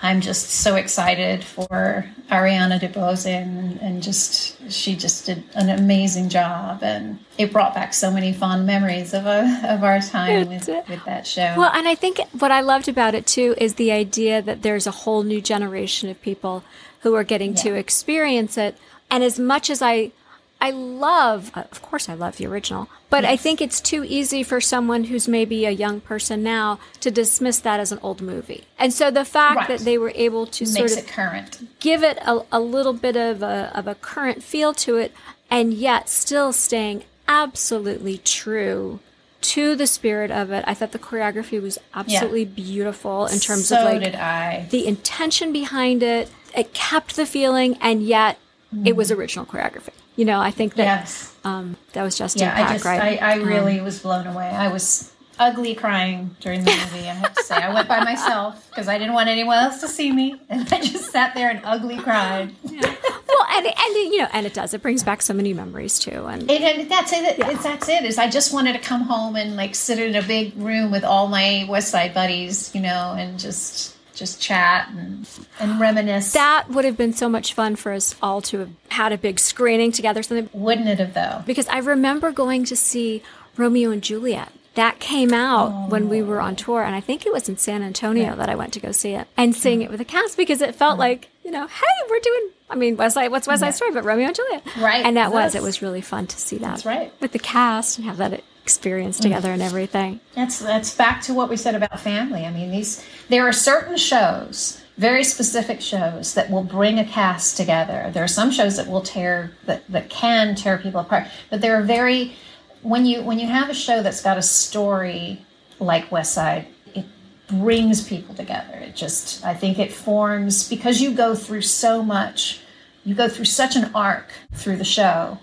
I'm 0.06 0.20
just 0.20 0.50
so 0.50 0.76
excited 0.76 1.42
for 1.42 2.06
Ariana 2.30 2.80
DeBose 2.80 3.26
and, 3.26 3.80
and 3.80 4.02
just 4.02 4.70
she 4.70 4.94
just 4.94 5.26
did 5.26 5.42
an 5.54 5.68
amazing 5.68 6.28
job 6.28 6.82
and 6.82 7.18
it 7.38 7.52
brought 7.52 7.74
back 7.74 7.92
so 7.92 8.10
many 8.10 8.32
fond 8.32 8.66
memories 8.66 9.12
of 9.12 9.26
a, 9.26 9.62
of 9.64 9.82
our 9.82 10.00
time 10.00 10.48
with, 10.48 10.68
with 10.88 11.04
that 11.06 11.26
show. 11.26 11.54
Well, 11.56 11.72
and 11.74 11.88
I 11.88 11.96
think 11.96 12.20
what 12.38 12.52
I 12.52 12.60
loved 12.60 12.88
about 12.88 13.16
it 13.16 13.26
too 13.26 13.56
is 13.58 13.74
the 13.74 13.90
idea 13.90 14.40
that 14.42 14.62
there's 14.62 14.86
a 14.86 14.92
whole 14.92 15.24
new 15.24 15.40
generation 15.40 16.08
of 16.08 16.22
people 16.22 16.62
who 17.00 17.14
are 17.14 17.24
getting 17.24 17.56
yeah. 17.56 17.62
to 17.62 17.74
experience 17.74 18.56
it. 18.56 18.76
And 19.10 19.24
as 19.24 19.40
much 19.40 19.70
as 19.70 19.82
I 19.82 20.12
I 20.60 20.70
love, 20.70 21.52
of 21.54 21.82
course, 21.82 22.08
I 22.08 22.14
love 22.14 22.38
the 22.38 22.46
original, 22.46 22.88
but. 23.10 23.24
I 23.26 23.36
think 23.36 23.60
it's 23.60 23.80
too 23.80 24.04
easy 24.04 24.42
for 24.42 24.60
someone 24.60 25.04
who's 25.04 25.28
maybe 25.28 25.66
a 25.66 25.70
young 25.70 26.00
person 26.00 26.42
now 26.42 26.78
to 27.00 27.10
dismiss 27.10 27.58
that 27.60 27.80
as 27.80 27.92
an 27.92 27.98
old 28.02 28.22
movie. 28.22 28.64
And 28.78 28.92
so 28.92 29.10
the 29.10 29.24
fact 29.24 29.56
right. 29.56 29.68
that 29.68 29.80
they 29.80 29.98
were 29.98 30.12
able 30.14 30.46
to 30.46 30.64
Makes 30.64 30.94
sort 30.94 31.04
of 31.04 31.06
current. 31.06 31.80
give 31.80 32.02
it 32.02 32.18
a, 32.18 32.40
a 32.52 32.60
little 32.60 32.92
bit 32.92 33.16
of 33.16 33.42
a, 33.42 33.72
of 33.74 33.86
a 33.86 33.94
current 33.96 34.42
feel 34.42 34.72
to 34.74 34.96
it, 34.96 35.12
and 35.50 35.74
yet 35.74 36.08
still 36.08 36.52
staying 36.52 37.04
absolutely 37.28 38.18
true 38.18 39.00
to 39.42 39.76
the 39.76 39.86
spirit 39.86 40.30
of 40.30 40.50
it. 40.50 40.64
I 40.66 40.74
thought 40.74 40.92
the 40.92 40.98
choreography 40.98 41.60
was 41.60 41.78
absolutely 41.94 42.44
yeah. 42.44 42.54
beautiful 42.54 43.26
in 43.26 43.38
terms 43.38 43.68
so 43.68 43.78
of 43.78 43.84
like 43.84 44.02
did 44.02 44.14
I. 44.14 44.66
the 44.70 44.86
intention 44.86 45.52
behind 45.52 46.02
it. 46.02 46.30
It 46.56 46.72
kept 46.72 47.16
the 47.16 47.26
feeling, 47.26 47.76
and 47.80 48.02
yet 48.02 48.38
mm. 48.74 48.86
it 48.86 48.96
was 48.96 49.10
mm-hmm. 49.10 49.20
original 49.20 49.46
choreography. 49.46 49.90
You 50.16 50.24
know, 50.24 50.40
I 50.40 50.50
think 50.50 50.74
that 50.74 50.84
yes. 50.84 51.34
um, 51.44 51.76
that 51.92 52.02
was 52.02 52.16
Justin 52.16 52.42
yeah, 52.42 52.54
Peck, 52.54 52.68
I 52.68 52.72
just, 52.72 52.84
right? 52.84 53.22
I, 53.22 53.32
I 53.32 53.34
really 53.36 53.78
um, 53.78 53.84
was 53.84 54.00
blown 54.00 54.26
away. 54.26 54.46
I 54.48 54.68
was 54.68 55.12
ugly 55.38 55.74
crying 55.74 56.34
during 56.40 56.64
the 56.64 56.70
movie. 56.70 57.08
I 57.08 57.14
have 57.14 57.34
to 57.34 57.42
say, 57.42 57.56
I 57.56 57.72
went 57.72 57.88
by 57.88 58.02
myself 58.02 58.66
because 58.70 58.88
I 58.88 58.98
didn't 58.98 59.12
want 59.12 59.28
anyone 59.28 59.58
else 59.58 59.80
to 59.80 59.88
see 59.88 60.10
me, 60.12 60.40
and 60.48 60.66
I 60.72 60.80
just 60.80 61.10
sat 61.10 61.34
there 61.34 61.50
and 61.50 61.60
ugly 61.64 61.98
cried. 61.98 62.54
Yeah. 62.64 62.94
Well, 63.28 63.46
and 63.50 63.66
and 63.66 63.96
you 63.96 64.18
know, 64.18 64.28
and 64.32 64.46
it 64.46 64.54
does. 64.54 64.72
It 64.72 64.82
brings 64.82 65.02
back 65.02 65.20
so 65.20 65.34
many 65.34 65.52
memories 65.52 65.98
too, 65.98 66.26
and, 66.26 66.50
it, 66.50 66.62
and 66.62 66.90
that's 66.90 67.12
it. 67.12 67.38
Yeah. 67.38 67.50
It's, 67.50 67.62
that's 67.62 67.88
it. 67.88 68.04
Is 68.04 68.18
I 68.18 68.30
just 68.30 68.52
wanted 68.52 68.74
to 68.74 68.78
come 68.78 69.02
home 69.02 69.36
and 69.36 69.56
like 69.56 69.74
sit 69.74 69.98
in 69.98 70.14
a 70.14 70.22
big 70.22 70.56
room 70.56 70.90
with 70.90 71.04
all 71.04 71.28
my 71.28 71.66
West 71.68 71.90
Side 71.90 72.14
buddies, 72.14 72.74
you 72.74 72.80
know, 72.80 73.14
and 73.16 73.38
just 73.38 73.95
just 74.16 74.40
chat 74.40 74.88
and, 74.90 75.28
and 75.60 75.78
reminisce. 75.78 76.32
That 76.32 76.68
would 76.70 76.84
have 76.84 76.96
been 76.96 77.12
so 77.12 77.28
much 77.28 77.54
fun 77.54 77.76
for 77.76 77.92
us 77.92 78.16
all 78.22 78.40
to 78.42 78.58
have 78.58 78.70
had 78.88 79.12
a 79.12 79.18
big 79.18 79.38
screening 79.38 79.92
together. 79.92 80.22
Something 80.22 80.48
wouldn't 80.52 80.88
it 80.88 80.98
have 80.98 81.14
though? 81.14 81.42
Because 81.46 81.68
I 81.68 81.78
remember 81.78 82.32
going 82.32 82.64
to 82.64 82.76
see 82.76 83.22
Romeo 83.56 83.90
and 83.90 84.02
Juliet. 84.02 84.52
That 84.74 85.00
came 85.00 85.32
out 85.32 85.72
oh. 85.72 85.88
when 85.88 86.10
we 86.10 86.22
were 86.22 86.38
on 86.38 86.54
tour, 86.54 86.82
and 86.82 86.94
I 86.94 87.00
think 87.00 87.24
it 87.24 87.32
was 87.32 87.48
in 87.48 87.56
San 87.56 87.82
Antonio 87.82 88.24
yeah. 88.24 88.34
that 88.34 88.50
I 88.50 88.56
went 88.56 88.74
to 88.74 88.80
go 88.80 88.92
see 88.92 89.12
it 89.12 89.26
and 89.34 89.54
seeing 89.54 89.80
it 89.80 89.88
with 89.88 89.98
the 89.98 90.04
cast 90.04 90.36
because 90.36 90.60
it 90.60 90.74
felt 90.74 90.98
like 90.98 91.30
you 91.42 91.50
know, 91.50 91.66
hey, 91.66 91.86
we're 92.10 92.20
doing. 92.20 92.50
I 92.68 92.74
mean, 92.74 92.96
West 92.96 93.14
Side, 93.14 93.30
what's 93.30 93.46
West 93.46 93.60
Side 93.60 93.68
yeah. 93.68 93.72
Story, 93.72 93.92
but 93.92 94.04
Romeo 94.04 94.26
and 94.26 94.36
Juliet, 94.36 94.64
right? 94.76 95.06
And 95.06 95.16
that 95.16 95.32
was 95.32 95.54
it 95.54 95.62
was 95.62 95.80
really 95.80 96.02
fun 96.02 96.26
to 96.26 96.38
see 96.38 96.58
that. 96.58 96.68
That's 96.68 96.84
right 96.84 97.12
with 97.20 97.32
the 97.32 97.38
cast 97.38 97.98
and 97.98 98.06
have 98.06 98.18
that 98.18 98.42
experience 98.66 99.20
together 99.20 99.50
mm. 99.50 99.54
and 99.54 99.62
everything. 99.62 100.18
That's 100.34 100.58
that's 100.58 100.92
back 100.92 101.22
to 101.22 101.34
what 101.34 101.48
we 101.48 101.56
said 101.56 101.76
about 101.76 102.00
family. 102.00 102.44
I 102.44 102.50
mean, 102.50 102.72
these 102.72 103.04
there 103.28 103.46
are 103.46 103.52
certain 103.52 103.96
shows, 103.96 104.82
very 104.98 105.22
specific 105.22 105.80
shows 105.80 106.34
that 106.34 106.50
will 106.50 106.64
bring 106.64 106.98
a 106.98 107.04
cast 107.04 107.56
together. 107.56 108.10
There 108.12 108.24
are 108.24 108.34
some 108.40 108.50
shows 108.50 108.76
that 108.76 108.88
will 108.88 109.02
tear 109.02 109.52
that 109.66 109.88
that 109.88 110.10
can 110.10 110.56
tear 110.56 110.78
people 110.78 111.00
apart, 111.00 111.28
but 111.48 111.60
there 111.60 111.78
are 111.78 111.82
very 111.84 112.34
when 112.82 113.06
you 113.06 113.22
when 113.22 113.38
you 113.38 113.46
have 113.46 113.70
a 113.70 113.74
show 113.74 114.02
that's 114.02 114.20
got 114.20 114.36
a 114.36 114.42
story 114.42 115.46
like 115.78 116.10
West 116.10 116.34
Side, 116.34 116.66
it 116.92 117.06
brings 117.46 118.02
people 118.02 118.34
together. 118.34 118.74
It 118.78 118.96
just 118.96 119.44
I 119.44 119.54
think 119.54 119.78
it 119.78 119.92
forms 119.92 120.68
because 120.68 121.00
you 121.00 121.12
go 121.12 121.36
through 121.36 121.62
so 121.62 122.02
much, 122.02 122.62
you 123.04 123.14
go 123.14 123.28
through 123.28 123.44
such 123.44 123.76
an 123.76 123.92
arc 123.94 124.32
through 124.54 124.78
the 124.78 124.90
show. 124.98 125.38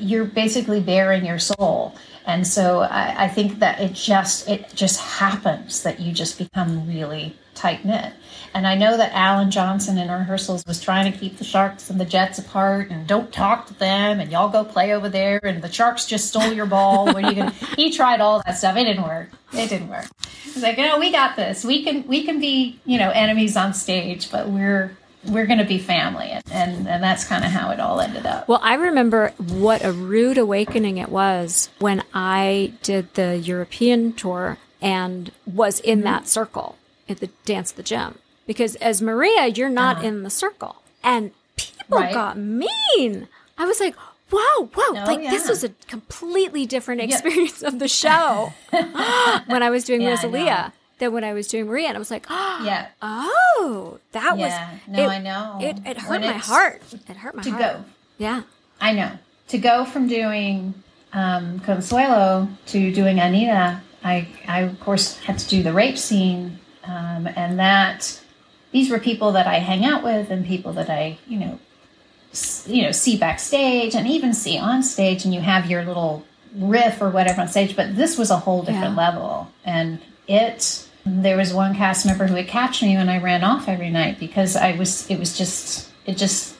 You're 0.00 0.24
basically 0.24 0.80
bearing 0.80 1.24
your 1.24 1.38
soul 1.38 1.94
and 2.28 2.46
so 2.46 2.80
I, 2.80 3.24
I, 3.24 3.28
think 3.28 3.58
that 3.60 3.80
it 3.80 3.94
just 3.94 4.50
it 4.50 4.70
just 4.74 5.00
happens 5.00 5.82
that 5.82 5.98
you 5.98 6.12
just 6.12 6.36
become 6.36 6.86
really 6.86 7.34
tight 7.54 7.86
knit. 7.86 8.12
And 8.52 8.66
I 8.66 8.74
know 8.74 8.98
that 8.98 9.12
Alan 9.14 9.50
Johnson 9.50 9.96
in 9.96 10.10
rehearsals 10.10 10.62
was 10.66 10.78
trying 10.78 11.10
to 11.10 11.18
keep 11.18 11.38
the 11.38 11.44
Sharks 11.44 11.88
and 11.88 11.98
the 11.98 12.04
Jets 12.04 12.38
apart 12.38 12.90
and 12.90 13.06
don't 13.06 13.32
talk 13.32 13.66
to 13.68 13.74
them 13.74 14.20
and 14.20 14.30
y'all 14.30 14.50
go 14.50 14.62
play 14.62 14.92
over 14.92 15.08
there 15.08 15.40
and 15.42 15.62
the 15.62 15.72
Sharks 15.72 16.04
just 16.04 16.28
stole 16.28 16.52
your 16.52 16.66
ball. 16.66 17.06
What 17.06 17.24
are 17.24 17.30
you 17.30 17.34
gonna 17.34 17.50
he 17.76 17.90
tried 17.90 18.20
all 18.20 18.42
that 18.44 18.58
stuff. 18.58 18.76
It 18.76 18.84
didn't 18.84 19.04
work. 19.04 19.30
It 19.54 19.70
didn't 19.70 19.88
work. 19.88 20.04
He's 20.44 20.62
like, 20.62 20.76
you 20.76 20.84
know, 20.84 20.98
we 20.98 21.10
got 21.10 21.34
this. 21.34 21.64
We 21.64 21.82
can 21.82 22.06
we 22.06 22.24
can 22.24 22.40
be, 22.40 22.78
you 22.84 22.98
know, 22.98 23.08
enemies 23.08 23.56
on 23.56 23.72
stage, 23.72 24.30
but 24.30 24.50
we're 24.50 24.98
we're 25.24 25.46
going 25.46 25.58
to 25.58 25.64
be 25.64 25.78
family 25.78 26.30
and, 26.50 26.86
and, 26.86 27.02
that's 27.02 27.24
kind 27.24 27.44
of 27.44 27.50
how 27.50 27.70
it 27.70 27.80
all 27.80 28.00
ended 28.00 28.26
up 28.26 28.46
well 28.48 28.60
i 28.62 28.74
remember 28.74 29.32
what 29.38 29.84
a 29.84 29.92
rude 29.92 30.38
awakening 30.38 30.96
it 30.98 31.08
was 31.08 31.70
when 31.78 32.02
i 32.14 32.72
did 32.82 33.12
the 33.14 33.36
european 33.36 34.12
tour 34.12 34.58
and 34.80 35.32
was 35.46 35.80
in 35.80 35.98
mm-hmm. 35.98 36.04
that 36.04 36.28
circle 36.28 36.76
at 37.08 37.18
the 37.18 37.28
dance 37.44 37.72
the 37.72 37.82
gym 37.82 38.18
because 38.46 38.74
as 38.76 39.02
maria 39.02 39.46
you're 39.46 39.68
not 39.68 39.96
uh-huh. 39.96 40.06
in 40.06 40.22
the 40.22 40.30
circle 40.30 40.76
and 41.02 41.32
people 41.56 41.98
right. 41.98 42.14
got 42.14 42.36
mean 42.38 43.28
i 43.56 43.64
was 43.64 43.80
like 43.80 43.94
wow, 44.30 44.68
wow, 44.76 44.84
oh, 44.88 44.92
like 45.06 45.22
yeah. 45.22 45.30
this 45.30 45.48
was 45.48 45.64
a 45.64 45.70
completely 45.86 46.66
different 46.66 47.00
experience 47.00 47.62
of 47.62 47.78
the 47.78 47.88
show 48.02 48.52
when 49.46 49.62
I 49.62 49.70
was 49.70 49.84
doing 49.84 50.02
yeah, 50.02 50.10
Rosalia 50.10 50.72
than 50.98 51.12
when 51.12 51.24
I 51.24 51.32
was 51.32 51.48
doing 51.48 51.66
Maria. 51.66 51.88
And 51.88 51.96
I 51.96 51.98
was 51.98 52.10
like, 52.10 52.26
oh, 52.28 52.62
yeah. 52.64 52.88
Oh, 53.02 53.98
that 54.12 54.38
yeah. 54.38 54.72
was. 54.72 54.80
No, 54.88 55.04
it, 55.04 55.08
I 55.08 55.18
know. 55.18 55.58
It, 55.60 55.78
it 55.86 55.98
hurt 55.98 56.20
my 56.20 56.32
heart. 56.32 56.82
It 57.08 57.16
hurt 57.16 57.34
my 57.34 57.42
to 57.42 57.50
heart. 57.50 57.62
go. 57.62 57.84
Yeah. 58.18 58.42
I 58.80 58.92
know. 58.92 59.12
To 59.48 59.58
go 59.58 59.84
from 59.84 60.08
doing 60.08 60.74
um, 61.12 61.60
Consuelo 61.60 62.48
to 62.66 62.92
doing 62.92 63.18
Anita, 63.18 63.80
I, 64.04 64.28
I, 64.46 64.60
of 64.60 64.78
course, 64.80 65.18
had 65.18 65.38
to 65.38 65.48
do 65.48 65.62
the 65.62 65.72
rape 65.72 65.98
scene. 65.98 66.58
Um, 66.84 67.26
and 67.26 67.58
that, 67.58 68.20
these 68.72 68.90
were 68.90 68.98
people 68.98 69.32
that 69.32 69.46
I 69.46 69.56
hang 69.56 69.84
out 69.84 70.02
with 70.02 70.30
and 70.30 70.46
people 70.46 70.72
that 70.74 70.90
I, 70.90 71.18
you 71.26 71.38
know, 71.38 71.58
you 72.66 72.82
know, 72.82 72.92
see 72.92 73.16
backstage 73.16 73.94
and 73.94 74.06
even 74.06 74.34
see 74.34 74.58
on 74.58 74.82
stage, 74.82 75.24
and 75.24 75.34
you 75.34 75.40
have 75.40 75.70
your 75.70 75.84
little 75.84 76.24
riff 76.54 77.00
or 77.00 77.10
whatever 77.10 77.40
on 77.40 77.48
stage. 77.48 77.74
But 77.74 77.96
this 77.96 78.18
was 78.18 78.30
a 78.30 78.36
whole 78.36 78.62
different 78.62 78.96
yeah. 78.96 79.10
level, 79.10 79.48
and 79.64 79.98
it 80.26 80.87
there 81.22 81.36
was 81.36 81.52
one 81.52 81.74
cast 81.74 82.06
member 82.06 82.26
who 82.26 82.34
would 82.34 82.48
catch 82.48 82.82
me 82.82 82.96
when 82.96 83.08
I 83.08 83.20
ran 83.20 83.44
off 83.44 83.68
every 83.68 83.90
night 83.90 84.18
because 84.18 84.56
I 84.56 84.76
was 84.76 85.08
it 85.10 85.18
was 85.18 85.36
just 85.36 85.90
it 86.06 86.16
just 86.16 86.56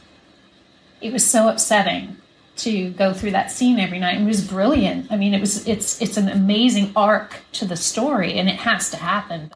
it 1.01 1.13
was 1.13 1.29
so 1.29 1.49
upsetting 1.49 2.17
to 2.59 2.91
go 2.91 3.13
through 3.15 3.31
that 3.31 3.51
scene 3.51 3.79
every 3.79 3.99
night. 3.99 4.21
It 4.21 4.25
was 4.25 4.47
brilliant. 4.47 5.11
I 5.11 5.17
mean, 5.17 5.35
it 5.35 5.41
was 5.41 5.67
it's 5.67 6.01
it's 6.03 6.17
an 6.17 6.29
amazing 6.29 6.93
arc 6.95 7.37
to 7.53 7.65
the 7.65 7.77
story, 7.77 8.35
and 8.35 8.49
it 8.49 8.57
has 8.57 8.91
to 8.91 8.97
happen. 8.97 9.53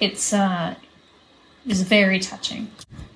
It's 0.00 0.32
uh, 0.32 0.74
it's 1.66 1.80
very 1.80 2.18
touching. 2.18 2.70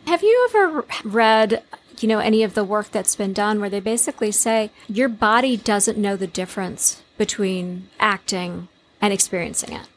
Have 0.06 0.22
you 0.22 0.48
ever 0.50 0.84
read, 1.02 1.62
you 2.00 2.08
know, 2.08 2.18
any 2.18 2.42
of 2.42 2.54
the 2.54 2.64
work 2.64 2.90
that's 2.90 3.16
been 3.16 3.32
done 3.32 3.60
where 3.60 3.70
they 3.70 3.80
basically 3.80 4.30
say 4.30 4.70
your 4.86 5.08
body 5.08 5.56
doesn't 5.56 5.98
know 5.98 6.16
the 6.16 6.26
difference 6.26 7.02
between 7.16 7.88
acting 7.98 8.68
and 9.00 9.12
experiencing 9.12 9.72
it? 9.72 9.88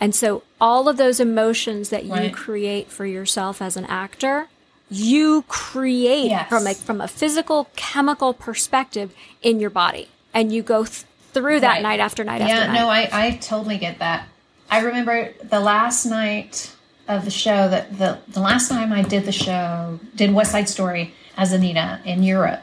And 0.00 0.14
so 0.14 0.42
all 0.60 0.88
of 0.88 0.96
those 0.96 1.20
emotions 1.20 1.88
that 1.88 2.06
right. 2.06 2.24
you 2.24 2.30
create 2.34 2.90
for 2.90 3.06
yourself 3.06 3.62
as 3.62 3.76
an 3.76 3.86
actor, 3.86 4.48
you 4.90 5.42
create 5.48 6.30
yes. 6.30 6.48
from 6.48 6.66
a 6.66 6.74
from 6.74 7.00
a 7.00 7.08
physical 7.08 7.68
chemical 7.76 8.34
perspective 8.34 9.14
in 9.42 9.58
your 9.58 9.70
body. 9.70 10.08
And 10.34 10.52
you 10.52 10.62
go 10.62 10.84
th- 10.84 11.04
through 11.32 11.60
that 11.60 11.74
right. 11.74 11.82
night 11.82 12.00
after 12.00 12.24
night 12.24 12.40
yeah, 12.40 12.48
after 12.48 12.66
night. 12.68 12.74
Yeah, 12.74 12.82
no, 12.82 12.88
I, 12.88 13.08
I 13.12 13.30
totally 13.36 13.78
get 13.78 13.98
that. 14.00 14.28
I 14.70 14.80
remember 14.80 15.32
the 15.42 15.60
last 15.60 16.04
night 16.04 16.74
of 17.08 17.24
the 17.24 17.30
show 17.30 17.68
that 17.68 17.98
the, 17.98 18.18
the 18.28 18.40
last 18.40 18.68
time 18.68 18.92
I 18.92 19.02
did 19.02 19.24
the 19.24 19.32
show, 19.32 20.00
did 20.14 20.34
West 20.34 20.52
Side 20.52 20.68
Story 20.68 21.14
as 21.36 21.52
Anita 21.52 22.00
in 22.04 22.22
Europe, 22.22 22.62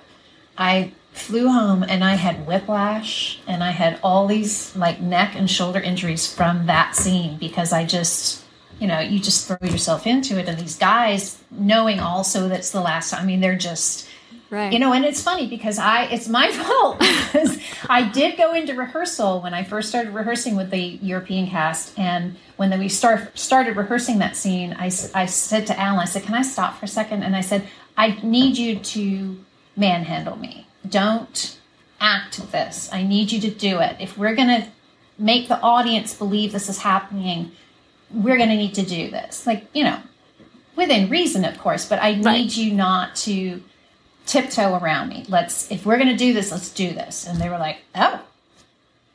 I 0.58 0.92
flew 1.14 1.48
home 1.48 1.84
and 1.84 2.04
I 2.04 2.16
had 2.16 2.46
whiplash 2.48 3.40
and 3.48 3.64
I 3.64 3.72
had 3.72 4.00
all 4.04 4.28
these 4.28 4.76
like 4.76 5.00
neck 5.00 5.36
and 5.36 5.50
shoulder 5.50 5.80
injuries 5.80 6.32
from 6.32 6.66
that 6.66 6.96
scene 6.96 7.38
because 7.38 7.72
I 7.72 7.86
just, 7.86 8.44
you 8.80 8.88
know, 8.88 9.00
you 9.00 9.20
just 9.20 9.48
throw 9.48 9.58
yourself 9.62 10.08
into 10.08 10.40
it. 10.40 10.50
And 10.50 10.60
these 10.60 10.78
guys, 10.78 11.42
knowing 11.52 12.00
also 12.00 12.50
that's 12.50 12.72
the 12.72 12.82
last 12.82 13.12
time, 13.12 13.22
I 13.22 13.26
mean, 13.26 13.42
they're 13.42 13.56
just, 13.56 14.10
Right. 14.50 14.72
You 14.72 14.78
know, 14.78 14.94
and 14.94 15.04
it's 15.04 15.24
funny 15.24 15.48
because 15.48 15.80
I 15.80 16.04
it's 16.04 16.28
my 16.30 16.52
fault 16.52 17.00
because 17.00 17.58
I 17.90 18.08
did 18.08 18.38
go 18.38 18.54
into 18.54 18.76
rehearsal 18.76 19.42
when 19.42 19.52
I 19.56 19.64
first 19.64 19.90
started 19.90 20.14
rehearsing 20.14 20.56
with 20.56 20.70
the 20.70 20.78
European 20.78 21.50
cast, 21.50 21.98
and 21.98 22.36
when 22.58 22.78
we 22.78 22.88
start 22.88 23.36
started 23.36 23.76
rehearsing 23.76 24.20
that 24.20 24.36
scene, 24.36 24.76
I 24.78 24.92
I 25.16 25.26
said 25.26 25.66
to 25.68 25.80
Alan, 25.80 26.02
I 26.02 26.06
said, 26.06 26.22
"Can 26.22 26.36
I 26.36 26.44
stop 26.44 26.78
for 26.78 26.86
a 26.86 26.88
second? 26.88 27.24
And 27.24 27.36
I 27.36 27.42
said, 27.42 27.68
"I 27.98 28.20
need 28.22 28.60
you 28.60 28.78
to 28.78 29.44
manhandle 29.76 30.36
me. 30.36 30.68
Don't 30.88 31.58
act 32.00 32.52
this. 32.52 32.90
I 32.92 33.04
need 33.04 33.32
you 33.32 33.40
to 33.42 33.50
do 33.50 33.80
it. 33.80 33.98
If 34.00 34.18
we're 34.18 34.36
gonna 34.36 34.68
make 35.18 35.48
the 35.48 35.60
audience 35.62 36.14
believe 36.14 36.52
this 36.52 36.70
is 36.70 36.80
happening, 36.80 37.52
we're 38.12 38.38
gonna 38.38 38.56
need 38.58 38.76
to 38.76 38.84
do 38.84 39.10
this. 39.12 39.46
Like 39.48 39.68
you 39.74 39.84
know." 39.84 40.00
Within 40.76 41.08
reason, 41.08 41.46
of 41.46 41.60
course, 41.60 41.88
but 41.88 42.02
I 42.02 42.16
need 42.16 42.26
Right. 42.26 42.58
you 42.58 42.74
not 42.74 43.16
to 43.18 43.62
tiptoe 44.26 44.76
around 44.80 45.10
me. 45.10 45.24
Let's, 45.30 45.70
if 45.72 45.86
we're 45.86 45.98
going 45.98 46.10
to 46.10 46.18
do 46.18 46.34
this, 46.34 46.52
let's 46.52 46.72
do 46.72 46.94
this. 46.94 47.28
And 47.28 47.40
they 47.40 47.48
were 47.48 47.60
like, 47.60 47.78
oh, 47.94 48.20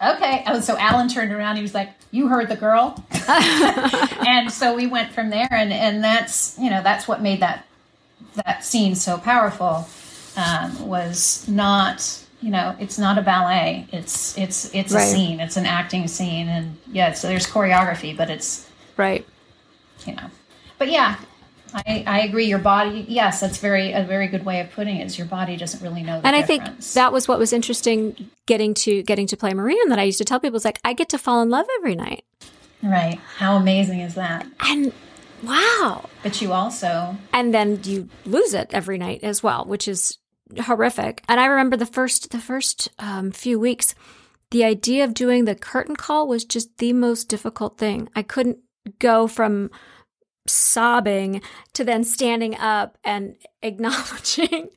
okay. 0.01 0.45
Oh, 0.47 0.61
so 0.61 0.77
Alan 0.79 1.09
turned 1.09 1.33
around. 1.33 1.57
He 1.57 1.63
was 1.63 1.75
like, 1.75 1.91
you 2.13 2.29
heard 2.29 2.49
the 2.49 2.55
girl. 2.55 3.03
and 3.29 4.53
so 4.53 4.77
we 4.77 4.87
went 4.87 5.11
from 5.13 5.31
there. 5.31 5.49
And, 5.51 5.73
and 5.73 6.05
that's, 6.05 6.57
you 6.61 6.71
know, 6.71 6.81
that's 6.81 7.09
what 7.09 7.21
made 7.23 7.41
that, 7.41 7.67
that 8.35 8.65
scene 8.65 8.95
so 8.95 9.19
powerful 9.19 9.89
um, 10.39 10.89
was 10.89 11.47
not, 11.49 12.25
you 12.41 12.51
know, 12.51 12.75
it's 12.79 12.99
not 12.99 13.19
a 13.19 13.23
ballet. 13.23 13.87
It's, 13.93 14.37
it's, 14.39 14.73
it's 14.75 14.93
Right. 14.93 15.03
a 15.03 15.07
scene. 15.07 15.41
It's 15.41 15.57
an 15.57 15.67
acting 15.67 16.07
scene. 16.09 16.49
And 16.49 16.77
yeah, 16.93 17.13
so 17.13 17.29
there's 17.29 17.47
choreography, 17.47 18.17
but 18.17 18.31
it's, 18.31 18.69
Right. 18.97 19.27
you 20.07 20.15
know, 20.15 20.31
but 20.79 20.89
yeah, 20.91 21.17
I, 21.75 22.05
I 22.07 22.21
agree. 22.23 22.47
Your 22.47 22.59
body, 22.61 23.05
yes, 23.09 23.41
that's 23.41 23.59
very 23.59 23.93
a 23.93 24.03
very 24.03 24.27
good 24.29 24.45
way 24.47 24.61
of 24.61 24.71
putting 24.71 24.97
it. 24.97 25.05
Is 25.07 25.19
your 25.19 25.27
body 25.27 25.57
doesn't 25.57 25.83
really 25.83 26.03
know 26.03 26.21
the 26.21 26.27
and 26.27 26.35
I 26.35 26.41
think 26.43 26.63
that 26.95 27.13
was 27.13 27.29
what 27.29 27.39
was 27.39 27.53
interesting 27.53 28.31
getting 28.47 28.73
to 28.75 29.03
getting 29.03 29.27
to 29.27 29.37
play 29.37 29.53
Maria 29.53 29.77
and 29.83 29.91
that 29.93 29.99
I 29.99 30.05
used 30.05 30.17
to 30.19 30.25
tell 30.25 30.41
people 30.41 30.57
is 30.57 30.65
like 30.65 30.81
I 30.83 30.95
get 30.95 31.11
to 31.11 31.19
fall 31.19 31.43
in 31.43 31.51
love 31.51 31.67
every 31.79 31.95
night. 31.95 32.25
right? 32.83 33.19
How 33.37 33.57
amazing 33.57 34.01
is 34.01 34.15
that? 34.15 34.47
And 34.61 34.93
wow. 35.43 36.09
But 36.23 36.41
you 36.41 36.53
also, 36.55 37.17
And 37.35 37.53
then 37.53 37.81
you 37.85 38.09
lose 38.25 38.55
it 38.55 38.71
every 38.73 38.97
night 38.97 39.23
as 39.23 39.43
well, 39.43 39.65
which 39.67 39.87
is 39.89 40.17
horrific. 40.61 41.23
And 41.29 41.39
I 41.41 41.47
remember 41.47 41.77
the 41.77 41.87
first 41.87 42.31
the 42.31 42.39
first 42.41 42.89
um, 42.99 43.31
few 43.31 43.59
weeks, 43.59 43.95
the 44.51 44.65
idea 44.65 45.05
of 45.05 45.15
doing 45.15 45.45
the 45.45 45.55
curtain 45.55 45.97
call 45.97 46.27
was 46.29 46.45
just 46.45 46.79
the 46.79 46.93
most 46.93 47.29
difficult 47.29 47.79
thing. 47.79 48.09
I 48.17 48.23
couldn't 48.23 48.59
go 48.99 49.27
from 49.27 49.71
sobbing 50.47 51.43
to 51.75 51.85
then 51.85 52.03
standing 52.05 52.57
up 52.57 52.97
and 53.05 53.35
acknowledging 53.63 54.69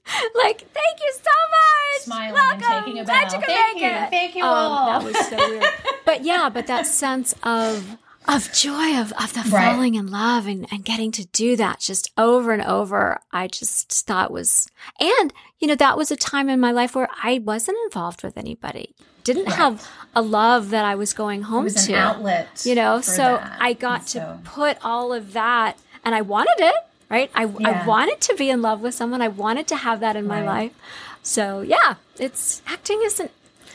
like 0.44 0.60
thank 0.74 1.00
you 1.00 1.14
so 1.14 1.32
much 1.52 2.02
Smiling 2.02 2.34
Welcome. 2.34 2.64
and 2.64 2.86
taking 2.86 3.00
a 3.00 3.06
Glad 3.06 3.32
you 3.32 3.38
could 3.40 3.48
Thank 3.48 3.76
make 3.76 3.84
you. 3.84 3.90
it. 3.90 4.10
Thank 4.10 4.36
you 4.36 4.44
Um, 4.44 4.50
all. 4.50 5.00
that 5.00 5.04
was 5.06 5.28
so 5.30 5.38
weird 5.38 5.64
but 6.06 6.24
yeah 6.26 6.50
but 6.50 6.68
that 6.68 6.86
sense 6.86 7.34
of 7.44 7.98
of 8.28 8.52
joy 8.54 8.98
of, 9.00 9.12
of 9.14 9.34
the 9.34 9.44
Right. 9.52 9.74
falling 9.74 9.96
in 9.96 10.08
love 10.12 10.46
and, 10.48 10.68
and 10.72 10.86
getting 10.86 11.12
to 11.14 11.26
do 11.28 11.56
that 11.56 11.80
just 11.80 12.12
over 12.18 12.52
and 12.52 12.62
over 12.64 13.20
i 13.32 13.48
just 13.48 13.92
thought 14.06 14.32
was 14.32 14.68
and 15.00 15.34
you 15.60 15.68
know 15.68 15.76
that 15.76 15.98
was 15.98 16.12
a 16.12 16.16
time 16.16 16.48
in 16.50 16.60
my 16.60 16.72
life 16.72 16.96
where 16.96 17.10
i 17.24 17.40
wasn't 17.44 17.78
involved 17.86 18.24
with 18.24 18.38
anybody 18.38 18.94
didn't 19.24 19.46
Right. 19.46 19.56
have 19.56 19.88
a 20.16 20.22
love 20.22 20.70
that 20.70 20.86
i 20.86 20.94
was 20.96 21.14
going 21.14 21.42
it 21.42 21.44
home 21.46 21.64
was 21.64 21.86
to 21.88 21.94
an 21.94 22.00
outlet. 22.00 22.62
you 22.66 22.76
know 22.76 23.02
so 23.02 23.24
that. 23.38 23.58
i 23.60 23.74
got 23.74 24.00
And 24.02 24.08
to 24.10 24.40
put 24.44 24.78
all 24.84 25.14
of 25.14 25.34
that 25.34 25.78
and 26.06 26.14
i 26.14 26.22
wanted 26.22 26.56
it 26.60 26.76
right 27.10 27.32
I, 27.34 27.46
Yeah. 27.46 27.84
I 27.84 27.88
wanted 27.88 28.22
to 28.22 28.36
be 28.36 28.50
in 28.50 28.62
love 28.62 28.82
with 28.82 28.94
someone 28.94 29.22
i 29.22 29.28
wanted 29.30 29.68
to 29.70 29.76
have 29.78 30.00
that 30.02 30.16
in 30.16 30.28
my 30.28 30.44
life 30.44 30.74
so 31.24 31.62
yeah 31.62 31.96
it's 32.20 32.62
acting 32.68 33.02
is 33.04 33.20
an, 33.20 33.30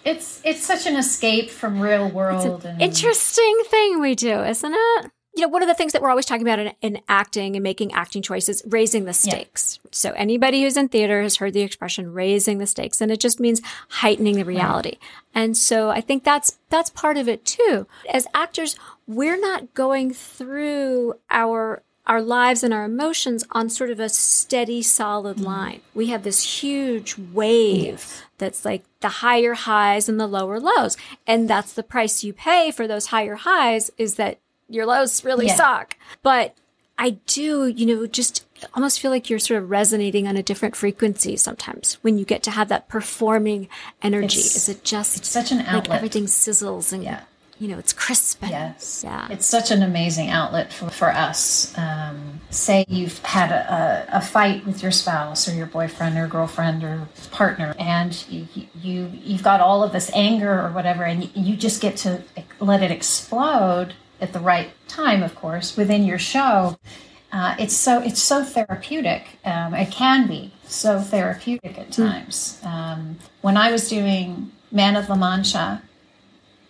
It's 0.07 0.41
it's 0.45 0.65
such 0.65 0.87
an 0.87 0.95
escape 0.95 1.51
from 1.51 1.81
real 1.81 2.09
world. 2.09 2.65
and 2.65 2.81
interesting 2.81 3.63
thing 3.67 4.01
we 4.01 4.15
do 4.15 4.41
isn't 4.43 4.73
it? 4.73 5.11
You 5.35 5.43
know 5.43 5.49
one 5.49 5.63
of 5.63 5.69
the 5.69 5.75
things 5.75 5.93
that 5.93 6.01
we're 6.01 6.09
always 6.09 6.25
talking 6.25 6.47
about 6.47 6.61
in, 6.61 6.73
in 6.81 7.01
acting 7.09 7.57
and 7.57 7.63
making 7.63 7.93
acting 7.93 8.23
choices 8.23 8.63
raising 8.67 9.05
the 9.05 9.13
stakes. 9.13 9.81
So 9.91 10.13
anybody 10.13 10.63
who's 10.63 10.77
in 10.77 10.89
theater 10.89 11.21
has 11.23 11.37
heard 11.37 11.53
the 11.53 11.61
expression 11.61 12.13
raising 12.13 12.59
the 12.59 12.67
stakes 12.67 13.01
and 13.01 13.11
it 13.11 13.21
just 13.21 13.41
means 13.41 13.61
heightening 13.89 14.37
the 14.37 14.45
reality. 14.45 14.97
And 15.35 15.57
so 15.57 15.91
i 15.91 16.01
think 16.01 16.23
that's 16.23 16.59
that's 16.71 16.91
part 16.91 17.17
of 17.17 17.29
it 17.29 17.45
too. 17.45 17.89
As 18.09 18.29
actors 18.33 18.77
we're 19.09 19.41
not 19.41 19.75
going 19.75 20.15
through 20.15 21.15
our 21.31 21.83
our 22.07 22.23
lives 22.23 22.63
and 22.63 22.73
our 22.73 22.85
emotions 22.85 23.45
on 23.51 23.69
sort 23.69 23.91
of 23.91 23.99
a 24.01 24.09
steady 24.09 24.83
solid 24.83 25.37
mm-hmm. 25.37 25.47
line 25.47 25.81
we 25.95 26.07
have 26.07 26.23
this 26.23 26.63
huge 26.63 27.17
wave 27.33 28.23
that's 28.39 28.65
like 28.65 28.85
the 29.01 29.09
higher 29.09 29.55
highs 29.55 30.09
and 30.09 30.21
the 30.21 30.27
lower 30.27 30.61
lows 30.61 30.97
and 31.27 31.49
that's 31.49 31.73
the 31.73 31.83
price 31.83 32.23
you 32.25 32.33
pay 32.33 32.71
for 32.71 32.87
those 32.87 33.07
higher 33.07 33.35
highs 33.37 33.91
is 33.99 34.15
that 34.17 34.39
your 34.69 34.87
lows 34.87 35.25
really 35.25 35.47
Yeah. 35.47 35.55
suck 35.57 35.97
but 36.23 36.55
i 36.99 37.11
do 37.27 37.67
you 37.69 37.87
know 37.87 38.07
just 38.07 38.45
almost 38.75 39.01
feel 39.01 39.11
like 39.11 39.29
you're 39.29 39.39
sort 39.39 39.63
of 39.63 39.71
resonating 39.71 40.27
on 40.27 40.37
a 40.37 40.43
different 40.43 40.75
frequency 40.75 41.37
sometimes 41.37 41.95
when 42.03 42.19
you 42.19 42.25
get 42.25 42.43
to 42.45 42.51
have 42.51 42.69
that 42.69 42.89
performing 42.89 43.69
energy 44.03 44.39
It's- 44.41 44.57
is 44.57 44.69
it 44.69 44.83
just 44.85 45.19
it's 45.19 45.29
such 45.29 45.51
an 45.53 45.59
like 45.59 45.69
outlet. 45.69 45.97
everything 45.99 46.25
sizzles 46.25 46.93
and 46.93 47.03
Yeah. 47.05 47.21
You 47.59 47.69
know 47.69 47.79
it's 47.79 47.93
crisp 47.93 48.43
and 48.43 48.51
Yes. 48.51 49.03
yeah 49.05 49.29
It's 49.31 49.47
such 49.47 49.71
an 49.71 49.83
amazing 49.83 50.29
outlet 50.31 50.73
for, 50.73 50.91
for 50.91 51.11
us. 51.11 51.77
Um, 51.79 52.41
say 52.51 52.85
you've 52.89 53.19
had 53.25 53.51
a, 53.51 54.19
a, 54.19 54.21
fight 54.21 54.67
with 54.67 54.83
your 54.83 54.93
spouse 54.93 55.49
or 55.49 55.55
your 55.55 55.67
boyfriend 55.67 56.19
or 56.19 56.27
girlfriend 56.27 56.85
or 56.85 57.09
partner, 57.31 57.75
and 57.79 58.25
you, 58.29 58.47
you, 58.75 59.11
you've 59.13 59.43
got 59.43 59.61
all 59.61 59.83
of 59.83 59.93
this 59.93 60.11
anger 60.15 60.61
or 60.61 60.71
whatever, 60.71 61.05
and 61.05 61.25
you, 61.25 61.31
you 61.35 61.57
just 61.57 61.81
get 61.81 61.97
to 61.99 62.23
let 62.61 62.83
it 62.83 62.91
explode 62.91 63.95
at 64.21 64.33
the 64.33 64.41
right 64.41 64.71
time, 64.89 65.23
of 65.23 65.35
course, 65.35 65.77
within 65.77 66.05
your 66.05 66.19
show. 66.19 66.79
Uh, 67.33 67.55
it's 67.59 67.75
so 67.75 68.01
it's 68.01 68.23
so 68.23 68.45
therapeutic. 68.45 69.39
Um, 69.45 69.75
it 69.75 69.91
can 69.91 70.27
be 70.27 70.53
so 70.65 71.01
therapeutic 71.01 71.79
at 71.79 71.93
times. 71.93 72.61
Um, 72.65 73.19
when 73.43 73.57
I 73.57 73.73
was 73.73 73.89
doing 73.89 74.53
Man 74.71 74.97
of 74.97 75.09
La 75.09 75.17
Mancha, 75.17 75.83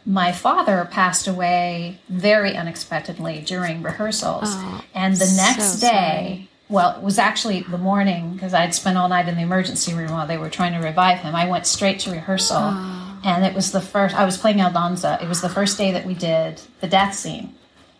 my 0.07 0.30
father 0.30 0.88
passed 0.90 1.26
away 1.26 1.98
very 2.09 2.57
unexpectedly 2.57 3.42
during 3.44 3.82
rehearsals. 3.82 4.44
Oh, 4.46 4.84
and 4.94 5.16
the 5.16 5.34
next 5.36 5.80
so 5.80 5.88
day, 5.88 6.48
well, 6.68 6.96
it 6.96 7.02
was 7.02 7.18
actually 7.18 7.62
the 7.62 7.78
morning 7.78 8.34
because 8.34 8.54
I'd 8.54 8.72
spent 8.72 8.96
all 8.96 9.09
night 9.09 9.28
in 9.28 9.34
the 9.34 9.42
emergency 9.42 9.94
room 9.94 10.12
while 10.12 10.26
they 10.26 10.38
were 10.38 10.48
trying 10.48 10.80
to 10.80 10.86
revive 10.86 11.18
him. 11.18 11.34
I 11.34 11.48
went 11.48 11.66
straight 11.66 11.98
to 12.00 12.12
rehearsal. 12.12 12.59
Oh. 12.61 13.20
And 13.24 13.44
it 13.44 13.54
was 13.54 13.72
the 13.72 13.80
first, 13.80 14.14
I 14.14 14.24
was 14.24 14.38
playing 14.38 14.59
Aldonza. 14.59 15.20
It 15.20 15.28
was 15.28 15.40
the 15.40 15.48
first 15.48 15.76
day 15.76 15.90
that 15.90 16.07
we 16.07 16.14
did 16.14 16.61
the 16.80 16.86
death 16.86 17.14
scene. 17.14 17.54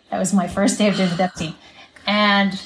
That 0.09 0.19
was 0.19 0.33
my 0.33 0.47
first 0.57 0.77
day 0.77 0.87
of 0.87 0.95
doing 0.95 1.09
the 1.09 1.17
death 1.17 1.35
scene. 1.35 1.55
And 2.05 2.61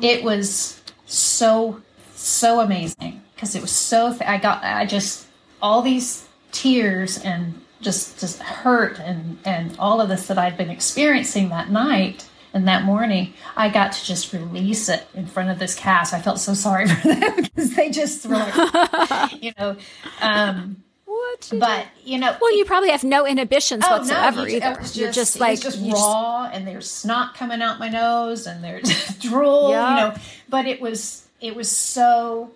it 0.00 0.22
was 0.22 0.80
so, 1.06 1.82
so 2.14 2.60
amazing 2.60 3.22
because 3.34 3.56
it 3.56 3.60
was 3.60 3.72
so, 3.72 4.10
th- 4.10 4.22
I 4.22 4.38
got, 4.38 4.62
I 4.62 4.86
just, 4.86 5.26
all 5.60 5.82
these 5.82 6.28
tears 6.52 7.18
and 7.18 7.60
just 7.86 8.18
just 8.20 8.38
hurt 8.42 8.98
and 8.98 9.38
and 9.44 9.76
all 9.78 10.00
of 10.00 10.08
this 10.08 10.26
that 10.26 10.36
I'd 10.38 10.56
been 10.56 10.70
experiencing 10.70 11.48
that 11.50 11.70
night 11.70 12.26
and 12.52 12.66
that 12.68 12.82
morning, 12.84 13.34
I 13.56 13.68
got 13.68 13.92
to 13.92 14.04
just 14.04 14.32
release 14.32 14.88
it 14.88 15.06
in 15.14 15.26
front 15.26 15.50
of 15.50 15.58
this 15.58 15.74
cast. 15.74 16.12
I 16.14 16.20
felt 16.20 16.38
so 16.40 16.52
sorry 16.54 16.86
for 16.94 17.08
them 17.08 17.36
because 17.42 17.74
they 17.76 17.90
just 17.90 18.26
were 18.26 18.34
like, 18.36 19.42
you 19.44 19.52
know, 19.58 19.76
um, 20.22 20.82
what 21.04 21.52
you 21.52 21.58
but 21.60 21.86
you 22.04 22.18
know, 22.18 22.36
well 22.40 22.56
you 22.58 22.64
probably 22.64 22.90
have 22.90 23.04
no 23.04 23.26
inhibitions 23.26 23.84
Oh, 23.86 23.98
whatsoever 23.98 24.48
you, 24.48 24.56
either 24.56 24.72
It 24.72 24.80
was 24.80 24.96
you're 24.96 25.12
just 25.12 25.38
like 25.38 25.60
just 25.60 25.78
you 25.78 25.92
just- 25.92 26.02
raw, 26.02 26.50
and 26.52 26.66
there's 26.66 26.90
snot 26.90 27.34
coming 27.34 27.62
out 27.62 27.78
my 27.78 27.88
nose, 27.88 28.46
and 28.46 28.64
there's 28.64 28.90
drool. 29.20 29.70
Yeah. 29.70 29.88
You 29.88 30.00
know, 30.14 30.20
but 30.48 30.66
it 30.66 30.80
was 30.80 31.26
it 31.40 31.54
was 31.54 31.70
so. 31.70 32.50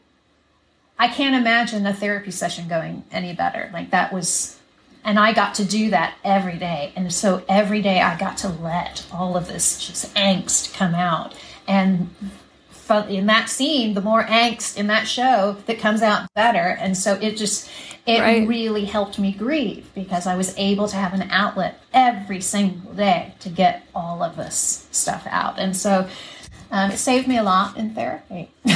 I 0.98 1.08
can't 1.08 1.34
imagine 1.34 1.86
a 1.86 1.94
therapy 1.94 2.30
session 2.30 2.68
going 2.68 3.04
any 3.10 3.32
better. 3.32 3.70
Like 3.72 3.88
that 3.90 4.12
was, 4.12 4.59
and 5.04 5.18
I 5.18 5.32
got 5.32 5.54
to 5.56 5.64
do 5.64 5.90
that 5.90 6.14
every 6.24 6.58
day, 6.58 6.92
and 6.96 7.12
so 7.12 7.42
every 7.48 7.82
day 7.82 8.00
I 8.00 8.18
got 8.18 8.36
to 8.38 8.48
let 8.48 9.06
all 9.12 9.36
of 9.36 9.48
this 9.48 9.86
just 9.86 10.14
angst 10.14 10.74
come 10.74 10.94
out, 10.94 11.34
and 11.66 12.10
in 13.08 13.26
that 13.26 13.48
scene, 13.48 13.94
the 13.94 14.00
more 14.00 14.24
angst 14.24 14.76
in 14.76 14.88
that 14.88 15.06
show 15.06 15.56
that 15.66 15.78
comes 15.78 16.02
out 16.02 16.28
better. 16.34 16.76
And 16.80 16.96
so 16.96 17.14
it 17.14 17.36
just, 17.36 17.70
it 18.06 18.20
Right. 18.20 18.46
really 18.48 18.84
helped 18.84 19.18
me 19.18 19.32
grieve 19.32 19.88
because 19.94 20.26
I 20.26 20.34
was 20.34 20.54
able 20.58 20.88
to 20.88 20.96
have 20.96 21.14
an 21.14 21.30
outlet 21.30 21.80
every 21.94 22.40
single 22.40 22.92
day 22.92 23.34
to 23.40 23.48
get 23.48 23.86
all 23.94 24.22
of 24.22 24.36
this 24.36 24.88
stuff 24.90 25.26
out. 25.30 25.58
And 25.58 25.76
so 25.76 26.08
um, 26.70 26.90
it 26.90 26.98
saved 26.98 27.26
me 27.28 27.36
a 27.38 27.42
lot 27.42 27.76
in 27.76 27.94
therapy. 27.94 28.50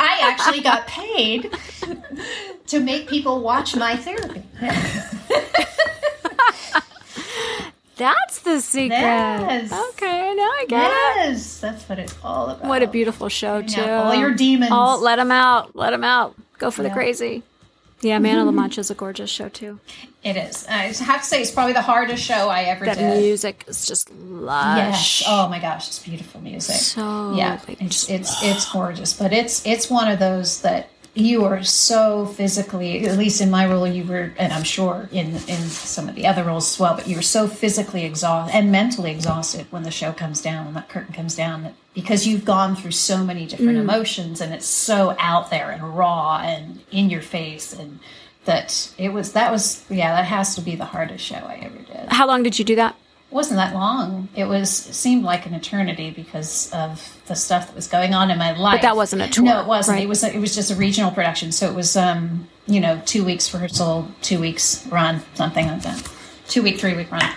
I 0.00 0.18
actually 0.22 0.60
got 0.60 0.86
paid 0.86 1.50
to 2.66 2.80
make 2.80 3.08
people 3.08 3.40
watch 3.40 3.76
my 3.76 3.96
therapy. 3.96 4.42
That's 7.96 8.38
the 8.42 8.60
secret. 8.60 8.96
Yes. 8.96 9.72
Okay, 9.72 10.30
I 10.30 10.32
know. 10.32 10.42
I 10.44 10.64
get 10.68 10.84
it. 10.86 11.30
Yes, 11.30 11.60
that's 11.60 11.88
what 11.88 11.98
it's 11.98 12.14
all 12.22 12.50
about. 12.50 12.68
What 12.68 12.82
a 12.84 12.86
beautiful 12.86 13.28
show, 13.28 13.60
too. 13.60 13.82
all 13.82 14.14
your 14.14 14.32
demons. 14.32 14.70
All, 14.70 15.00
let 15.00 15.16
them 15.16 15.32
out. 15.32 15.74
Let 15.74 15.90
them 15.90 16.04
out. 16.04 16.36
Go 16.58 16.70
for 16.70 16.84
the 16.84 16.90
crazy. 16.90 17.42
Yeah, 18.00 18.18
Man 18.18 18.38
of 18.38 18.46
La 18.46 18.52
Mancha 18.52 18.80
is 18.80 18.90
a 18.90 18.94
gorgeous 18.94 19.30
show, 19.30 19.48
too. 19.48 19.80
It 20.22 20.36
is. 20.36 20.66
I 20.68 20.92
have 21.04 21.22
to 21.22 21.26
say, 21.26 21.40
it's 21.42 21.50
probably 21.50 21.72
the 21.72 21.82
hardest 21.82 22.22
show 22.22 22.48
I 22.48 22.62
ever 22.64 22.84
That 22.84 22.98
did. 22.98 23.20
music 23.22 23.64
is 23.68 23.86
just 23.86 24.10
lush. 24.14 25.20
Yes. 25.22 25.24
Oh 25.28 25.48
my 25.48 25.58
gosh, 25.58 25.88
it's 25.88 25.98
beautiful 26.00 26.40
music. 26.40 26.76
So, 26.76 27.34
yeah, 27.36 27.60
like, 27.68 27.80
it's 27.80 28.08
it's 28.10 28.42
it's 28.42 28.70
gorgeous, 28.70 29.12
but 29.12 29.32
it's 29.32 29.64
it's 29.66 29.88
one 29.90 30.08
of 30.10 30.18
those 30.18 30.60
that 30.62 30.90
you 31.14 31.44
are 31.44 31.62
so 31.62 32.26
physically. 32.26 33.06
At 33.06 33.16
least 33.16 33.40
in 33.40 33.50
my 33.50 33.66
role, 33.66 33.86
you 33.86 34.04
were, 34.04 34.32
and 34.38 34.52
I'm 34.52 34.64
sure 34.64 35.08
in 35.12 35.34
in 35.48 35.60
some 35.68 36.08
of 36.08 36.14
the 36.14 36.26
other 36.26 36.44
roles 36.44 36.72
as 36.74 36.80
well. 36.80 36.94
But 36.96 37.06
you 37.08 37.16
were 37.16 37.22
so 37.22 37.46
physically 37.48 38.04
exhausted 38.04 38.54
and 38.56 38.70
mentally 38.72 39.10
exhausted 39.12 39.66
when 39.70 39.82
the 39.84 39.90
show 39.90 40.12
comes 40.12 40.40
down, 40.42 40.64
when 40.66 40.74
that 40.74 40.88
curtain 40.88 41.14
comes 41.14 41.34
down, 41.36 41.62
that- 41.64 41.74
because 42.00 42.26
you've 42.28 42.44
gone 42.44 42.76
through 42.76 42.92
so 42.92 43.16
many 43.30 43.44
different 43.46 43.78
Mm. 43.78 43.86
emotions, 43.88 44.40
and 44.40 44.54
it's 44.54 44.66
so 44.66 45.16
out 45.18 45.50
there 45.50 45.68
and 45.70 45.82
raw 45.96 46.38
and 46.44 46.80
in 46.92 47.10
your 47.10 47.22
face, 47.22 47.72
and 47.72 47.98
that 48.44 48.68
it 48.98 49.10
was 49.12 49.32
that 49.32 49.50
was 49.50 49.84
yeah 49.90 50.10
that 50.16 50.24
has 50.26 50.54
to 50.54 50.60
be 50.60 50.74
the 50.76 50.84
hardest 50.94 51.24
show 51.24 51.36
I 51.54 51.56
ever 51.66 51.78
did 51.92 52.12
How 52.18 52.26
long 52.26 52.42
did 52.42 52.58
you 52.58 52.64
do 52.64 52.76
that? 52.76 52.94
wasn't 53.30 53.58
that 53.58 53.74
long. 53.74 54.28
It 54.34 54.46
was 54.54 54.68
it 54.88 54.94
seemed 54.94 55.22
like 55.32 55.44
an 55.44 55.52
eternity 55.54 56.08
because 56.22 56.70
of 56.72 56.92
the 57.26 57.34
stuff 57.34 57.66
that 57.66 57.76
was 57.76 57.86
going 57.86 58.14
on 58.14 58.30
in 58.30 58.38
my 58.38 58.52
life. 58.56 58.76
But 58.80 58.82
that 58.88 58.96
wasn't 58.96 59.20
a 59.22 59.28
tour, 59.28 59.44
No, 59.44 59.60
it 59.60 59.66
wasn't. 59.66 59.96
right. 59.96 60.04
It 60.04 60.08
was 60.08 60.24
it 60.24 60.38
was 60.46 60.54
just 60.54 60.70
a 60.70 60.76
regional 60.76 61.10
production. 61.10 61.52
So 61.52 61.68
it 61.68 61.74
was 61.74 61.94
um 61.96 62.48
you 62.66 62.80
know 62.80 62.94
two 63.12 63.22
weeks 63.24 63.52
rehearsal, 63.52 63.94
two 64.22 64.38
weeks 64.40 64.86
run, 64.98 65.14
something 65.34 65.66
like 65.66 65.82
that. 65.82 66.00
Two 66.48 66.62
week, 66.62 66.78
three 66.80 66.94
week 66.94 67.10
run. 67.12 67.28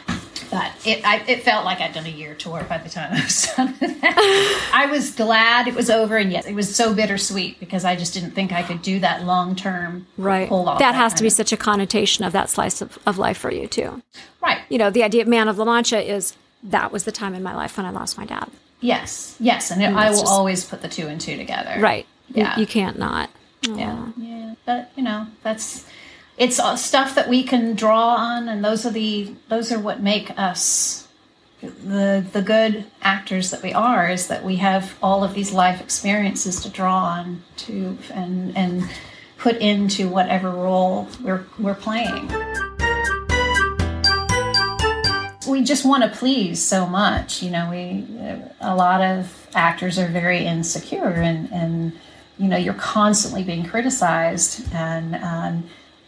But 0.51 0.71
it 0.85 1.01
I, 1.07 1.23
it 1.27 1.43
felt 1.43 1.63
like 1.63 1.79
I'd 1.79 1.93
done 1.93 2.05
a 2.05 2.09
year 2.09 2.35
tour 2.35 2.63
by 2.67 2.77
the 2.77 2.89
time 2.89 3.13
I 3.13 3.23
was 3.23 3.51
done 3.57 3.73
with 3.79 4.01
that. 4.01 4.71
I 4.73 4.85
was 4.87 5.15
glad 5.15 5.67
it 5.67 5.73
was 5.73 5.89
over, 5.89 6.17
and 6.17 6.31
yet 6.31 6.45
it 6.45 6.53
was 6.53 6.75
so 6.75 6.93
bittersweet 6.93 7.59
because 7.59 7.85
I 7.85 7.95
just 7.95 8.13
didn't 8.13 8.31
think 8.31 8.51
I 8.51 8.61
could 8.61 8.81
do 8.81 8.99
that 8.99 9.23
long 9.23 9.55
term. 9.55 10.07
Right. 10.17 10.49
Pull 10.49 10.67
off 10.67 10.79
that 10.79 10.93
has 10.93 11.13
to 11.15 11.23
be 11.23 11.27
of- 11.27 11.33
such 11.33 11.53
a 11.53 11.57
connotation 11.57 12.25
of 12.25 12.33
that 12.33 12.49
slice 12.49 12.81
of, 12.81 12.99
of 13.05 13.17
life 13.17 13.37
for 13.37 13.51
you, 13.51 13.67
too. 13.67 14.01
right. 14.41 14.59
You 14.69 14.77
know, 14.77 14.89
the 14.89 15.03
idea 15.03 15.21
of 15.21 15.27
Man 15.27 15.47
of 15.47 15.57
La 15.57 15.65
Mancha 15.65 16.01
is 16.01 16.35
that 16.63 16.91
was 16.91 17.05
the 17.05 17.11
time 17.11 17.33
in 17.33 17.41
my 17.43 17.55
life 17.55 17.77
when 17.77 17.85
I 17.85 17.89
lost 17.91 18.17
my 18.17 18.25
dad. 18.25 18.49
Yes, 18.81 19.35
yes, 19.39 19.71
and 19.71 19.81
I 19.83 20.09
will 20.09 20.17
just- 20.19 20.27
always 20.31 20.65
put 20.65 20.81
the 20.81 20.89
two 20.89 21.07
and 21.07 21.21
two 21.21 21.37
together. 21.37 21.79
Right. 21.79 22.05
Yeah. 22.29 22.57
You, 22.59 22.65
can't 22.67 22.97
not. 22.99 23.29
Yeah, 23.61 24.07
yeah. 24.17 24.55
But 24.65 24.91
you 24.95 25.03
know, 25.03 25.27
that's 25.43 25.85
it's 26.37 26.59
stuff 26.81 27.15
that 27.15 27.29
we 27.29 27.43
can 27.43 27.75
draw 27.75 28.15
on, 28.15 28.49
and 28.49 28.63
those 28.63 28.85
are 28.85 28.91
the 28.91 29.33
those 29.49 29.71
are 29.71 29.79
what 29.79 30.01
make 30.01 30.31
us 30.37 31.07
the 31.61 32.25
the 32.31 32.41
good 32.41 32.85
actors 33.01 33.51
that 33.51 33.61
we 33.61 33.73
are. 33.73 34.09
Is 34.09 34.27
that 34.27 34.43
we 34.43 34.57
have 34.57 34.97
all 35.01 35.23
of 35.23 35.33
these 35.33 35.51
life 35.51 35.81
experiences 35.81 36.61
to 36.61 36.69
draw 36.69 37.03
on 37.03 37.43
to 37.57 37.97
and 38.13 38.57
and 38.57 38.89
put 39.37 39.57
into 39.57 40.09
whatever 40.09 40.49
role 40.49 41.07
we're 41.21 41.45
we're 41.59 41.75
playing. 41.75 42.29
we 45.51 45.61
just 45.61 45.85
want 45.85 46.01
to 46.03 46.09
please 46.09 46.63
so 46.63 46.87
much. 46.87 47.43
You 47.43 47.51
know, 47.51 47.69
we 47.69 48.07
a 48.59 48.75
lot 48.75 49.01
of 49.01 49.47
actors 49.53 49.99
are 49.99 50.07
very 50.07 50.45
insecure, 50.45 51.11
and 51.11 51.51
and 51.51 51.93
you 52.37 52.47
know, 52.47 52.57
you're 52.57 52.73
constantly 52.73 53.43
being 53.43 53.65
criticized, 53.65 54.73
and 54.73 55.15
um, 55.15 55.63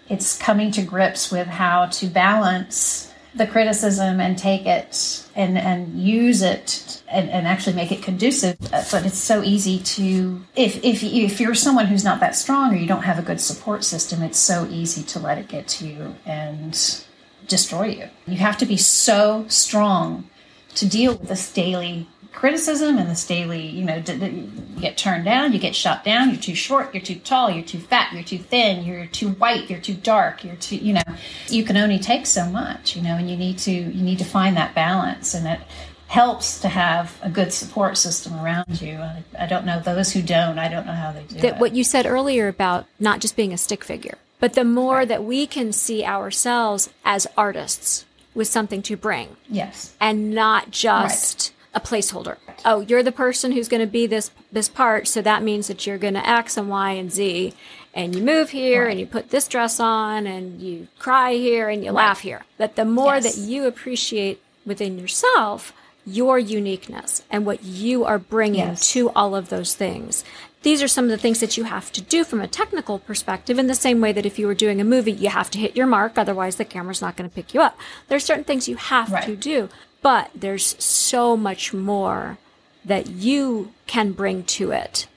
it's 0.10 0.38
coming 0.38 0.72
to 0.72 0.82
grips 0.82 1.32
with 1.32 1.47
how 1.47 1.88
to 1.88 2.08
balance 2.08 3.14
the 3.36 3.47
criticism 3.47 4.20
and 4.20 4.38
take 4.38 4.66
it 4.66 5.28
and 5.36 5.58
and 5.58 5.99
use 5.99 6.41
it 6.41 7.01
and, 7.10 7.30
and 7.30 7.47
actually 7.47 7.76
make 7.76 7.91
it 7.91 8.04
conducive. 8.04 8.58
But 8.60 9.06
it's 9.06 9.18
so 9.18 9.41
easy 9.41 9.80
to 9.80 10.41
if 10.56 10.84
if 10.84 11.04
if 11.04 11.39
you're 11.39 11.56
someone 11.56 11.88
who's 11.88 12.04
not 12.04 12.20
that 12.20 12.36
strong 12.36 12.74
or 12.74 12.78
you 12.78 12.88
don't 12.88 13.04
have 13.04 13.18
a 13.18 13.24
good 13.24 13.41
support 13.41 13.84
system 13.84 14.22
it's 14.22 14.38
so 14.38 14.68
easy 14.70 15.04
to 15.04 15.20
let 15.20 15.38
it 15.38 15.47
get 15.47 15.68
to 15.70 15.88
you 15.88 16.16
and 16.26 17.06
destroy 17.47 17.88
you. 17.88 18.10
You 18.28 18.38
have 18.38 18.58
to 18.60 18.66
be 18.66 18.78
so 18.78 19.45
strong 19.47 20.30
to 20.76 20.88
deal 20.88 21.16
with 21.16 21.30
this 21.30 21.51
daily 21.51 22.08
criticism 22.34 22.97
and 22.97 23.09
this 23.09 23.25
daily, 23.25 23.65
you 23.65 23.86
know, 23.86 24.01
d- 24.01 24.17
d- 24.17 24.49
you 24.75 24.81
get 24.81 24.97
turned 24.97 25.25
down, 25.25 25.53
you 25.53 25.59
get 25.59 25.75
shot 25.75 26.03
down, 26.03 26.29
you're 26.29 26.39
too 26.39 26.55
short, 26.55 26.93
you're 26.93 27.03
too 27.03 27.15
tall, 27.15 27.49
you're 27.49 27.63
too 27.63 27.79
fat, 27.79 28.11
you're 28.11 28.23
too 28.23 28.39
thin, 28.39 28.84
you're 28.84 29.05
too 29.05 29.29
white, 29.29 29.69
you're 29.69 29.79
too 29.79 29.93
dark, 29.93 30.43
you're 30.43 30.55
too, 30.55 30.75
you 30.75 30.93
know, 30.93 31.01
you 31.47 31.63
can 31.63 31.77
only 31.77 31.99
take 31.99 32.25
so 32.25 32.45
much, 32.49 32.95
you 32.95 33.01
know, 33.01 33.15
and 33.15 33.29
you 33.29 33.38
need 33.38 33.57
to, 33.59 33.71
you 33.71 34.03
need 34.03 34.17
to 34.19 34.25
find 34.25 34.57
that 34.57 34.75
balance 34.75 35.34
and 35.34 35.47
it 35.47 35.59
helps 36.07 36.59
to 36.59 36.67
have 36.67 37.17
a 37.23 37.29
good 37.29 37.53
support 37.53 37.97
system 37.97 38.36
around 38.36 38.81
you. 38.81 38.97
I, 38.97 39.23
I 39.39 39.45
don't 39.45 39.65
know 39.65 39.79
those 39.79 40.11
who 40.11 40.21
don't, 40.21 40.59
I 40.59 40.67
don't 40.67 40.86
know 40.86 40.93
how 40.93 41.11
they 41.11 41.23
do 41.23 41.36
that 41.36 41.55
it. 41.55 41.59
what 41.59 41.73
you 41.73 41.84
said 41.84 42.05
earlier 42.05 42.47
about 42.47 42.86
not 42.99 43.21
just 43.21 43.36
being 43.36 43.53
a 43.53 43.57
stick 43.57 43.84
figure, 43.84 44.17
but 44.39 44.53
the 44.53 44.65
more 44.65 45.05
that 45.05 45.23
we 45.23 45.47
can 45.47 45.71
see 45.71 46.03
ourselves 46.03 46.89
as 47.05 47.25
artists 47.38 48.05
with 48.36 48.47
something 48.47 48.81
to 48.81 48.97
bring 48.97 49.38
yes. 49.47 49.95
and 50.01 50.31
not 50.31 50.71
just 50.71 51.53
a 51.74 51.80
placeholder. 51.80 52.38
Oh, 52.65 52.82
you're 52.82 53.03
the 53.03 53.11
person 53.11 53.51
who's 53.51 53.67
going 53.67 53.82
to 53.82 53.88
be 53.88 54.05
this 54.07 54.32
this 54.51 54.69
part, 54.69 55.07
so 55.07 55.21
that 55.21 55.41
means 55.43 55.67
that 55.67 55.86
you're 55.88 55.97
going 55.97 56.13
to 56.13 56.28
X 56.30 56.55
and 56.57 56.69
Y 56.69 56.91
and 56.91 57.11
Z, 57.11 57.53
and 57.93 58.15
you 58.15 58.21
move 58.21 58.51
here 58.51 58.86
and 58.88 58.99
you 58.99 59.05
put 59.05 59.30
this 59.30 59.47
dress 59.47 59.80
on 59.80 60.28
and 60.28 60.61
you 60.61 60.88
cry 60.99 61.34
here 61.34 61.69
and 61.69 61.84
you 61.84 61.91
laugh 61.91 62.19
here. 62.21 62.43
That 62.57 62.76
the 62.76 62.86
more 62.86 63.15
Yes. 63.15 63.36
that 63.36 63.41
you 63.41 63.65
appreciate 63.65 64.41
within 64.65 64.97
yourself 64.99 65.74
your 66.05 66.38
uniqueness 66.38 67.24
and 67.32 67.45
what 67.45 67.63
you 67.63 68.03
are 68.03 68.19
bringing 68.19 68.59
Yes. 68.67 68.91
to 68.91 69.09
all 69.11 69.36
of 69.36 69.49
those 69.49 69.74
things. 69.74 70.24
These 70.63 70.82
are 70.84 70.88
some 70.88 71.05
of 71.05 71.11
the 71.11 71.17
things 71.17 71.39
that 71.39 71.57
you 71.57 71.65
have 71.65 71.91
to 71.91 72.01
do 72.01 72.24
from 72.24 72.39
a 72.39 72.47
technical 72.47 72.97
perspective, 72.99 73.57
in 73.59 73.67
the 73.67 73.76
same 73.76 73.99
way 73.99 74.11
that 74.13 74.26
if 74.26 74.39
you 74.39 74.47
were 74.47 74.53
doing 74.53 74.80
a 74.80 74.86
movie, 74.86 75.11
you 75.11 75.30
have 75.30 75.49
to 75.51 75.57
hit 75.59 75.76
your 75.76 75.86
mark, 75.88 76.17
otherwise, 76.17 76.55
the 76.55 76.63
camera's 76.65 77.01
not 77.01 77.15
going 77.17 77.30
to 77.30 77.36
pick 77.36 77.53
you 77.53 77.61
up. 77.61 77.78
There's 78.07 78.24
certain 78.24 78.45
things 78.45 78.69
you 78.69 78.78
have 78.78 79.11
Right. 79.11 79.26
to 79.26 79.36
do, 79.36 79.67
but 80.04 80.30
there's 80.36 80.76
so 80.84 81.36
much 81.36 81.74
more 81.74 82.38
that 82.86 83.08
you 83.10 83.72
can 83.88 84.12
bring 84.12 84.43
to 84.43 84.72
it 84.72 85.08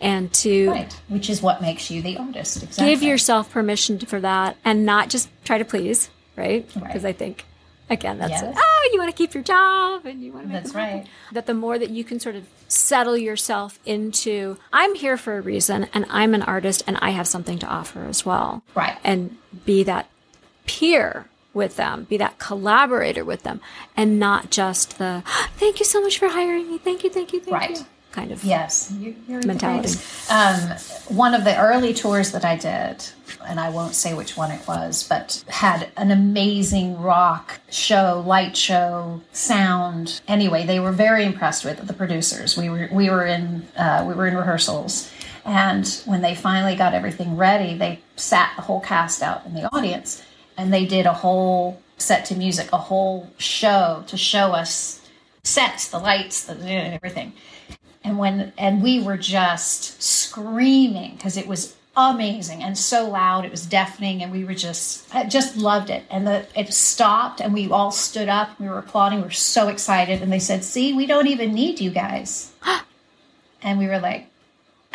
and 0.00 0.32
to 0.32 0.70
Right. 0.70 0.92
Which 1.08 1.28
is 1.28 1.42
what 1.42 1.60
makes 1.60 1.90
you 1.90 2.00
the 2.00 2.16
artist. 2.16 2.62
Exactly. 2.62 2.86
give 2.86 3.02
yourself 3.02 3.50
permission 3.50 3.98
for 3.98 4.20
that 4.20 4.56
and 4.64 4.86
not 4.86 5.10
just 5.10 5.28
try 5.44 5.58
to 5.58 5.64
please, 5.64 6.08
right? 6.36 6.64
Right. 6.76 6.84
Because 6.86 7.04
I 7.04 7.12
think, 7.12 7.44
again, 7.90 8.18
that's 8.18 8.30
Yes. 8.30 8.54
oh, 8.56 8.90
you 8.92 8.98
want 9.00 9.10
to 9.10 9.16
keep 9.16 9.34
your 9.34 9.42
job 9.42 10.06
and 10.06 10.22
you 10.22 10.32
want 10.32 10.44
to 10.46 10.52
make 10.52 10.62
That's 10.62 10.74
right. 10.74 11.06
That 11.32 11.46
the 11.46 11.54
more 11.54 11.76
that 11.80 11.90
you 11.90 12.04
can 12.04 12.20
sort 12.20 12.36
of 12.36 12.46
settle 12.68 13.16
yourself 13.16 13.80
into, 13.84 14.56
I'm 14.72 14.94
here 14.94 15.16
for 15.16 15.36
a 15.36 15.40
reason 15.40 15.88
and 15.92 16.06
I'm 16.08 16.32
an 16.32 16.42
artist 16.42 16.84
and 16.86 16.96
I 16.98 17.10
have 17.10 17.26
something 17.26 17.58
to 17.58 17.66
offer 17.66 18.04
as 18.04 18.24
well. 18.24 18.62
Right. 18.76 18.96
And 19.02 19.36
be 19.64 19.82
that 19.82 20.08
peer 20.66 21.26
with 21.58 21.76
them, 21.76 22.04
be 22.04 22.16
that 22.16 22.38
collaborator 22.38 23.24
with 23.24 23.42
them, 23.42 23.60
and 23.96 24.18
not 24.18 24.50
just 24.50 24.96
the 24.96 25.22
thank 25.56 25.78
you 25.80 25.84
so 25.84 26.00
much 26.00 26.18
for 26.18 26.28
hiring 26.28 26.70
me. 26.70 26.78
Thank 26.78 27.04
you, 27.04 27.10
thank 27.10 27.34
you, 27.34 27.40
thank 27.40 27.52
Right. 27.54 27.78
you. 27.78 27.84
Kind 28.10 28.32
of 28.32 28.42
Yes, 28.42 28.90
you, 28.98 29.14
Mentality. 29.28 29.90
Um, 30.30 30.56
one 31.08 31.34
of 31.34 31.44
the 31.44 31.56
early 31.58 31.92
tours 31.92 32.32
that 32.32 32.42
I 32.42 32.56
did, 32.56 33.04
and 33.46 33.60
I 33.60 33.68
won't 33.68 33.94
say 33.94 34.14
which 34.14 34.34
one 34.34 34.50
it 34.50 34.66
was, 34.66 35.06
but 35.06 35.44
had 35.48 35.90
an 35.98 36.10
amazing 36.10 36.98
rock 37.00 37.60
show, 37.70 38.24
light 38.26 38.56
show, 38.56 39.20
sound. 39.32 40.22
Anyway, 40.26 40.64
they 40.64 40.80
were 40.80 40.90
very 40.90 41.24
impressed 41.26 41.66
with 41.66 41.86
the 41.86 41.92
producers. 41.92 42.56
We 42.56 42.70
were 42.70 42.88
we 42.90 43.10
were 43.10 43.26
in 43.26 43.66
uh, 43.76 44.04
we 44.08 44.14
were 44.14 44.26
in 44.26 44.36
rehearsals, 44.36 45.12
and 45.44 45.86
when 46.06 46.22
they 46.22 46.34
finally 46.34 46.76
got 46.76 46.94
everything 46.94 47.36
ready, 47.36 47.76
they 47.76 48.00
sat 48.16 48.52
the 48.56 48.62
whole 48.62 48.80
cast 48.80 49.22
out 49.22 49.44
in 49.44 49.52
the 49.54 49.68
audience, 49.76 50.22
and 50.58 50.74
they 50.74 50.84
did 50.84 51.06
a 51.06 51.14
whole 51.14 51.80
set 51.96 52.26
to 52.26 52.34
music, 52.34 52.70
a 52.72 52.78
whole 52.78 53.30
show 53.38 54.04
to 54.08 54.16
show 54.16 54.52
us 54.52 55.00
sets, 55.44 55.88
the 55.88 55.98
lights, 55.98 56.44
the 56.44 56.54
everything. 56.68 57.32
And 58.04 58.18
when 58.18 58.52
and 58.58 58.82
we 58.82 59.00
were 59.00 59.16
just 59.16 60.02
screaming 60.02 61.14
because 61.16 61.36
it 61.36 61.46
was 61.46 61.76
amazing 61.96 62.62
and 62.62 62.78
so 62.78 63.08
loud 63.08 63.44
it 63.44 63.50
was 63.50 63.66
deafening 63.66 64.22
and 64.22 64.30
we 64.30 64.44
were 64.44 64.54
just 64.54 65.12
I 65.14 65.24
just 65.24 65.56
loved 65.56 65.90
it. 65.90 66.04
And 66.10 66.26
the 66.26 66.46
it 66.54 66.72
stopped 66.72 67.40
and 67.40 67.54
we 67.54 67.70
all 67.70 67.90
stood 67.90 68.28
up 68.28 68.58
we 68.60 68.68
were 68.68 68.78
applauding 68.78 69.20
we 69.20 69.24
were 69.24 69.30
so 69.30 69.68
excited 69.68 70.22
and 70.22 70.32
they 70.32 70.38
said 70.38 70.64
see 70.64 70.92
we 70.92 71.06
don't 71.06 71.28
even 71.28 71.54
need 71.54 71.80
you 71.80 71.90
guys. 71.90 72.52
And 73.60 73.76
we 73.80 73.88
were 73.88 73.98
like 73.98 74.28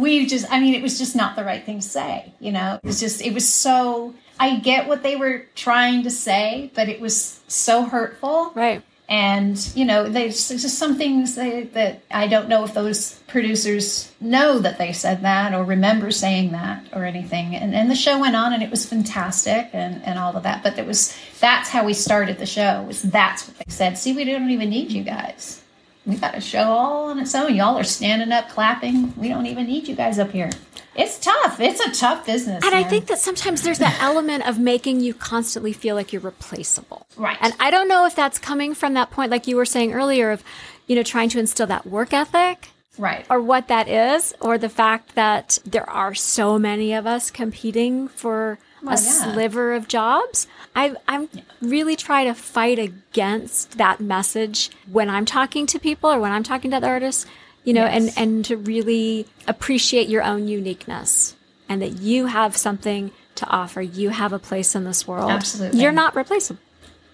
we 0.00 0.26
just 0.26 0.50
i 0.50 0.60
mean 0.60 0.74
it 0.74 0.82
was 0.82 0.98
just 0.98 1.14
not 1.16 1.36
the 1.36 1.44
right 1.44 1.64
thing 1.64 1.80
to 1.80 1.88
say 1.88 2.32
you 2.40 2.52
know? 2.52 2.78
It 2.82 2.86
was 2.86 3.00
just 3.00 3.22
it 3.22 3.32
was 3.34 3.48
so 3.48 4.14
i 4.38 4.58
get 4.58 4.88
what 4.88 5.02
they 5.02 5.16
were 5.16 5.46
trying 5.54 6.02
to 6.04 6.10
say 6.10 6.70
but 6.74 6.88
it 6.88 7.00
was 7.00 7.40
so 7.48 7.84
hurtful. 7.84 8.52
Right. 8.54 8.82
and 9.08 9.56
you 9.74 9.84
know 9.84 10.08
there's 10.08 10.48
just 10.48 10.78
some 10.78 10.96
things 10.96 11.34
that, 11.36 11.74
that 11.74 12.02
i 12.10 12.26
don't 12.26 12.48
know 12.48 12.64
if 12.64 12.74
those 12.74 13.18
producers 13.28 14.10
know 14.20 14.58
that 14.58 14.78
they 14.78 14.92
said 14.92 15.22
that 15.22 15.54
or 15.54 15.62
remember 15.62 16.10
saying 16.10 16.50
that 16.52 16.84
or 16.92 17.04
anything. 17.04 17.54
And, 17.54 17.74
and 17.74 17.90
the 17.90 17.94
show 17.94 18.18
went 18.18 18.34
on 18.34 18.52
and 18.52 18.62
it 18.62 18.70
was 18.70 18.86
fantastic 18.86 19.68
and, 19.72 20.02
and 20.04 20.18
all 20.18 20.34
of 20.34 20.42
that. 20.42 20.62
But 20.62 20.78
it 20.78 20.86
was 20.86 21.16
that's 21.38 21.68
how 21.68 21.84
we 21.84 21.92
started 21.92 22.38
the 22.38 22.46
show 22.46 22.82
was 22.82 23.02
that's 23.02 23.46
what 23.46 23.58
they 23.58 23.70
said. 23.70 23.96
See 23.96 24.14
we 24.14 24.24
don't 24.24 24.50
even 24.50 24.70
need 24.70 24.90
you 24.90 25.04
guys 25.04 25.62
we 26.08 26.16
got 26.16 26.34
a 26.34 26.40
show 26.40 26.64
all 26.64 27.10
on 27.10 27.18
its 27.18 27.34
own 27.34 27.54
y'all 27.54 27.76
are 27.76 27.84
standing 27.84 28.32
up 28.32 28.48
clapping 28.48 29.14
we 29.16 29.28
don't 29.28 29.46
even 29.46 29.66
need 29.66 29.86
you 29.86 29.94
guys 29.94 30.18
up 30.18 30.30
here 30.30 30.50
it's 30.98 31.16
tough. 31.16 31.60
It's 31.60 31.80
a 31.80 31.92
tough 31.92 32.26
business. 32.26 32.64
And 32.64 32.74
man. 32.74 32.84
I 32.84 32.88
think 32.88 33.06
that 33.06 33.18
sometimes 33.18 33.62
there's 33.62 33.78
that 33.78 34.02
element 34.02 34.48
of 34.48 34.58
making 34.58 35.00
you 35.00 35.14
constantly 35.14 35.72
feel 35.72 35.94
like 35.94 36.12
you're 36.12 36.20
replaceable. 36.20 37.06
Right. 37.16 37.38
And 37.40 37.54
I 37.60 37.70
don't 37.70 37.86
know 37.86 38.04
if 38.04 38.16
that's 38.16 38.36
coming 38.36 38.74
from 38.74 38.94
that 38.94 39.12
point, 39.12 39.30
like 39.30 39.46
you 39.46 39.54
were 39.54 39.64
saying 39.64 39.92
earlier, 39.92 40.32
of, 40.32 40.42
you 40.88 40.96
know, 40.96 41.04
trying 41.04 41.28
to 41.28 41.38
instill 41.38 41.68
that 41.68 41.86
work 41.86 42.12
ethic. 42.12 42.70
Right. 42.98 43.24
Or 43.30 43.40
what 43.40 43.68
that 43.68 43.86
is, 43.86 44.34
or 44.40 44.58
the 44.58 44.68
fact 44.68 45.14
that 45.14 45.60
there 45.64 45.88
are 45.88 46.16
so 46.16 46.58
many 46.58 46.92
of 46.92 47.06
us 47.06 47.30
competing 47.30 48.08
for 48.08 48.58
Well, 48.82 48.94
a 48.94 48.98
oh, 48.98 49.02
yeah. 49.02 49.32
sliver 49.32 49.74
of 49.74 49.88
jobs. 49.88 50.46
I, 50.76 50.94
I'm 51.06 51.28
really 51.60 51.96
try 51.96 52.24
to 52.24 52.34
fight 52.34 52.78
against 52.78 53.78
that 53.78 54.00
message 54.00 54.70
when 54.90 55.10
I'm 55.10 55.24
talking 55.24 55.66
to 55.66 55.78
people 55.78 56.10
or 56.10 56.20
when 56.20 56.32
I'm 56.32 56.42
talking 56.42 56.70
to 56.70 56.76
other 56.76 56.88
artists 56.88 57.26
you 57.68 57.74
know, 57.74 57.84
Yes. 57.84 58.16
and, 58.16 58.34
and 58.34 58.44
to 58.46 58.56
really 58.56 59.26
appreciate 59.46 60.08
your 60.08 60.22
own 60.22 60.48
uniqueness 60.48 61.36
and 61.68 61.82
that 61.82 62.00
you 62.00 62.24
have 62.24 62.56
something 62.56 63.10
to 63.34 63.46
offer. 63.46 63.82
You 63.82 64.08
have 64.08 64.32
a 64.32 64.38
place 64.38 64.74
in 64.74 64.84
this 64.84 65.06
world. 65.06 65.30
Absolutely. 65.30 65.82
You're 65.82 65.92
not 65.92 66.16
replaceable. 66.16 66.60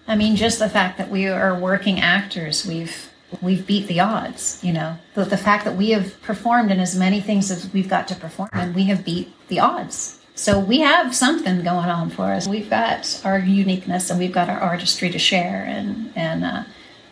I 0.07 0.15
mean, 0.15 0.37
just 0.37 0.59
the 0.59 0.69
fact 0.69 0.97
that 0.97 1.09
we 1.09 1.27
are 1.27 1.59
working 1.59 1.99
actors, 1.99 2.65
we've 2.65 3.11
we've 3.41 3.67
beat 3.67 3.87
the 3.87 3.99
odds. 3.99 4.63
You 4.63 4.71
know, 4.71 4.97
the, 5.13 5.25
the 5.25 5.37
fact 5.37 5.65
that 5.65 5.75
we 5.75 5.89
have 5.89 6.21
performed 6.21 6.71
in 6.71 6.79
as 6.79 6.95
many 6.95 7.19
things 7.19 7.51
as 7.51 7.73
we've 7.73 7.89
got 7.89 8.07
to 8.07 8.15
perform, 8.15 8.49
and 8.53 8.73
we 8.73 8.83
have 8.83 9.03
beat 9.03 9.33
the 9.49 9.59
odds. 9.59 10.19
So 10.37 10.59
we 10.59 10.79
have 10.81 11.15
something 11.15 11.63
going 11.63 11.89
on 11.89 12.09
for 12.09 12.25
us. 12.25 12.45
We've 12.45 12.69
got 12.69 13.21
our 13.23 13.39
uniqueness, 13.39 14.09
and 14.09 14.19
we've 14.19 14.33
got 14.33 14.49
our 14.49 14.59
artistry 14.59 15.09
to 15.09 15.17
share. 15.17 15.63
And 15.65 16.11
and 16.13 16.43
uh, 16.43 16.63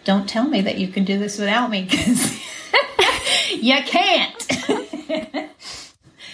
don't 0.03 0.27
tell 0.27 0.45
me 0.45 0.59
that 0.61 0.77
you 0.77 0.89
can 0.89 1.05
do 1.05 1.17
this 1.17 1.37
without 1.39 1.69
me, 1.69 1.83
because 1.83 2.37
you 3.51 3.81
can't. 3.83 4.47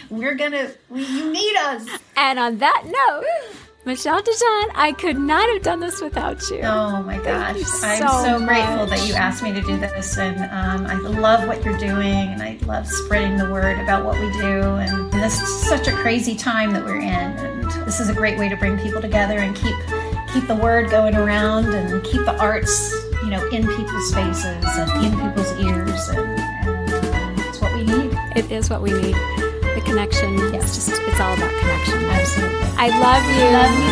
We're 0.09 0.33
gonna. 0.33 0.71
You 0.91 1.31
need 1.31 1.55
us. 1.57 1.87
And 2.17 2.39
on 2.39 2.57
that 2.57 2.83
note, 2.85 3.55
Michelle 3.89 4.21
DeJean, 4.21 4.69
I 4.75 4.93
could 4.95 5.17
not 5.17 5.49
have 5.49 5.63
done 5.63 5.79
this 5.79 5.99
without 5.99 6.47
you. 6.51 6.59
Oh 6.59 7.01
my 7.01 7.17
gosh. 7.17 7.55
I'm 7.55 7.63
so 7.63 8.37
so, 8.37 8.45
grateful 8.45 8.85
that 8.85 9.07
you 9.07 9.15
asked 9.15 9.41
me 9.41 9.51
to 9.51 9.61
do 9.61 9.77
this. 9.77 10.15
And 10.19 10.37
um, 10.51 10.85
I 10.85 10.93
love 10.93 11.47
what 11.47 11.65
you're 11.65 11.77
doing. 11.79 12.27
And 12.29 12.39
I 12.39 12.59
love 12.67 12.85
spreading 12.87 13.37
the 13.37 13.49
word 13.49 13.79
about 13.79 14.05
what 14.05 14.19
we 14.19 14.31
do. 14.33 14.61
And 14.61 15.11
this 15.11 15.41
is 15.41 15.67
such 15.67 15.87
a 15.87 15.91
crazy 15.91 16.35
time 16.35 16.71
that 16.73 16.85
we're 16.85 16.99
in. 16.99 17.07
And 17.07 17.63
this 17.87 17.99
is 17.99 18.09
a 18.09 18.13
great 18.13 18.37
way 18.37 18.47
to 18.47 18.55
bring 18.55 18.77
people 18.77 19.01
together 19.01 19.39
and 19.39 19.55
keep 19.55 19.75
keep 20.31 20.45
the 20.45 20.59
word 20.61 20.91
going 20.91 21.15
around 21.15 21.73
and 21.73 22.03
keep 22.03 22.23
the 22.25 22.37
arts, 22.39 22.93
you 23.23 23.31
know, 23.31 23.43
in 23.47 23.67
people's 23.75 24.13
faces 24.13 24.45
and 24.45 25.03
in 25.03 25.11
people's 25.13 25.51
ears. 25.59 26.09
And, 26.09 26.39
and 26.39 27.39
it's 27.39 27.59
what 27.59 27.73
we 27.73 27.85
need. 27.85 28.15
It 28.35 28.51
is 28.51 28.69
what 28.69 28.83
we 28.83 28.91
need. 28.91 29.15
The 29.79 29.85
connection. 29.85 30.37
Yes. 30.37 30.75
It's 30.75 30.87
just, 30.87 31.01
it's 31.03 31.19
all 31.21 31.33
about 31.35 31.57
connection. 31.57 32.03
Absolutely. 32.03 32.59
I 32.75 32.89
love 32.99 33.23
you. 33.31 33.43
Love 33.55 33.73
you 33.79 33.91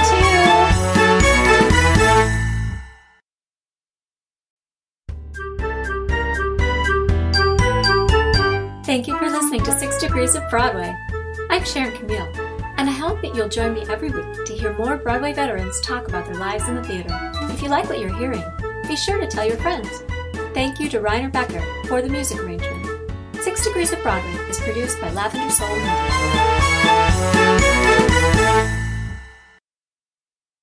too. 8.73 8.83
Thank 8.83 9.07
you 9.07 9.17
for 9.17 9.29
listening 9.29 9.63
to 9.63 9.71
Six 9.79 9.97
Degrees 10.01 10.35
of 10.35 10.43
Broadway. 10.49 10.93
I'm 11.49 11.63
Sharon 11.63 11.95
Camille, 11.97 12.27
and 12.77 12.89
I 12.89 12.91
hope 12.91 13.21
that 13.21 13.33
you'll 13.33 13.47
join 13.47 13.73
me 13.73 13.85
every 13.87 14.09
week 14.09 14.43
to 14.45 14.53
hear 14.53 14.73
more 14.77 14.97
Broadway 14.97 15.31
veterans 15.31 15.79
talk 15.79 16.09
about 16.09 16.25
their 16.25 16.35
lives 16.35 16.67
in 16.67 16.75
the 16.75 16.83
theater. 16.83 17.17
If 17.43 17.61
you 17.61 17.69
like 17.69 17.87
what 17.87 18.01
you're 18.01 18.13
hearing, 18.17 18.43
be 18.89 18.97
sure 18.97 19.21
to 19.21 19.27
tell 19.27 19.45
your 19.47 19.55
friends. 19.57 19.87
Thank 20.53 20.81
you 20.81 20.89
to 20.89 20.99
Reiner 20.99 21.31
Becker 21.31 21.63
for 21.85 22.01
the 22.01 22.09
music 22.09 22.39
arrangement. 22.39 22.76
Six 23.47 23.63
Degrees 23.63 23.93
of 23.93 24.03
Broadway 24.03 24.33
is 24.49 24.59
produced 24.59 24.99
by 24.99 25.09
Lavender 25.11 25.49
Soul 25.49 25.73
Media. 25.73 26.56